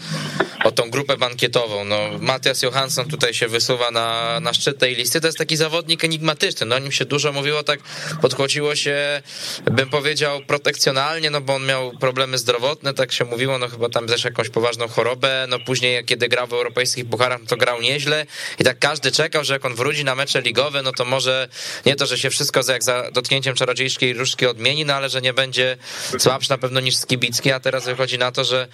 o 0.64 0.72
tą 0.72 0.90
grupę 0.90 1.18
bankietową? 1.18 1.86
No, 1.86 1.98
Matias 2.20 2.62
Johansson 2.62 3.08
tutaj 3.08 3.34
się 3.34 3.48
wysuwa 3.48 3.92
na, 3.92 4.40
na 4.40 4.54
szczyt 4.54 4.78
tej 4.78 4.96
listy, 4.96 5.22
to 5.22 5.28
jest 5.28 5.38
taki 5.38 5.56
zawodnik 5.56 6.04
enigmatyczny, 6.04 6.66
no 6.66 6.76
o 6.76 6.80
nim 6.80 6.92
się 6.92 7.06
dużo 7.06 7.32
mówiło, 7.32 7.64
tak 7.64 7.80
podchodziło 8.22 8.76
się, 8.76 9.22
bym 9.72 9.90
powiedział, 9.90 10.42
protekcjonalnie, 10.48 11.30
no 11.30 11.42
bo 11.42 11.56
on 11.56 11.66
miał 11.66 11.92
problemy 11.92 12.38
zdrowotne, 12.38 12.94
tak 12.94 13.12
się 13.12 13.26
mówiło, 13.26 13.59
no 13.60 13.68
chyba 13.70 13.90
tam 13.90 14.08
też 14.08 14.24
jakąś 14.24 14.50
poważną 14.50 14.88
chorobę, 14.88 15.46
no 15.50 15.60
później 15.60 16.06
kiedy 16.06 16.28
grał 16.28 16.48
w 16.48 16.54
europejskich 16.54 17.10
pucharach, 17.10 17.40
to 17.48 17.58
grał 17.58 17.82
nieźle 17.82 18.26
i 18.60 18.64
tak 18.64 18.80
każdy 18.80 19.12
czekał, 19.12 19.44
że 19.44 19.54
jak 19.54 19.66
on 19.66 19.76
wróci 19.76 20.04
na 20.04 20.16
mecze 20.16 20.42
ligowe, 20.42 20.82
no 20.82 20.92
to 20.92 21.06
może 21.06 21.50
nie 21.86 21.96
to, 21.96 22.06
że 22.06 22.18
się 22.18 22.30
wszystko 22.30 22.62
jak 22.68 22.84
za 22.84 23.12
dotknięciem 23.12 23.56
czarodziejskiej 23.56 24.14
różdżki 24.14 24.46
odmieni, 24.46 24.86
no 24.86 24.94
ale 24.94 25.10
że 25.10 25.22
nie 25.22 25.34
będzie 25.34 25.78
słabszy 26.20 26.50
na 26.50 26.58
pewno 26.58 26.80
niż 26.80 26.96
Skibicki, 26.96 27.52
a 27.52 27.60
teraz 27.60 27.86
wychodzi 27.86 28.18
na 28.18 28.32
to, 28.32 28.44
że 28.44 28.68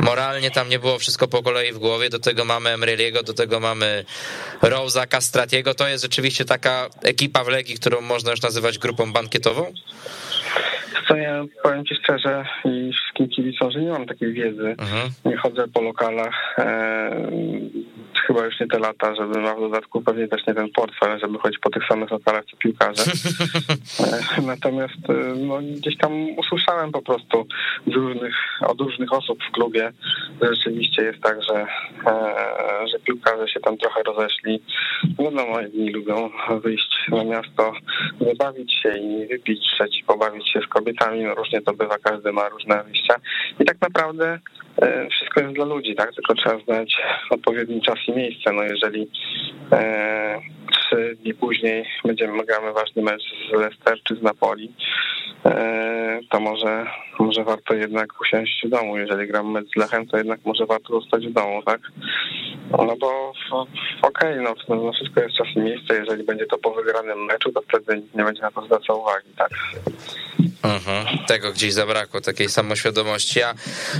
moralnie 0.00 0.50
tam 0.50 0.68
nie 0.68 0.78
było 0.78 0.98
wszystko 0.98 1.28
po 1.28 1.42
kolei 1.42 1.72
w 1.72 1.78
głowie, 1.78 2.10
do 2.10 2.18
tego 2.18 2.44
mamy 2.44 2.70
Emreliego, 2.70 3.22
do 3.22 3.34
tego 3.34 3.60
mamy 3.60 4.04
Rosa, 4.62 5.06
Castratiego, 5.06 5.74
to 5.74 5.88
jest 5.88 6.02
rzeczywiście 6.02 6.44
taka 6.44 6.90
ekipa 7.02 7.44
w 7.44 7.48
Legii, 7.48 7.74
którą 7.74 8.00
można 8.00 8.30
już 8.30 8.42
nazywać 8.42 8.78
grupą 8.78 9.12
bankietową? 9.12 9.74
Co 11.10 11.16
ja 11.16 11.44
powiem 11.62 11.84
ci 11.84 11.94
szczerze 11.94 12.44
i 12.64 12.92
wszystkim 12.92 13.28
kibicom, 13.28 13.70
że 13.70 13.80
nie 13.80 13.90
mam 13.90 14.06
takiej 14.06 14.32
wiedzy. 14.32 14.76
Mhm. 14.78 15.10
Nie 15.24 15.36
chodzę 15.36 15.68
po 15.68 15.82
lokalach. 15.82 16.56
Chyba 18.26 18.44
już 18.44 18.60
nie 18.60 18.66
te 18.66 18.78
lata, 18.78 19.14
żeby 19.14 19.38
ma 19.40 19.54
w 19.54 19.60
dodatku 19.60 20.02
pewnie 20.02 20.28
też 20.28 20.46
nie 20.46 20.54
ten 20.54 20.68
portfel, 20.70 21.20
żeby 21.20 21.38
chodzić 21.38 21.58
po 21.58 21.70
tych 21.70 21.86
samych 21.86 22.10
lokalach 22.10 22.44
co 22.44 22.56
piłkarze. 22.56 23.02
E, 24.38 24.42
natomiast 24.42 25.10
e, 25.10 25.34
no, 25.36 25.58
gdzieś 25.76 25.96
tam 25.96 26.12
usłyszałem 26.38 26.92
po 26.92 27.02
prostu 27.02 27.46
z 27.86 27.92
różnych, 27.92 28.34
od 28.66 28.80
różnych 28.80 29.12
osób 29.12 29.38
w 29.48 29.52
klubie, 29.52 29.92
że 30.42 30.54
rzeczywiście 30.54 31.02
jest 31.02 31.20
tak, 31.22 31.42
że, 31.42 31.66
e, 32.06 32.88
że 32.88 32.98
piłkarze 32.98 33.48
się 33.48 33.60
tam 33.60 33.76
trochę 33.76 34.02
rozeszli. 34.02 34.62
Wiadomo, 35.18 35.60
jedni 35.60 35.90
lubią 35.90 36.30
wyjść 36.62 37.08
na 37.08 37.24
miasto, 37.24 37.72
wybawić 38.20 38.74
się 38.74 38.98
i 38.98 39.26
wypić, 39.26 39.60
trzeci 39.60 40.04
pobawić 40.04 40.52
się 40.52 40.60
z 40.60 40.66
kobietami, 40.66 41.20
no 41.20 41.34
różnie 41.34 41.62
to 41.62 41.72
bywa, 41.72 41.98
każdy 41.98 42.32
ma 42.32 42.48
różne 42.48 42.84
wyjścia. 42.84 43.14
I 43.60 43.64
tak 43.64 43.80
naprawdę 43.80 44.38
wszystko 45.10 45.40
jest 45.40 45.54
dla 45.54 45.64
ludzi, 45.64 45.94
tak? 45.94 46.14
Tylko 46.14 46.34
trzeba 46.34 46.58
znać 46.58 46.96
odpowiedni 47.30 47.82
czas 47.82 47.98
i 48.08 48.12
miejsce. 48.12 48.52
No 48.52 48.62
jeżeli 48.62 49.10
e, 49.72 50.40
trzy 50.72 51.16
dni 51.22 51.34
później 51.34 51.84
będziemy 52.04 52.44
gramy 52.44 52.72
ważny 52.72 53.02
mecz 53.02 53.22
z 53.50 53.52
Leicester 53.52 53.98
czy 54.04 54.16
z 54.16 54.22
Napoli, 54.22 54.74
e, 55.44 56.20
to 56.30 56.40
może, 56.40 56.86
może 57.18 57.44
warto 57.44 57.74
jednak 57.74 58.20
usiąść 58.20 58.62
w 58.66 58.68
domu. 58.68 58.98
Jeżeli 58.98 59.26
gramy 59.26 59.50
mecz 59.50 59.68
z 59.68 59.76
Lechem, 59.76 60.06
to 60.06 60.16
jednak 60.16 60.40
może 60.44 60.66
warto 60.66 61.00
zostać 61.00 61.26
w 61.26 61.32
domu, 61.32 61.62
tak? 61.62 61.80
No 62.70 62.96
bo 63.00 63.32
okej, 64.02 64.38
okay, 64.40 64.54
no, 64.68 64.76
no 64.76 64.92
wszystko 64.92 65.20
jest 65.20 65.36
czas 65.36 65.46
i 65.56 65.60
miejsce. 65.60 65.96
Jeżeli 65.96 66.24
będzie 66.24 66.46
to 66.46 66.58
po 66.58 66.70
wygranym 66.70 67.24
meczu, 67.24 67.52
to 67.52 67.60
wtedy 67.62 68.02
nie 68.14 68.24
będzie 68.24 68.42
na 68.42 68.50
to 68.50 68.62
zwracał 68.62 69.00
uwagi, 69.00 69.28
tak? 69.36 69.50
Mhm. 70.62 71.18
Tego 71.26 71.52
gdzieś 71.52 71.72
zabrakło, 71.72 72.20
takiej 72.20 72.48
samoświadomości. 72.48 73.42
A 73.42 73.54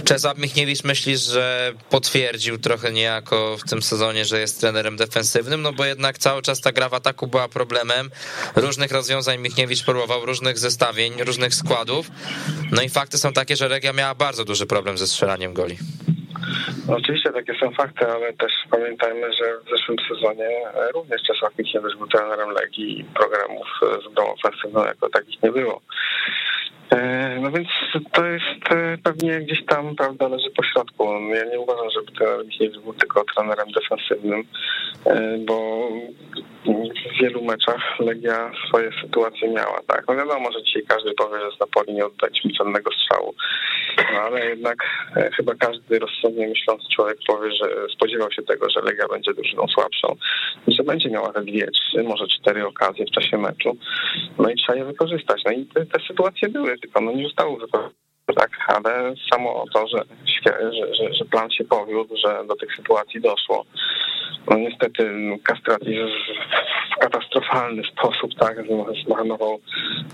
Czesław 0.05 0.39
Michniewicz 0.39 0.85
myślisz, 0.85 1.21
że 1.21 1.73
potwierdził 1.91 2.59
trochę 2.59 2.93
niejako 2.93 3.57
w 3.57 3.71
tym 3.71 3.83
sezonie, 3.83 4.25
że 4.25 4.41
jest 4.41 4.61
trenerem 4.61 4.97
defensywnym, 4.97 5.63
no 5.63 5.73
bo 5.73 5.85
jednak 5.85 6.19
cały 6.19 6.43
czas 6.43 6.61
ta 6.61 6.73
gra 6.73 6.89
w 6.89 6.95
ataku 6.95 7.27
była 7.27 7.49
problemem. 7.49 8.11
Różnych 8.57 8.93
rozwiązań 8.93 9.39
Michniewicz 9.39 9.85
próbował, 9.85 10.27
różnych 10.27 10.59
zestawień, 10.59 11.23
różnych 11.25 11.55
składów. 11.55 12.11
No 12.71 12.83
i 12.83 12.89
fakty 12.89 13.19
są 13.19 13.33
takie, 13.33 13.57
że 13.57 13.69
Legia 13.69 13.93
miała 13.93 14.15
bardzo 14.15 14.45
duży 14.45 14.67
problem 14.67 14.99
ze 14.99 15.07
strzelaniem 15.07 15.55
goli. 15.55 15.79
No 16.89 16.97
oczywiście 16.97 17.33
takie 17.33 17.55
są 17.61 17.71
fakty, 17.71 18.07
ale 18.07 18.33
też 18.33 18.53
pamiętajmy, 18.71 19.33
że 19.33 19.45
w 19.67 19.71
zeszłym 19.71 19.97
sezonie 20.09 20.49
również 20.95 21.23
Czesław 21.23 21.59
Michniewicz 21.59 21.97
był 21.97 22.07
trenerem 22.07 22.51
Legii 22.51 23.01
i 23.01 23.05
programów 23.05 23.67
z 23.83 24.15
grą 24.15 24.25
ofensywną 24.33 24.85
jako 24.85 25.09
takich 25.09 25.43
nie 25.43 25.53
było. 25.53 25.81
E, 26.91 27.39
no 27.41 27.51
więc 27.51 27.69
to 28.13 28.27
jest 28.27 28.73
e, 28.73 28.99
pewnie 29.03 29.41
gdzieś 29.41 29.65
tam, 29.65 29.97
prawda, 29.97 30.29
leży 30.29 30.51
po 30.51 30.63
środku. 30.63 31.05
Ja 31.35 31.45
nie 31.45 31.61
uważam, 31.61 31.91
żeby 31.91 32.13
ten 32.19 32.47
Michniewicz 32.47 32.79
był 32.79 32.93
tylko 32.93 33.25
trenerem 33.35 33.67
defensywnym, 33.73 34.45
e, 35.07 35.39
bo 35.39 35.89
w 36.65 37.23
wielu 37.23 37.45
meczach 37.45 38.01
Legia 38.01 38.51
swoje 38.69 38.91
sytuacje 39.03 39.49
miała, 39.49 39.81
tak. 39.87 40.05
No 40.09 40.17
wiadomo, 40.17 40.53
że 40.53 40.63
dzisiaj 40.63 40.83
każdy 40.89 41.13
powie, 41.15 41.41
że 41.41 41.57
z 41.57 41.61
Napoli 41.61 41.95
nie 41.95 42.07
oddaliśmy 42.07 42.51
cennego 42.59 42.91
strzału, 42.93 43.35
no 44.13 44.21
ale 44.21 44.47
jednak 44.47 44.79
chyba 45.37 45.55
każdy 45.55 45.99
rozsądnie 45.99 46.49
myślący 46.49 46.87
człowiek 46.95 47.19
powie, 47.27 47.53
że 47.53 47.67
spodziewał 47.95 48.33
się 48.33 48.43
tego, 48.43 48.71
że 48.71 48.81
Legia 48.81 49.09
będzie 49.09 49.35
drużyną 49.35 49.69
słabszą 49.69 50.17
i 50.67 50.75
że 50.75 50.83
będzie 50.83 51.11
miała 51.11 51.33
te 51.33 51.43
dwie, 51.43 51.67
trzy, 51.67 52.03
może 52.03 52.27
cztery 52.27 52.67
okazje 52.67 53.07
w 53.07 53.11
czasie 53.11 53.39
meczu, 53.39 53.77
no 54.39 54.51
i 54.51 54.55
trzeba 54.57 54.79
je 54.79 54.85
wykorzystać. 54.85 55.43
No 55.47 55.53
i 55.53 55.67
te, 55.67 55.87
te 55.87 56.01
sytuacje 56.09 56.49
były, 56.49 56.60
tylko 56.65 57.01
no 57.01 57.13
nie 57.13 57.25
zostało 57.25 57.57
wykorzystane 57.57 58.01
tak, 58.37 58.51
ale 58.67 59.15
samo 59.33 59.65
to, 59.75 59.89
że, 59.89 60.05
że, 60.25 60.95
że, 60.95 61.15
że 61.15 61.25
plan 61.25 61.51
się 61.51 61.65
powiódł, 61.65 62.17
że 62.17 62.45
do 62.49 62.57
tych 62.57 62.77
sytuacji 62.77 63.21
doszło. 63.21 63.65
No 64.51 64.57
niestety 64.57 65.11
Kastrati 65.45 65.99
w 66.97 67.01
katastrofalny 67.01 67.83
sposób 67.85 68.31
tak 68.39 68.57
zmarnował 69.07 69.61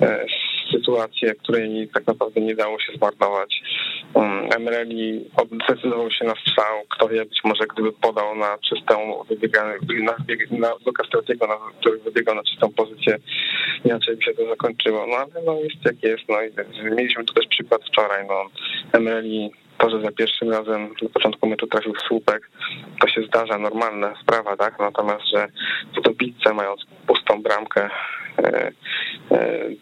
e, 0.02 0.26
sytuację, 0.72 1.34
której 1.34 1.88
tak 1.94 2.06
naprawdę 2.06 2.40
nie 2.40 2.54
dało 2.54 2.80
się 2.80 2.92
zmarnować. 2.96 3.62
Um, 4.14 4.48
Emreli 4.56 5.30
zdecydował 5.64 6.10
się 6.10 6.24
na 6.24 6.34
strzał, 6.34 6.82
kto 6.90 7.08
wie, 7.08 7.24
być 7.24 7.40
może 7.44 7.64
gdyby 7.74 7.92
podał 7.92 8.36
na 8.36 8.58
czystą 8.58 9.24
na, 10.02 10.14
na, 10.58 10.68
do 10.84 10.92
Castratiego, 10.92 11.46
na, 11.46 11.56
który 11.80 11.98
wybiegał 11.98 12.34
na 12.34 12.42
czystą 12.42 12.72
pozycję, 12.72 13.18
inaczej 13.84 14.16
by 14.16 14.22
się 14.22 14.34
to 14.34 14.48
zakończyło. 14.48 15.06
No 15.06 15.16
ale 15.16 15.44
no 15.46 15.54
jest 15.60 15.84
jak 15.84 16.02
jest. 16.02 16.22
No 16.28 16.36
i 16.42 16.50
mieliśmy 16.96 17.24
tu 17.24 17.34
też 17.34 17.46
przykład 17.46 17.80
wczoraj. 17.84 18.26
No, 18.28 18.44
Emreli 18.92 19.50
to, 19.78 19.90
że 19.90 20.00
za 20.00 20.12
pierwszym 20.12 20.50
razem 20.50 20.94
na 21.02 21.08
początku 21.08 21.48
meczu 21.48 21.66
trafił 21.66 21.92
w 21.92 22.06
słupek, 22.08 22.50
to 23.00 23.08
się 23.08 23.22
zdarza, 23.22 23.58
normalna 23.58 24.14
sprawa, 24.22 24.56
tak? 24.56 24.78
Natomiast, 24.80 25.24
że 25.34 25.48
dobitce 26.04 26.54
mając 26.54 26.80
pustą 27.06 27.42
bramkę 27.42 27.90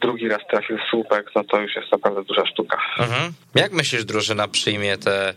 drugi 0.00 0.28
raz 0.28 0.40
trafił 0.50 0.78
słupek, 0.90 1.30
no 1.34 1.44
to 1.44 1.60
już 1.60 1.76
jest 1.76 1.92
naprawdę 1.92 2.24
duża 2.24 2.46
sztuka. 2.46 2.78
Mhm. 2.98 3.32
Jak 3.54 3.72
myślisz, 3.72 4.04
drużyna 4.04 4.48
przyjmie 4.48 4.98
te 4.98 5.34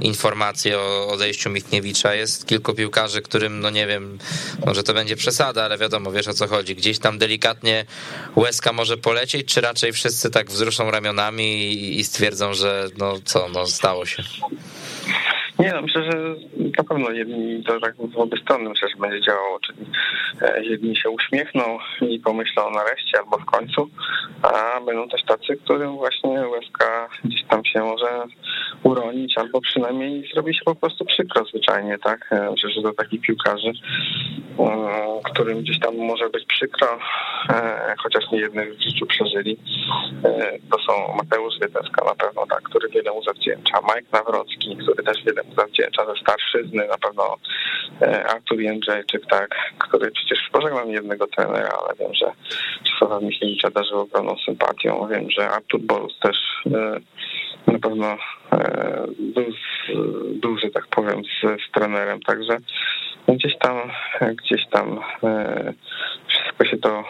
informacje 0.00 0.78
o 0.78 1.08
odejściu 1.08 1.50
Michniewicza? 1.50 2.14
Jest 2.14 2.46
kilku 2.46 2.74
piłkarzy, 2.74 3.22
którym, 3.22 3.60
no 3.60 3.70
nie 3.70 3.86
wiem, 3.86 4.18
może 4.66 4.82
to 4.82 4.94
będzie 4.94 5.16
przesada, 5.16 5.64
ale 5.64 5.78
wiadomo, 5.78 6.12
wiesz 6.12 6.28
o 6.28 6.34
co 6.34 6.46
chodzi. 6.46 6.74
Gdzieś 6.74 6.98
tam 6.98 7.18
delikatnie 7.18 7.84
łezka 8.36 8.72
może 8.72 8.96
polecieć, 8.96 9.54
czy 9.54 9.60
raczej 9.60 9.92
wszyscy 9.92 10.30
tak 10.30 10.50
wzruszą 10.50 10.90
ramionami 10.90 11.72
i 11.98 12.04
stwierdzą, 12.04 12.54
że 12.54 12.88
no 12.98 13.14
co, 13.24 13.48
no 13.48 13.66
stało 13.66 14.06
się? 14.06 14.22
Nie, 15.62 15.72
no 15.72 15.82
myślę, 15.82 16.02
że 16.04 16.18
na 16.78 16.84
pewno 16.84 17.10
jedni 17.10 17.64
to 17.64 17.80
tak 17.80 17.94
w 17.96 18.16
obie 18.16 18.38
strony 18.42 18.68
myślę, 18.68 18.88
że 18.88 18.96
będzie 18.96 19.20
działało, 19.20 19.58
czyli 19.60 19.86
e, 20.42 20.64
jedni 20.64 20.96
się 20.96 21.10
uśmiechną 21.10 21.78
i 22.00 22.20
pomyślą 22.20 22.70
nareszcie 22.70 23.18
albo 23.18 23.38
w 23.38 23.44
końcu, 23.44 23.88
a 24.42 24.80
będą 24.80 25.08
też 25.08 25.22
tacy, 25.22 25.56
którym 25.64 25.96
właśnie 25.96 26.30
łezka 26.30 27.08
gdzieś 27.24 27.44
tam 27.44 27.64
się 27.64 27.80
może 27.80 28.22
uronić 28.82 29.38
albo 29.38 29.60
przynajmniej 29.60 30.28
zrobi 30.34 30.54
się 30.54 30.60
po 30.64 30.74
prostu 30.74 31.04
przykro 31.04 31.44
zwyczajnie, 31.44 31.98
tak? 31.98 32.28
E, 32.30 32.50
myślę, 32.50 32.70
że 32.70 32.82
do 32.82 32.92
takich 32.92 33.20
piłkarzy, 33.20 33.72
e, 34.58 35.20
którym 35.24 35.60
gdzieś 35.60 35.80
tam 35.80 35.96
może 35.96 36.30
być 36.30 36.44
przykro, 36.46 36.98
chociaż 38.02 38.30
nie 38.32 38.38
jednych 38.38 38.76
w 38.76 38.82
życiu 38.82 39.06
przeżyli, 39.06 39.56
to 40.70 40.78
są 40.78 41.16
Mateusz 41.16 41.54
Wiedeska 41.60 42.04
na 42.04 42.14
pewno, 42.14 42.46
tak, 42.46 42.62
który 42.62 42.88
wiele 42.88 43.12
mu 43.12 43.22
zawdzięcza, 43.22 43.78
Mike 43.82 44.08
Nawrocki, 44.12 44.76
który 44.76 45.02
też 45.02 45.24
wiele 45.24 45.42
zawdzięcza 45.56 46.06
ze 46.06 46.20
starszyzny, 46.20 46.86
na 46.86 46.98
pewno 46.98 47.36
e, 48.02 48.26
Artur 48.26 48.60
Jędrzejczyk, 48.60 49.26
tak, 49.30 49.56
który 49.78 50.10
przecież 50.10 50.38
pożegnał 50.52 50.90
jednego 50.90 51.26
trenera, 51.26 51.78
ale 51.82 51.94
wiem, 51.98 52.14
że 52.14 52.32
Czesława 52.84 53.20
Michniewicza 53.20 53.70
darzył 53.70 54.00
ogromną 54.00 54.36
sympatią. 54.44 55.08
Wiem, 55.10 55.30
że 55.30 55.50
Artur 55.50 55.80
Borus 55.80 56.18
też 56.18 56.36
e, 56.66 57.00
na 57.72 57.78
pewno 57.78 58.16
e, 58.52 59.06
był, 59.18 59.46
był, 60.34 60.58
że 60.58 60.70
tak 60.70 60.86
powiem, 60.86 61.22
z, 61.24 61.62
z 61.68 61.72
trenerem, 61.72 62.20
także 62.20 62.56
gdzieś 63.28 63.58
tam, 63.58 63.90
gdzieś 64.20 64.66
tam 64.70 65.00
wszystko 66.28 66.64
się 66.64 66.76
to, 66.76 67.04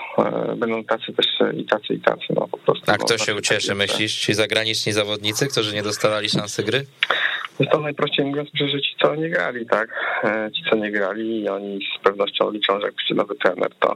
będą 0.56 0.84
tacy 0.84 1.12
też 1.12 1.26
i 1.56 1.64
tacy 1.64 1.94
i 1.94 2.00
tacy, 2.00 2.26
no 2.30 2.48
po 2.48 2.58
prostu. 2.58 2.84
A 2.86 2.94
kto 2.96 3.14
no, 3.14 3.24
się 3.24 3.34
ucieszy, 3.34 3.74
myślisz? 3.74 4.14
Ci 4.14 4.34
zagraniczni 4.34 4.92
zawodnicy, 4.92 5.48
którzy 5.48 5.74
nie 5.74 5.82
dostawali 5.82 6.28
szansy 6.28 6.62
gry? 6.62 6.86
Jest 7.62 7.72
to 7.72 7.80
najprościej 7.80 8.26
mówiąc, 8.26 8.48
że 8.54 8.80
ci 8.80 8.96
co 9.02 9.14
nie 9.14 9.30
grali, 9.30 9.66
tak? 9.66 9.88
E, 10.24 10.50
ci 10.52 10.62
co 10.70 10.76
nie 10.76 10.90
grali 10.90 11.40
i 11.40 11.48
oni 11.48 11.78
z 11.98 12.02
pewnością 12.02 12.50
liczą, 12.50 12.80
że 12.80 12.86
jak 12.86 12.94
przyjdzie 12.94 13.14
nowy 13.14 13.34
trener, 13.34 13.70
to, 13.80 13.94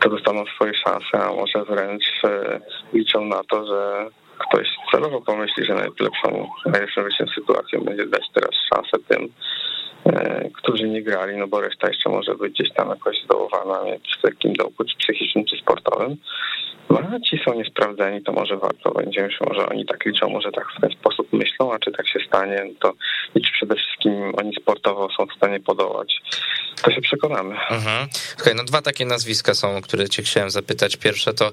to 0.00 0.10
dostaną 0.10 0.44
swoje 0.46 0.74
szanse, 0.74 1.28
a 1.28 1.32
może 1.32 1.64
wręcz 1.64 2.04
e, 2.24 2.60
liczą 2.92 3.24
na 3.24 3.40
to, 3.50 3.66
że 3.66 4.10
ktoś 4.38 4.68
celowo 4.90 5.20
pomyśli, 5.20 5.64
że 5.64 5.74
najlepszą, 5.74 6.48
najlepszą 6.66 7.02
sytuacją 7.34 7.80
będzie 7.80 8.06
dać 8.06 8.24
teraz 8.34 8.54
szansę 8.74 8.98
tym, 9.08 9.28
którzy 10.54 10.88
nie 10.88 11.02
grali, 11.02 11.36
no 11.36 11.48
bo 11.48 11.60
reszta 11.60 11.88
jeszcze 11.88 12.10
może 12.10 12.34
być 12.34 12.52
gdzieś 12.52 12.72
tam 12.72 12.88
jakoś 12.88 13.16
zdołowana 13.24 13.80
w 14.18 14.22
takim 14.22 14.52
dołku, 14.52 14.84
czy 14.84 14.96
psychicznym, 14.98 15.44
czy 15.44 15.56
sportowym. 15.56 16.16
No 16.90 16.98
a 16.98 17.20
ci 17.20 17.40
są 17.44 17.54
niesprawdzeni, 17.54 18.22
to 18.22 18.32
może 18.32 18.56
warto 18.56 18.90
będzie, 18.90 19.28
może 19.48 19.68
oni 19.68 19.86
tak 19.86 20.04
liczą, 20.04 20.28
może 20.28 20.52
tak 20.52 20.64
w 20.78 20.80
ten 20.80 20.90
sposób 20.90 21.32
myślą, 21.32 21.72
a 21.72 21.78
czy 21.78 21.92
tak 21.92 22.08
się 22.08 22.20
stanie, 22.28 22.64
to 22.80 22.92
i 23.34 23.42
czy 23.42 23.52
przede 23.52 23.74
wszystkim 23.74 24.32
oni 24.38 24.54
sportowo 24.60 25.08
są 25.16 25.26
w 25.26 25.36
stanie 25.36 25.60
podołać, 25.60 26.20
to 26.82 26.90
się 26.90 27.00
przekonamy. 27.00 27.54
Mhm. 27.70 28.08
No 28.56 28.64
dwa 28.64 28.82
takie 28.82 29.04
nazwiska 29.06 29.54
są, 29.54 29.80
które 29.80 30.08
cię 30.08 30.22
chciałem 30.22 30.50
zapytać. 30.50 30.96
Pierwsze 30.96 31.34
to 31.34 31.50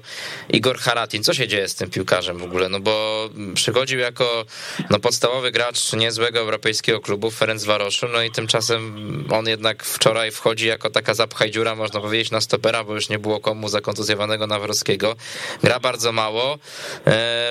Igor 0.48 0.78
Haratin. 0.78 1.22
Co 1.22 1.34
się 1.34 1.48
dzieje 1.48 1.68
z 1.68 1.74
tym 1.74 1.90
piłkarzem 1.90 2.38
w 2.38 2.44
ogóle? 2.44 2.68
No 2.68 2.80
bo 2.80 3.28
przychodził 3.54 3.98
jako 3.98 4.44
no, 4.90 4.98
podstawowy 4.98 5.50
gracz 5.50 5.92
niezłego 5.92 6.38
europejskiego 6.38 7.00
klubu 7.00 7.30
Ferenc 7.30 7.64
Waroszu, 7.64 8.08
no 8.08 8.22
i 8.22 8.30
tymczasem 8.36 8.82
on 9.30 9.46
jednak 9.46 9.82
wczoraj 9.82 10.30
wchodzi 10.30 10.66
jako 10.66 10.90
taka 10.90 11.14
zapchaj 11.14 11.50
dziura, 11.50 11.74
można 11.74 12.00
powiedzieć, 12.00 12.30
na 12.30 12.40
stopera, 12.40 12.84
bo 12.84 12.94
już 12.94 13.08
nie 13.08 13.18
było 13.18 13.40
komu 13.40 13.68
zakontuzjowanego 13.68 14.46
Nawrockiego. 14.46 15.16
Gra 15.62 15.80
bardzo 15.80 16.12
mało. 16.12 16.58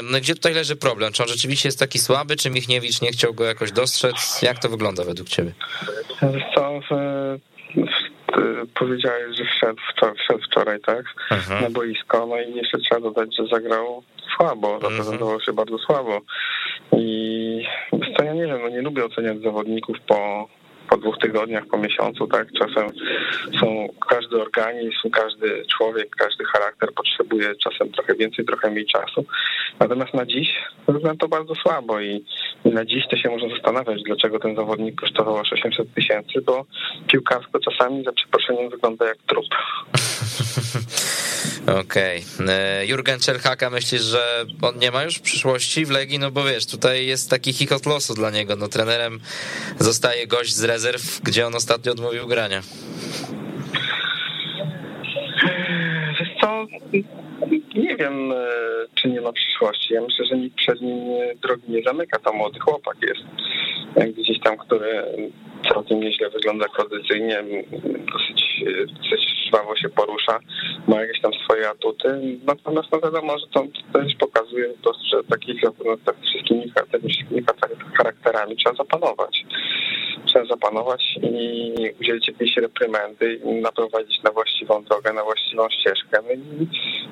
No 0.04 0.18
gdzie 0.18 0.36
tutaj 0.36 0.54
leży 0.54 0.76
problem? 0.76 1.14
Czy 1.14 1.24
on 1.24 1.30
rzeczywiście 1.30 1.68
jest 1.68 1.80
taki 1.80 2.00
słaby, 2.00 2.36
czy 2.36 2.50
Michniewicz 2.50 3.02
nie 3.02 3.12
chciał 3.12 3.34
go 3.34 3.46
jakoś 3.46 3.72
dostrzec? 3.72 4.42
Jak 4.42 4.60
to 4.60 4.70
wygląda 4.70 5.04
według 5.04 5.30
ciebie? 5.30 5.52
Co, 6.56 6.80
powiedziałeś, 8.80 9.38
że 9.38 9.46
wszedł, 9.46 9.82
wczoraj, 9.94 10.16
wszedł 10.18 10.44
wczoraj, 10.52 10.80
tak? 10.80 11.06
Mhm. 11.32 11.62
Na 11.64 11.70
boisko, 11.70 12.26
no 12.26 12.42
i 12.42 12.56
jeszcze 12.56 12.78
trzeba 12.78 13.02
dodać, 13.02 13.36
że 13.38 13.48
zagrał 13.48 14.04
słabo, 14.38 14.76
mhm. 14.76 14.94
zaprezentował 14.94 15.42
się 15.42 15.54
bardzo 15.54 15.78
słabo. 15.78 16.22
I 16.92 17.68
to 18.18 18.24
ja 18.24 18.34
nie 18.34 18.46
wiem, 18.46 18.60
no 18.62 18.70
nie 18.70 18.82
lubię 18.82 19.06
oceniać 19.06 19.42
zawodników 19.42 19.98
po 20.08 20.48
po 20.90 20.98
dwóch 20.98 21.18
tygodniach, 21.18 21.66
po 21.66 21.78
miesiącu, 21.78 22.28
tak? 22.28 22.48
Czasem 22.52 22.90
są 23.60 23.88
każdy 24.10 24.42
organizm, 24.42 25.10
każdy 25.12 25.66
człowiek, 25.78 26.16
każdy 26.16 26.46
charakter 26.46 26.94
potrzebuje 26.94 27.56
czasem 27.56 27.92
trochę 27.92 28.16
więcej, 28.16 28.46
trochę 28.46 28.72
mniej 28.72 28.86
czasu. 28.86 29.26
Natomiast 29.80 30.14
na 30.14 30.26
dziś 30.26 30.50
wygląda 30.88 31.20
to 31.20 31.28
bardzo 31.28 31.56
słabo 31.56 32.02
i 32.02 32.26
na 32.66 32.86
dziś 32.86 33.08
to 33.10 33.18
się 33.18 33.30
można 33.30 33.50
zastanawiać, 33.50 34.04
dlaczego 34.04 34.40
ten 34.40 34.56
zawodnik 34.56 35.02
kosztował 35.02 35.38
aż 35.38 35.54
800 35.54 35.94
tysięcy, 35.94 36.42
bo 36.42 36.66
piłkarsko 37.08 37.60
czasami 37.60 38.04
za 38.04 38.12
przeproszeniem 38.12 38.70
wygląda 38.70 39.08
jak 39.08 39.18
trup. 39.18 39.46
Okej. 41.66 42.24
Okay. 42.36 42.54
E, 42.54 42.86
Jurgen 42.86 43.20
Czerhaka, 43.20 43.70
myślisz, 43.70 44.02
że 44.02 44.46
on 44.62 44.80
nie 44.80 44.92
ma 44.92 45.04
już 45.04 45.20
przyszłości 45.20 45.86
w 45.86 45.92
Legii? 45.92 46.20
No 46.20 46.32
bo 46.32 46.44
wiesz, 46.44 46.66
tutaj 46.66 47.06
jest 47.06 47.30
taki 47.30 47.54
chichot 47.54 47.86
losu 47.86 48.14
dla 48.14 48.30
niego. 48.30 48.56
No 48.56 48.68
trenerem 48.68 49.20
zostaje 49.80 50.28
gość 50.28 50.54
z 50.54 50.64
rezerw, 50.64 51.22
gdzie 51.22 51.48
on 51.48 51.56
ostatnio 51.56 51.92
odmówił 51.92 52.28
grania. 52.28 52.62
Wiesz 56.20 56.30
co, 56.42 56.68
nie 57.76 57.96
wiem, 57.96 58.32
e, 58.32 58.36
czy 58.96 59.10
nie 59.10 59.22
ma 59.22 59.34
przyszłości. 59.34 59.94
Ja 59.94 60.02
myślę, 60.02 60.26
że 60.26 60.38
nikt 60.38 60.58
przed 60.58 60.82
nim 60.82 60.98
drogi 61.42 61.64
nie 61.68 61.84
zamyka. 61.84 62.20
To 62.20 62.34
młody 62.34 62.60
chłopak 62.60 62.98
jest 63.02 63.24
gdzieś 64.18 64.40
tam, 64.40 64.58
który 64.58 65.04
całkiem 65.74 66.00
nieźle 66.00 66.30
wygląda 66.30 66.66
kondycyjnie, 66.68 67.44
dosyć, 68.14 68.64
dosyć 68.88 69.46
żwawo 69.48 69.76
się 69.76 69.90
porusza, 69.90 70.40
ma 70.88 71.02
jakieś 71.02 71.22
tam 71.22 71.32
swoje 71.34 71.70
atuty. 71.70 72.08
Natomiast 72.46 72.88
no 72.92 73.00
wiadomo, 73.00 73.40
że 73.40 73.46
to 73.54 73.64
też 73.94 74.16
pokazuje 74.16 74.74
to, 74.82 74.94
że 75.12 75.24
takich 75.24 75.64
no, 75.64 75.98
tak 76.06 76.16
wszystkimi, 76.22 76.72
wszystkimi 77.10 77.42
charakterami 77.98 78.56
trzeba 78.56 78.76
zapanować. 78.76 79.46
Trzeba 80.26 80.46
zapanować 80.46 81.18
i 81.22 81.74
udzielić 82.02 82.28
jakiejś 82.28 82.58
reprymendy 82.58 83.40
i 83.46 83.62
naprowadzić 83.62 84.24
na 84.24 84.32
właściwą 84.32 84.84
drogę, 84.84 85.14
na 85.14 85.24
właściwą 85.24 85.70
ścieżkę 85.70 86.20
no 86.24 86.32
i, 86.34 86.68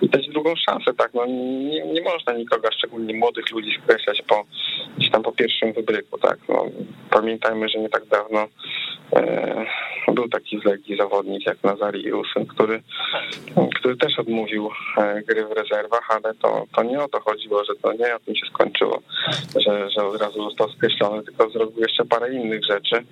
i 0.06 0.10
dać 0.10 0.30
drugą 0.30 0.56
szansę, 0.56 0.94
tak? 0.94 1.14
No 1.14 1.26
nie, 1.26 1.86
nie 1.86 2.02
można 2.02 2.34
nikogo, 2.34 2.72
szczególnie 2.72 3.14
młodych 3.14 3.52
ludzi 3.52 3.80
skreślać 3.84 4.22
po 4.28 4.46
gdzieś 4.98 5.12
tam 5.12 5.24
po 5.24 5.32
pierwszym 5.32 5.74
wybryku, 5.74 6.18
tak? 6.18 6.38
No, 6.50 6.63
pamiętajmy, 7.10 7.70
że 7.70 7.80
nie 7.80 7.90
tak 7.90 8.06
dawno 8.06 8.48
e, 9.16 9.66
był 10.08 10.30
taki 10.30 10.60
z 10.60 10.66
Legii 10.66 10.98
zawodnik 10.98 11.46
jak 11.46 11.64
Nazari 11.64 12.08
Iusyn, 12.08 12.46
który, 12.46 12.82
który 13.76 13.98
też 13.98 14.20
odmówił 14.20 14.70
e, 14.98 15.22
gry 15.22 15.46
w 15.46 15.52
rezerwach, 15.52 16.08
ale 16.10 16.34
to, 16.36 16.66
to 16.76 16.84
nie 16.84 17.02
o 17.02 17.08
to 17.08 17.20
chodziło, 17.20 17.64
że 17.66 17.74
to 17.82 17.94
nie 17.94 18.10
na 18.10 18.20
tym 18.20 18.36
się 18.36 18.46
skończyło, 18.46 19.02
że, 19.56 19.90
że 19.90 20.06
od 20.06 20.22
razu 20.22 20.50
został 20.50 20.70
skreślony, 20.70 21.24
tylko 21.24 21.50
zrobił 21.50 21.80
jeszcze 21.80 22.06
parę 22.06 22.34
innych 22.34 22.66
rzeczy, 22.66 23.04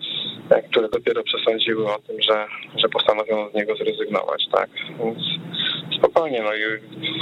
e, 0.49 0.61
które 0.61 0.89
dopiero 0.89 1.23
przesądziły 1.23 1.93
o 1.93 1.99
tym, 1.99 2.21
że, 2.21 2.47
że 2.75 2.89
postanowiono 2.89 3.49
z 3.49 3.53
niego 3.53 3.75
zrezygnować, 3.75 4.47
tak? 4.51 4.69
Więc 4.99 5.17
spokojnie, 6.01 6.41
no 6.41 6.53
i 6.53 6.59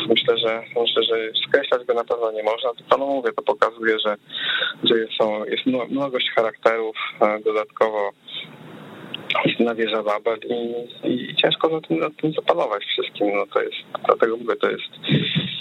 myślę, 0.09 0.38
że 0.38 0.63
myślę, 0.82 1.03
że 1.03 1.15
skreślać 1.47 1.86
go 1.86 1.93
na 1.93 2.03
pewno 2.03 2.32
nie 2.32 2.43
można, 2.43 2.73
tylko 2.73 2.97
no 2.97 3.05
mówię, 3.05 3.32
to 3.34 3.41
pokazuje, 3.41 3.99
że, 3.99 4.15
że 4.84 4.95
są, 5.17 5.45
jest 5.45 5.65
mnogość 5.89 6.32
charakterów, 6.32 6.95
e, 7.21 7.39
dodatkowo 7.39 8.11
istna 9.45 9.75
wieża 9.75 10.03
Babel 10.03 10.39
i, 10.49 10.73
i, 11.03 11.36
ciężko 11.36 11.69
na 11.69 11.82
tym, 11.82 11.99
na 11.99 12.09
tym 12.21 12.34
zapanować 12.34 12.86
wszystkim. 12.86 13.38
No 13.38 13.45
to 13.53 13.61
jest, 13.61 13.77
dlatego 14.05 14.38
mówię, 14.38 14.55
to 14.55 14.69
jest 14.69 14.89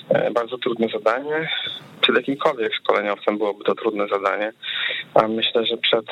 e, 0.08 0.30
bardzo 0.30 0.58
trudne 0.58 0.88
zadanie. 0.88 1.48
Przed 2.00 2.16
jakimkolwiek 2.16 2.74
szkoleniowcem 2.74 3.38
byłoby 3.38 3.64
to 3.64 3.74
trudne 3.74 4.08
zadanie, 4.08 4.52
a 5.14 5.28
myślę, 5.28 5.66
że 5.66 5.76
przed 5.76 6.06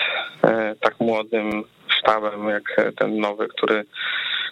e, 0.44 0.74
tak 0.80 1.00
młodym 1.00 1.64
sztabem 1.88 2.48
jak 2.48 2.94
ten 2.96 3.20
nowy, 3.20 3.48
który, 3.48 3.84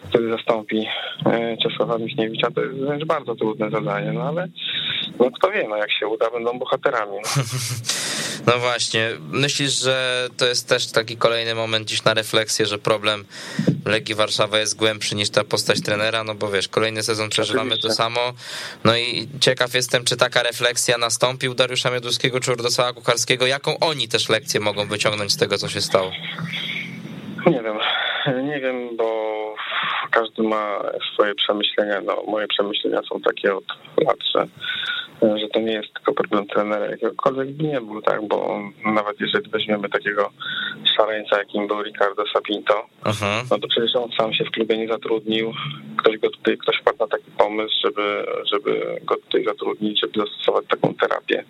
który 0.09 0.30
zastąpi 0.30 0.86
e, 1.26 1.57
Czesława 1.57 1.98
Michniewicza, 1.98 2.50
to 2.50 2.61
jest 2.61 2.80
wręcz 2.80 3.05
bardzo 3.05 3.34
trudne 3.34 3.70
zadanie, 3.70 4.12
no 4.12 4.22
ale 4.22 4.48
no 5.18 5.30
kto 5.30 5.50
wie, 5.50 5.66
no 5.68 5.76
jak 5.76 5.92
się 5.92 6.07
uda, 6.07 6.30
będą 6.30 6.59
bohaterami. 6.59 7.16
No. 7.16 7.42
No 8.46 8.59
właśnie, 8.59 9.11
myślisz, 9.30 9.80
że 9.82 10.28
to 10.36 10.46
jest 10.46 10.68
też 10.68 10.92
taki 10.92 11.16
kolejny 11.16 11.55
moment 11.55 11.88
dziś 11.88 12.05
na 12.05 12.14
refleksję, 12.14 12.66
że 12.66 12.78
problem 12.78 13.24
Legii 13.86 14.14
Warszawa 14.14 14.59
jest 14.59 14.76
głębszy 14.76 15.14
niż 15.14 15.30
ta 15.30 15.44
postać 15.44 15.82
trenera, 15.82 16.24
no 16.24 16.34
bo 16.34 16.50
wiesz, 16.50 16.68
kolejny 16.68 17.02
sezon 17.02 17.28
przeżywamy 17.28 17.66
Oczywiście. 17.66 17.88
to 17.88 17.94
samo, 17.94 18.32
no 18.84 18.96
i 18.96 19.28
ciekaw 19.40 19.74
jestem, 19.74 20.05
czy 20.05 20.16
taka 20.16 20.42
refleksja 20.42 20.98
nastąpi 20.98 21.48
u 21.48 21.55
Dariusza 21.55 21.90
Mioduskiego 21.90 22.40
czy 22.40 22.52
Urdosława 22.52 22.92
Kucharskiego, 22.92 23.46
jaką 23.46 23.78
oni 23.78 24.09
też 24.09 24.28
lekcję 24.28 24.61
mogą 24.61 24.88
wyciągnąć 24.88 25.32
z 25.32 25.36
tego, 25.36 25.59
co 25.59 25.68
się 25.68 25.80
stało? 25.80 26.11
Nie 27.46 27.62
wiem, 27.62 27.78
nie 28.44 28.61
wiem, 28.61 28.96
bo 28.96 29.43
każdy 30.14 30.42
ma 30.42 30.82
swoje 31.12 31.34
przemyślenia, 31.34 32.00
no 32.00 32.22
moje 32.28 32.46
przemyślenia 32.46 33.00
są 33.02 33.20
takie 33.20 33.56
od 33.56 33.64
lat, 34.06 34.18
że 34.34 34.46
że 35.22 35.48
to 35.48 35.60
nie 35.60 35.72
jest 35.72 35.94
tylko 35.94 36.12
problem 36.12 36.46
trenera, 36.46 36.86
jakiegokolwiek 36.86 37.50
by 37.50 37.64
nie 37.64 37.80
był, 37.80 38.02
tak, 38.02 38.28
bo 38.28 38.60
nawet 38.84 39.20
jeżeli 39.20 39.50
weźmiemy 39.50 39.88
takiego 39.88 40.30
szaleńca, 40.96 41.38
jakim 41.38 41.66
był 41.66 41.82
Ricardo 41.82 42.24
Sapinto, 42.32 42.86
Aha. 43.04 43.42
no 43.50 43.58
to 43.58 43.68
przecież 43.68 43.96
on 43.96 44.10
sam 44.18 44.34
się 44.34 44.44
w 44.44 44.50
klubie 44.50 44.78
nie 44.78 44.88
zatrudnił, 44.88 45.52
ktoś 45.96 46.18
go 46.18 46.30
tutaj, 46.30 46.58
ktoś 46.58 46.76
wpadł 46.76 46.98
na 47.00 47.06
taki 47.06 47.30
pomysł, 47.38 47.74
żeby, 47.84 48.26
żeby 48.52 49.00
go 49.04 49.16
tutaj 49.16 49.44
zatrudnić, 49.44 50.00
żeby 50.00 50.20
zastosować 50.20 50.64
taką 50.68 50.94
terapię. 50.94 51.44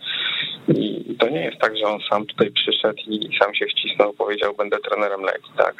I 0.68 1.16
to 1.18 1.28
nie 1.28 1.44
jest 1.44 1.58
tak, 1.58 1.76
że 1.76 1.86
on 1.86 2.00
sam 2.10 2.26
tutaj 2.26 2.50
przyszedł 2.50 2.98
i 3.06 3.38
sam 3.38 3.54
się 3.54 3.66
wcisnął, 3.66 4.12
powiedział, 4.12 4.54
będę 4.54 4.78
trenerem 4.78 5.22
Legii, 5.22 5.52
tak. 5.56 5.74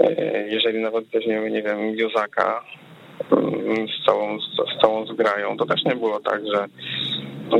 E, 0.00 0.48
jeżeli 0.48 0.78
nawet 0.78 1.04
weźmiemy, 1.06 1.50
nie 1.50 1.62
wiem, 1.62 1.96
Jozaka, 1.96 2.64
z 3.70 4.06
całą, 4.06 4.40
z 4.40 4.80
całą 4.80 5.06
zgrają. 5.06 5.56
To 5.56 5.66
też 5.66 5.84
nie 5.84 5.96
było 5.96 6.20
tak, 6.20 6.40
że, 6.46 6.66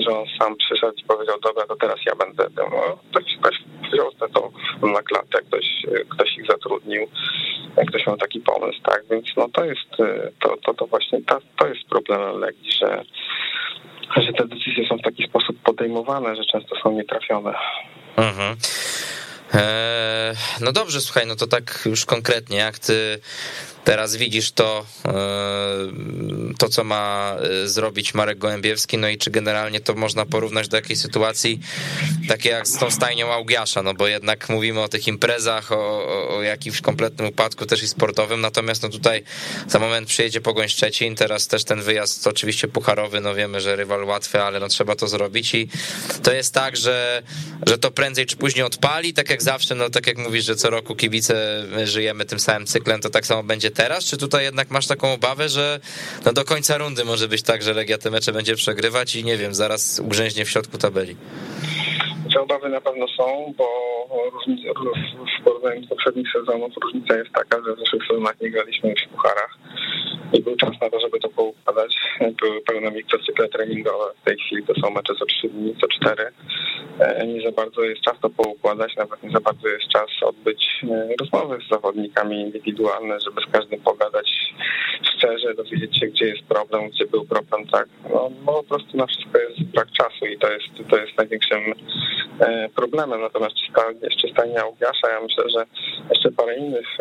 że 0.00 0.18
on 0.18 0.24
sam 0.38 0.56
przyszedł 0.56 0.94
i 0.98 1.04
powiedział, 1.04 1.40
dobra, 1.40 1.66
to 1.66 1.76
teraz 1.76 1.98
ja 2.06 2.14
będę 2.14 2.44
tym. 2.44 2.66
No, 2.70 2.98
ktoś, 3.10 3.36
ktoś 3.40 3.62
wziął 3.92 4.10
to 4.12 4.50
na 4.88 5.02
klatę, 5.02 5.42
ktoś, 5.48 5.66
ktoś 6.08 6.38
ich 6.38 6.46
zatrudnił, 6.46 7.06
ktoś 7.88 8.06
miał 8.06 8.16
taki 8.16 8.40
pomysł, 8.40 8.80
tak, 8.82 9.04
więc 9.10 9.26
no 9.36 9.48
to 9.48 9.64
jest, 9.64 9.90
to, 10.40 10.56
to, 10.56 10.74
to 10.74 10.86
właśnie 10.86 11.22
to, 11.22 11.38
to 11.58 11.68
jest 11.68 11.88
problemem 11.88 12.40
Legii, 12.40 12.72
że 12.72 13.04
że 14.16 14.32
te 14.32 14.46
decyzje 14.46 14.88
są 14.88 14.96
w 14.98 15.02
taki 15.02 15.26
sposób 15.26 15.56
podejmowane, 15.64 16.36
że 16.36 16.44
często 16.44 16.76
są 16.82 16.92
nietrafione. 16.92 17.54
Mhm. 18.16 18.56
Eee, 19.54 20.36
no 20.60 20.72
dobrze, 20.72 21.00
słuchaj, 21.00 21.26
no 21.26 21.36
to 21.36 21.46
tak 21.46 21.82
już 21.86 22.04
konkretnie, 22.04 22.56
jak 22.56 22.78
ty 22.78 23.20
Teraz 23.84 24.16
widzisz 24.16 24.52
to, 24.52 24.86
e, 25.06 25.12
to, 26.58 26.68
co 26.68 26.84
ma 26.84 27.36
e, 27.64 27.68
zrobić 27.68 28.14
Marek 28.14 28.38
Gołębiewski, 28.38 28.98
no 28.98 29.08
i 29.08 29.18
czy 29.18 29.30
generalnie 29.30 29.80
to 29.80 29.94
można 29.94 30.26
porównać 30.26 30.68
do 30.68 30.76
jakiejś 30.76 30.98
sytuacji 30.98 31.60
takiej 32.28 32.52
jak 32.52 32.68
z 32.68 32.78
tą 32.78 32.90
stajnią 32.90 33.32
Augiasza, 33.32 33.82
no 33.82 33.94
bo 33.94 34.06
jednak 34.06 34.48
mówimy 34.48 34.80
o 34.80 34.88
tych 34.88 35.08
imprezach, 35.08 35.72
o, 35.72 36.36
o 36.36 36.42
jakimś 36.42 36.80
kompletnym 36.80 37.28
upadku 37.28 37.66
też 37.66 37.82
i 37.82 37.88
sportowym, 37.88 38.40
natomiast 38.40 38.82
no 38.82 38.88
tutaj 38.88 39.22
za 39.68 39.78
moment 39.78 40.08
przyjedzie 40.08 40.40
Pogoń 40.40 40.68
Szczecin, 40.68 41.14
teraz 41.14 41.46
też 41.46 41.64
ten 41.64 41.82
wyjazd 41.82 42.26
oczywiście 42.26 42.68
pucharowy, 42.68 43.20
no 43.20 43.34
wiemy, 43.34 43.60
że 43.60 43.76
rywal 43.76 44.04
łatwy, 44.04 44.42
ale 44.42 44.60
no 44.60 44.68
trzeba 44.68 44.96
to 44.96 45.08
zrobić. 45.08 45.54
I 45.54 45.68
to 46.22 46.32
jest 46.32 46.54
tak, 46.54 46.76
że, 46.76 47.22
że 47.66 47.78
to 47.78 47.90
prędzej 47.90 48.26
czy 48.26 48.36
później 48.36 48.64
odpali, 48.64 49.14
tak 49.14 49.30
jak 49.30 49.42
zawsze, 49.42 49.74
no 49.74 49.90
tak 49.90 50.06
jak 50.06 50.18
mówisz, 50.18 50.44
że 50.44 50.56
co 50.56 50.70
roku 50.70 50.94
kibice 50.96 51.64
żyjemy 51.84 52.24
tym 52.24 52.40
samym 52.40 52.66
cyklem, 52.66 53.00
to 53.00 53.10
tak 53.10 53.26
samo 53.26 53.42
będzie 53.42 53.69
teraz, 53.70 54.04
czy 54.04 54.16
tutaj 54.16 54.44
jednak 54.44 54.70
masz 54.70 54.86
taką 54.86 55.12
obawę, 55.12 55.48
że 55.48 55.80
no 56.24 56.32
do 56.32 56.44
końca 56.44 56.78
rundy 56.78 57.04
może 57.04 57.28
być 57.28 57.42
tak, 57.42 57.62
że 57.62 57.74
Legia 57.74 57.98
te 57.98 58.10
mecze 58.10 58.32
będzie 58.32 58.56
przegrywać 58.56 59.16
i 59.16 59.24
nie 59.24 59.36
wiem, 59.36 59.54
zaraz 59.54 60.00
ugrzęźnie 60.04 60.44
w 60.44 60.50
środku 60.50 60.78
tabeli? 60.78 61.16
Te 62.32 62.40
obawy 62.40 62.68
na 62.68 62.80
pewno 62.80 63.08
są, 63.08 63.54
bo 63.56 63.66
w 65.40 65.44
porównaniu 65.44 65.84
z 65.84 65.88
poprzednich 65.88 66.32
sezonów 66.32 66.72
różnica 66.82 67.16
jest 67.16 67.32
taka, 67.32 67.64
że 67.64 67.74
w 67.74 67.78
zeszłych 67.78 68.06
sezonach 68.06 68.40
nie 68.40 68.50
graliśmy 68.50 68.90
już 68.90 69.02
w 69.04 69.08
pucharach 69.08 69.58
i 70.32 70.42
był 70.42 70.56
czas 70.56 70.70
na 70.80 70.90
to, 70.90 71.00
żeby 71.00 71.20
to 71.20 71.28
poukładać. 71.28 71.96
Były 72.40 72.60
pełne 72.60 72.90
mikrocykle 72.90 73.48
treningowe. 73.48 74.04
W 74.22 74.24
tej 74.24 74.36
chwili 74.38 74.66
to 74.66 74.74
są 74.74 74.90
mecze 74.90 75.14
co 75.18 75.26
3 75.26 75.48
dni, 75.48 75.76
co 75.80 75.88
4. 75.88 76.32
E, 77.00 77.26
nie 77.26 77.42
za 77.42 77.52
bardzo 77.52 77.82
jest 77.82 78.00
czas 78.00 78.14
to 78.22 78.30
poukładać, 78.30 78.96
nawet 78.96 79.22
nie 79.22 79.30
za 79.30 79.40
bardzo 79.40 79.68
jest 79.68 79.88
czas 79.88 80.08
odbyć 80.22 80.84
e, 80.90 81.08
rozmowy 81.20 81.58
z 81.66 81.70
zawodnikami 81.70 82.40
indywidualne, 82.40 83.20
żeby 83.20 83.40
z 83.40 83.52
każdym 83.52 83.80
pogadać 83.80 84.54
szczerze, 85.02 85.54
dowiedzieć 85.54 85.98
się, 85.98 86.06
gdzie 86.06 86.26
jest 86.26 86.42
problem, 86.42 86.88
gdzie 86.88 87.06
był 87.06 87.24
problem, 87.24 87.66
tak. 87.66 87.88
No, 88.10 88.30
po 88.46 88.62
prostu 88.62 88.96
na 88.96 89.06
wszystko 89.06 89.38
jest 89.38 89.62
brak 89.62 89.88
czasu 89.92 90.26
i 90.26 90.38
to 90.38 90.52
jest, 90.52 90.90
to 90.90 90.96
jest 90.96 91.18
największym 91.18 91.74
problemem. 92.74 93.20
Natomiast 93.20 93.54
jeszcze 94.02 94.28
stanie 94.28 94.60
Augiasza, 94.60 95.10
ja 95.10 95.20
myślę, 95.20 95.44
że 95.50 95.66
jeszcze 96.10 96.32
parę 96.32 96.56
innych 96.56 96.98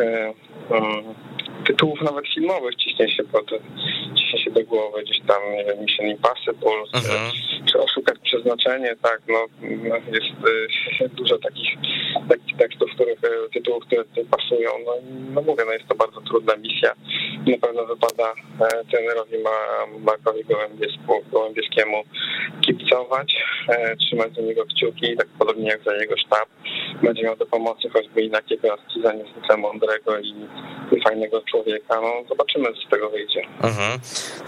um, 0.69 1.03
tytułów 1.65 2.01
nawet 2.01 2.27
filmowych 2.27 2.75
ciśnie 2.75 3.09
się 3.09 3.23
pod, 3.23 3.45
ciśnie 4.15 4.39
się 4.39 4.51
do 4.51 4.63
głowy, 4.63 5.03
gdzieś 5.03 5.19
tam, 5.27 5.37
nie 5.53 5.65
wiem, 5.65 5.79
Mission 5.85 6.05
Impossible, 6.07 6.83
mhm. 6.93 7.31
czy 7.71 7.79
Oszukać 7.79 8.19
Przeznaczenie, 8.19 8.95
tak, 9.01 9.21
no, 9.27 9.45
no 9.61 9.95
jest 9.95 10.27
y, 11.01 11.09
dużo 11.19 11.37
takich, 11.37 11.69
takich 12.29 12.57
tekstów, 12.57 12.89
których, 12.95 13.19
tytułów, 13.53 13.83
które 13.85 14.03
pasują, 14.31 14.69
no, 14.85 14.93
no 15.33 15.41
mówię, 15.41 15.63
no 15.65 15.71
jest 15.71 15.87
to 15.87 15.95
bardzo 15.95 16.21
trudna 16.21 16.55
misja, 16.55 16.95
na 17.47 17.57
pewno 17.67 17.85
wypada 17.85 18.33
e, 18.61 18.85
trenerowi 18.91 19.37
Markowi 19.99 20.43
Gołębieskiemu 21.31 22.03
kipcować, 22.61 23.35
e, 23.69 23.95
trzymać 23.95 24.35
za 24.35 24.41
niego 24.41 24.65
kciuki, 24.65 25.17
tak 25.17 25.27
podobnie 25.39 25.69
jak 25.69 25.83
za 25.83 25.95
jego 25.95 26.17
sztab, 26.17 26.49
będzie 27.03 27.23
miał 27.23 27.35
do 27.35 27.45
pomocy 27.45 27.89
choćby 27.89 28.21
inakiego 28.21 28.73
artyza 28.73 29.13
niezwykle 29.13 29.57
mądrego 29.57 30.19
i, 30.19 30.33
i 30.91 31.01
fajnego 31.03 31.41
człowieka. 31.41 32.01
No, 32.01 32.13
zobaczymy, 32.29 32.73
co 32.73 32.81
z 32.87 32.89
tego 32.89 33.09
wyjdzie. 33.09 33.41
Mhm. 33.61 33.99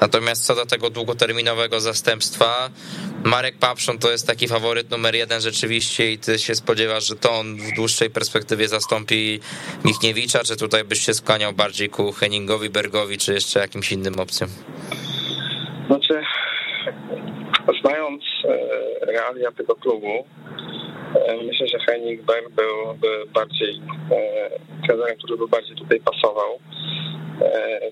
Natomiast 0.01 0.45
co 0.45 0.55
do 0.55 0.65
tego 0.65 0.89
długoterminowego 0.89 1.79
zastępstwa, 1.79 2.69
Marek 3.23 3.57
Papszon 3.57 3.99
to 3.99 4.11
jest 4.11 4.27
taki 4.27 4.47
faworyt 4.47 4.91
numer 4.91 5.15
jeden 5.15 5.41
rzeczywiście 5.41 6.11
i 6.11 6.17
ty 6.17 6.39
się 6.39 6.55
spodziewasz, 6.55 7.07
że 7.07 7.15
to 7.15 7.31
on 7.31 7.57
w 7.71 7.75
dłuższej 7.75 8.09
perspektywie 8.09 8.67
zastąpi 8.67 9.39
Michniewicza, 9.85 10.39
czy 10.43 10.57
tutaj 10.57 10.83
byś 10.83 10.99
się 11.05 11.13
skłaniał 11.13 11.53
bardziej 11.53 11.89
ku 11.89 12.11
Henningowi, 12.11 12.69
Bergowi, 12.69 13.17
czy 13.17 13.33
jeszcze 13.33 13.59
jakimś 13.59 13.91
innym 13.91 14.19
opcjom? 14.19 14.49
Znaczy, 15.87 16.23
znając 17.81 18.23
e, 18.45 19.05
realia 19.05 19.51
tego 19.51 19.75
klubu, 19.75 20.25
myślę, 21.43 21.67
że 21.67 21.79
Henning 21.79 22.21
Berg 22.21 22.49
byłby 22.49 23.25
bardziej 23.33 23.81
e, 24.11 24.49
trenerem, 24.87 25.17
który 25.17 25.37
by 25.37 25.47
bardziej 25.47 25.75
tutaj 25.75 25.99
pasował. 25.99 26.59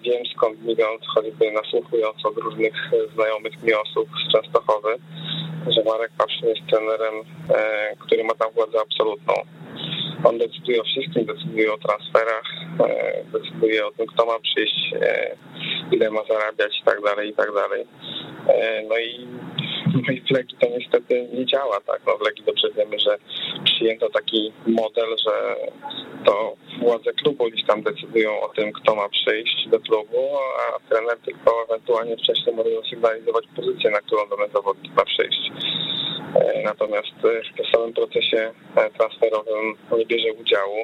Wiem 0.01 0.25
skąd 0.35 0.65
milion, 0.65 0.97
choćby 1.15 1.51
nasłuchując 1.51 2.25
od 2.25 2.37
różnych 2.37 2.73
znajomych 3.13 3.63
mi 3.63 3.73
osób 3.73 4.09
z 4.27 4.31
Częstochowy, 4.31 4.95
że 5.67 5.83
Marek 5.83 6.11
Paszyn 6.17 6.49
jest 6.49 6.61
trenerem, 6.69 7.15
który 7.99 8.23
ma 8.23 8.33
tam 8.33 8.51
władzę 8.51 8.77
absolutną. 8.81 9.33
On 10.23 10.37
decyduje 10.37 10.81
o 10.81 10.83
wszystkim, 10.83 11.25
decyduje 11.25 11.73
o 11.73 11.77
transferach, 11.77 12.47
decyduje 13.33 13.87
o 13.87 13.91
tym, 13.91 14.07
kto 14.07 14.25
ma 14.25 14.39
przyjść, 14.39 14.93
ile 15.91 16.11
ma 16.11 16.21
zarabiać 16.23 16.79
i 16.81 16.85
tak 16.85 17.01
dalej, 17.01 17.29
i 17.29 17.33
tak 17.33 17.53
dalej. 17.53 17.85
No 18.89 18.97
i 18.97 19.27
no 19.87 20.13
i 20.13 20.21
w 20.21 20.31
Legii 20.31 20.57
to 20.59 20.67
niestety 20.69 21.27
nie 21.33 21.45
działa, 21.45 21.81
tak? 21.81 22.01
No 22.07 22.17
w 22.17 22.21
Legii 22.21 22.43
dobrze 22.43 22.67
wiemy, 22.77 22.99
że 22.99 23.17
przyjęto 23.63 24.09
taki 24.09 24.51
model, 24.67 25.15
że 25.25 25.55
to 26.25 26.55
władze 26.79 27.13
klubu 27.13 27.49
gdzieś 27.49 27.65
tam 27.65 27.83
decydują 27.83 28.41
o 28.41 28.49
tym, 28.49 28.71
kto 28.71 28.95
ma 28.95 29.09
przyjść 29.09 29.67
do 29.69 29.79
klubu, 29.79 30.37
a 30.59 30.89
trener 30.89 31.17
tylko 31.25 31.65
ewentualnie 31.69 32.17
wcześniej 32.17 32.55
może 32.55 32.69
zasygnalizować 32.83 33.45
pozycję, 33.55 33.91
na 33.91 34.01
którą 34.01 34.29
dany 34.29 34.51
zawodnik 34.53 34.95
ma 34.95 35.05
przyjść. 35.05 35.51
E, 36.35 36.61
natomiast 36.63 37.07
w 37.67 37.71
samym 37.75 37.93
procesie 37.93 38.51
e, 38.75 38.89
transferowym 38.89 39.75
nie 39.97 40.05
bierze 40.05 40.33
udziału. 40.33 40.75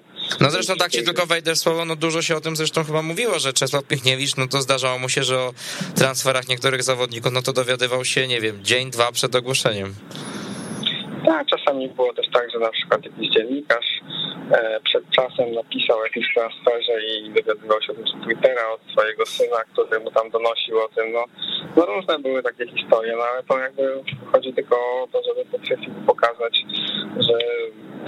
No 0.41 0.52
zresztą 0.52 0.76
tak 0.76 0.91
ci 0.91 1.04
tylko 1.04 1.26
wejdę 1.26 1.56
w 1.56 1.58
słowo, 1.58 1.86
no 1.86 1.96
dużo 1.96 2.22
się 2.22 2.36
o 2.36 2.41
tym 2.41 2.56
zresztą 2.56 2.84
chyba 2.84 3.02
mówiło, 3.02 3.39
że 3.39 3.54
Czesław 3.54 3.84
Piechniewicz, 3.84 4.36
no 4.36 4.48
to 4.48 4.62
zdarzało 4.62 5.00
mu 5.00 5.10
się, 5.10 5.24
że 5.24 5.39
o 5.39 5.54
transferach 5.96 6.48
niektórych 6.48 6.84
zawodników, 6.84 7.32
no 7.32 7.41
to 7.41 7.54
dowiadywał 7.54 8.06
się, 8.06 8.28
nie 8.28 8.41
wiem, 8.41 8.64
dzień, 8.64 8.85
dwa 8.90 9.12
przed 9.12 9.36
ogłoszeniem. 9.36 9.96
Tak, 11.26 11.48
czasami 11.48 11.90
było 11.90 12.14
też 12.14 12.26
tak, 12.34 12.52
że 12.52 12.60
na 12.60 12.72
przykład 12.72 13.06
jakiś 13.06 13.30
dziennikarz 13.30 14.02
e, 14.52 14.80
przed 14.84 15.04
czasem 15.10 15.52
napisał 15.54 16.00
o 16.00 16.04
jakimś 16.04 16.34
transferze 16.34 17.06
i 17.06 17.30
dowiadywał 17.30 17.82
się 17.82 17.92
o 17.92 17.96
tym 17.96 18.08
z 18.08 18.26
Twittera 18.26 18.70
od 18.74 18.82
swojego 18.92 19.26
syna, 19.26 19.64
który 19.74 20.00
mu 20.00 20.12
tam 20.12 20.30
donosił 20.30 20.80
o 20.80 20.88
tym. 20.96 21.12
No, 21.14 21.26
no 21.78 21.86
różne 21.86 22.20
były 22.20 22.44
takie 22.44 22.68
historie, 22.68 23.14
no 23.18 23.24
ale 23.24 23.44
to 23.44 23.60
jakby 23.60 24.04
chodzi 24.32 24.54
tylko 24.54 24.76
o 24.76 25.08
to, 25.12 25.22
żeby 25.24 25.46
po 25.46 25.58
pokazać, 26.06 26.66
że 27.20 27.38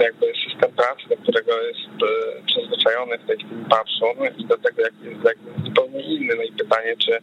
jakby 0.04 0.26
system 0.44 0.72
pracy, 0.72 1.02
do 1.08 1.16
którego 1.16 1.62
jest 1.62 2.02
e, 2.02 2.42
przyzwyczajony 2.46 3.18
w 3.18 3.26
tej 3.26 3.36
chwili 3.36 3.64
patrzą 3.70 4.06
i 4.38 4.44
do 4.44 4.58
tego, 4.58 4.82
jak 4.82 4.92
jest 5.02 5.64
zupełnie 5.64 6.00
inny. 6.00 6.34
No 6.36 6.42
i 6.42 6.52
pytanie, 6.52 6.96
czy, 6.96 7.18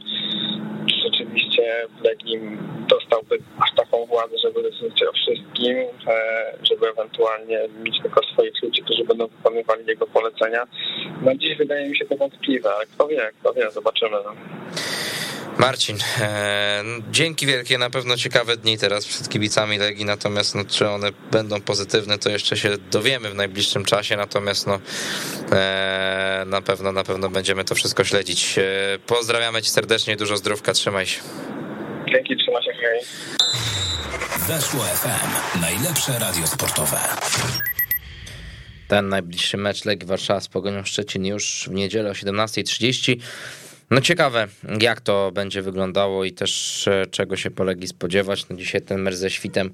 czy 1.18 1.26
rzeczywiście 1.56 1.88
Legim 2.03 2.58
dostałby 2.89 3.38
aż 3.60 3.76
taką 3.76 4.06
władzę, 4.06 4.38
żeby 4.43 4.64
decydować 4.64 5.03
o 5.03 5.14
wszystkim, 5.14 5.78
e, 6.08 6.58
żeby 6.64 6.89
ewentualnie 6.89 7.60
mieć 7.84 8.01
tylko 8.01 8.22
swoich 8.34 8.64
ludzi, 8.64 8.82
którzy 8.82 9.03
będą 9.03 9.28
wykonywali 9.28 9.86
jego 9.88 10.08
polecenia. 10.08 10.68
No 11.22 11.36
dziś 11.36 11.58
wydaje 11.58 11.89
mi 11.89 11.97
się 11.97 12.06
to 12.06 12.16
wątpliwe, 12.16 12.76
ale 12.76 12.86
kto 12.86 13.08
wie, 13.08 13.32
kto 13.39 13.53
wie, 13.53 13.72
zobaczymy. 13.72 14.18
No. 14.26 14.36
Marcin, 15.58 15.97
e, 16.22 16.84
dzięki 17.12 17.45
wielkie, 17.45 17.78
na 17.78 17.89
pewno 17.89 18.18
ciekawe 18.18 18.58
dni 18.58 18.78
teraz 18.78 19.06
przed 19.06 19.30
kibicami 19.30 19.78
Legii, 19.78 20.06
natomiast 20.06 20.56
no, 20.56 20.66
czy 20.66 20.89
one 20.89 21.12
będą 21.32 21.62
pozytywne, 21.62 22.18
to 22.18 22.30
jeszcze 22.30 22.58
się 22.58 22.78
dowiemy 22.91 23.30
w 23.30 23.36
najbliższym 23.36 23.86
czasie, 23.86 24.18
natomiast 24.18 24.68
no, 24.68 24.80
e, 25.51 26.43
na 26.47 26.62
pewno, 26.62 26.91
na 26.91 27.03
pewno 27.03 27.30
będziemy 27.30 27.64
to 27.64 27.76
wszystko 27.76 28.03
śledzić. 28.03 28.58
E, 28.58 28.64
pozdrawiamy 29.08 29.62
cię 29.62 29.70
serdecznie, 29.70 30.16
dużo 30.16 30.38
zdrówka, 30.38 30.74
trzymaj 30.74 31.06
się. 31.06 31.22
Dzięki, 32.12 32.38
trzymaj 32.38 32.64
się, 32.64 32.72
hej. 32.74 32.99
Weszło 34.47 34.80
FM, 34.80 35.60
najlepsze 35.62 36.20
radio 36.20 36.47
sportowe. 36.47 36.97
Ten 38.88 39.10
najbliższy 39.10 39.58
mecz 39.58 39.86
Legii 39.86 40.08
Warszawa 40.08 40.41
z 40.41 40.47
Pogonią 40.47 40.84
Szczecin 40.84 41.26
już 41.26 41.70
w 41.72 41.74
niedzielę 41.74 42.10
o 42.10 42.14
17.30. 42.14 43.16
No 43.91 44.01
ciekawe, 44.01 44.47
jak 44.82 45.01
to 45.01 45.32
będzie 45.32 45.62
wyglądało 45.62 46.26
i 46.26 46.32
też 46.32 46.88
e, 46.88 47.06
czego 47.12 47.36
się 47.36 47.51
polegi 47.51 47.88
spodziewać. 47.88 48.49
No 48.49 48.56
dzisiaj 48.56 48.82
ten 48.82 49.01
mecz 49.01 49.16
ze 49.16 49.30
Świtem 49.30 49.72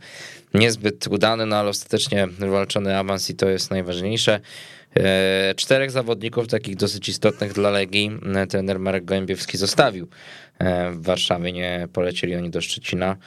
niezbyt 0.53 1.07
udany, 1.07 1.45
no 1.45 1.55
ale 1.55 1.69
ostatecznie 1.69 2.27
wywalczony 2.27 2.97
awans 2.97 3.29
i 3.29 3.35
to 3.35 3.49
jest 3.49 3.71
najważniejsze. 3.71 4.39
E, 4.97 5.53
czterech 5.55 5.91
zawodników 5.91 6.47
takich 6.47 6.75
dosyć 6.75 7.09
istotnych 7.09 7.53
dla 7.53 7.69
Legii 7.69 8.11
e, 8.35 8.47
trener 8.47 8.79
Marek 8.79 9.05
Gołębiewski 9.05 9.57
zostawił 9.57 10.07
w 10.91 11.03
Warszawie, 11.03 11.51
nie 11.51 11.87
polecieli 11.93 12.35
oni 12.35 12.49
do 12.49 12.61
Szczecina. 12.61 13.17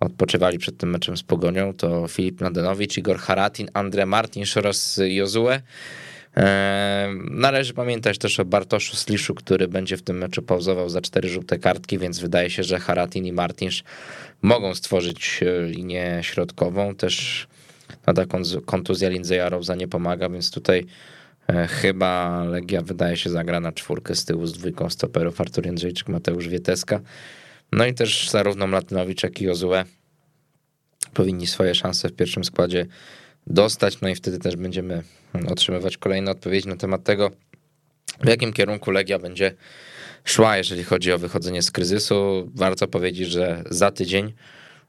Odpoczywali 0.00 0.58
przed 0.58 0.76
tym 0.76 0.90
meczem 0.90 1.16
z 1.16 1.22
Pogonią. 1.22 1.74
To 1.74 2.08
Filip 2.08 2.40
Nadenowicz, 2.40 2.98
Igor 2.98 3.18
Haratin, 3.18 3.68
Andre 3.74 4.06
Martinsz 4.06 4.56
oraz 4.56 5.00
Jozue. 5.04 5.60
Należy 7.30 7.74
pamiętać 7.74 8.18
też 8.18 8.40
o 8.40 8.44
Bartoszu 8.44 8.96
Sliszu, 8.96 9.34
który 9.34 9.68
będzie 9.68 9.96
w 9.96 10.02
tym 10.02 10.18
meczu 10.18 10.42
pauzował 10.42 10.88
za 10.88 11.00
cztery 11.00 11.28
żółte 11.28 11.58
kartki, 11.58 11.98
więc 11.98 12.18
wydaje 12.18 12.50
się, 12.50 12.62
że 12.62 12.78
Haratin 12.78 13.26
i 13.26 13.32
Martinsz 13.32 13.84
mogą 14.42 14.74
stworzyć 14.74 15.40
e, 15.42 15.66
linię 15.66 16.18
środkową. 16.22 16.94
Też 16.94 17.46
ta 18.04 18.26
kontuzja 18.66 19.08
Lindsaya 19.08 19.50
Rose'a 19.50 19.76
nie 19.76 19.88
pomaga, 19.88 20.28
więc 20.28 20.50
tutaj 20.50 20.86
e, 21.48 21.66
chyba 21.66 22.44
Legia 22.44 22.82
wydaje 22.82 23.16
się 23.16 23.30
zagra 23.30 23.60
na 23.60 23.72
czwórkę 23.72 24.14
z 24.14 24.24
tyłu 24.24 24.46
z 24.46 24.52
dwójką 24.52 24.90
stoperów 24.90 25.40
Artur 25.40 25.66
Jędrzejczyk, 25.66 26.08
Mateusz 26.08 26.48
Wieteska. 26.48 27.00
No 27.72 27.86
i 27.86 27.94
też 27.94 28.30
zarówno 28.30 28.66
Mlatynowicz, 28.66 29.22
jak 29.22 29.40
i 29.40 29.44
Jozue 29.44 29.84
powinni 31.14 31.46
swoje 31.46 31.74
szanse 31.74 32.08
w 32.08 32.12
pierwszym 32.12 32.44
składzie 32.44 32.86
dostać, 33.46 34.00
no 34.00 34.08
i 34.08 34.14
wtedy 34.14 34.38
też 34.38 34.56
będziemy 34.56 35.02
otrzymywać 35.48 35.96
kolejne 35.96 36.30
odpowiedzi 36.30 36.68
na 36.68 36.76
temat 36.76 37.04
tego, 37.04 37.30
w 38.24 38.28
jakim 38.28 38.52
kierunku 38.52 38.90
Legia 38.90 39.18
będzie 39.18 39.54
szła, 40.24 40.56
jeżeli 40.56 40.84
chodzi 40.84 41.12
o 41.12 41.18
wychodzenie 41.18 41.62
z 41.62 41.70
kryzysu. 41.70 42.50
Warto 42.54 42.88
powiedzieć, 42.88 43.28
że 43.28 43.62
za 43.70 43.90
tydzień 43.90 44.32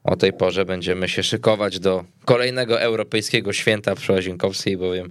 o 0.08 0.16
tej 0.16 0.32
porze 0.32 0.64
będziemy 0.64 1.08
się 1.08 1.22
szykować 1.22 1.78
do 1.78 2.04
kolejnego 2.24 2.80
europejskiego 2.80 3.52
święta 3.52 3.94
przy 3.94 4.12
Łazienkowskiej, 4.12 4.76
bowiem 4.76 5.10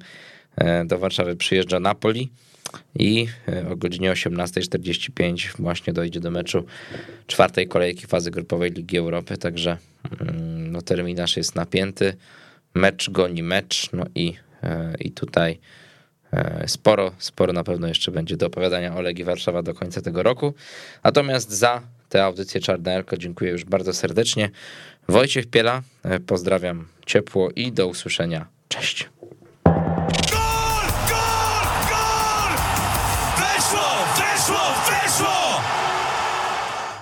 e, 0.55 0.85
do 0.85 0.99
Warszawy 0.99 1.35
przyjeżdża 1.35 1.79
Napoli 1.79 2.29
i 2.99 3.27
e, 3.47 3.69
o 3.69 3.75
godzinie 3.75 4.11
18.45 4.11 5.51
właśnie 5.59 5.93
dojdzie 5.93 6.19
do 6.19 6.31
meczu 6.31 6.65
czwartej 7.27 7.67
kolejki 7.67 8.07
fazy 8.07 8.31
grupowej 8.31 8.71
Ligi 8.71 8.97
Europy, 8.97 9.37
także 9.37 9.77
mm, 10.21 10.71
no, 10.71 10.81
terminarz 10.81 11.37
jest 11.37 11.55
napięty, 11.55 12.13
mecz 12.73 13.09
goni 13.09 13.43
mecz, 13.43 13.89
no 13.93 14.05
i, 14.15 14.33
e, 14.63 14.95
i 14.99 15.11
tutaj 15.11 15.59
sporo, 16.67 17.11
sporo 17.17 17.53
na 17.53 17.63
pewno 17.63 17.87
jeszcze 17.87 18.11
będzie 18.11 18.37
do 18.37 18.47
opowiadania 18.47 18.95
o 18.95 19.01
Legii 19.01 19.23
Warszawa 19.23 19.63
do 19.63 19.73
końca 19.73 20.01
tego 20.01 20.23
roku, 20.23 20.53
natomiast 21.03 21.51
za 21.51 21.81
tę 22.09 22.23
audycję 22.23 22.61
Czarne 22.61 22.95
Elko. 22.95 23.17
Dziękuję 23.17 23.51
już 23.51 23.65
bardzo 23.65 23.93
serdecznie. 23.93 24.49
Wojciech 25.07 25.47
Piela, 25.47 25.81
e, 26.03 26.19
pozdrawiam 26.19 26.87
ciepło 27.05 27.49
i 27.55 27.71
do 27.71 27.87
usłyszenia. 27.87 28.47
Cześć. 28.67 29.09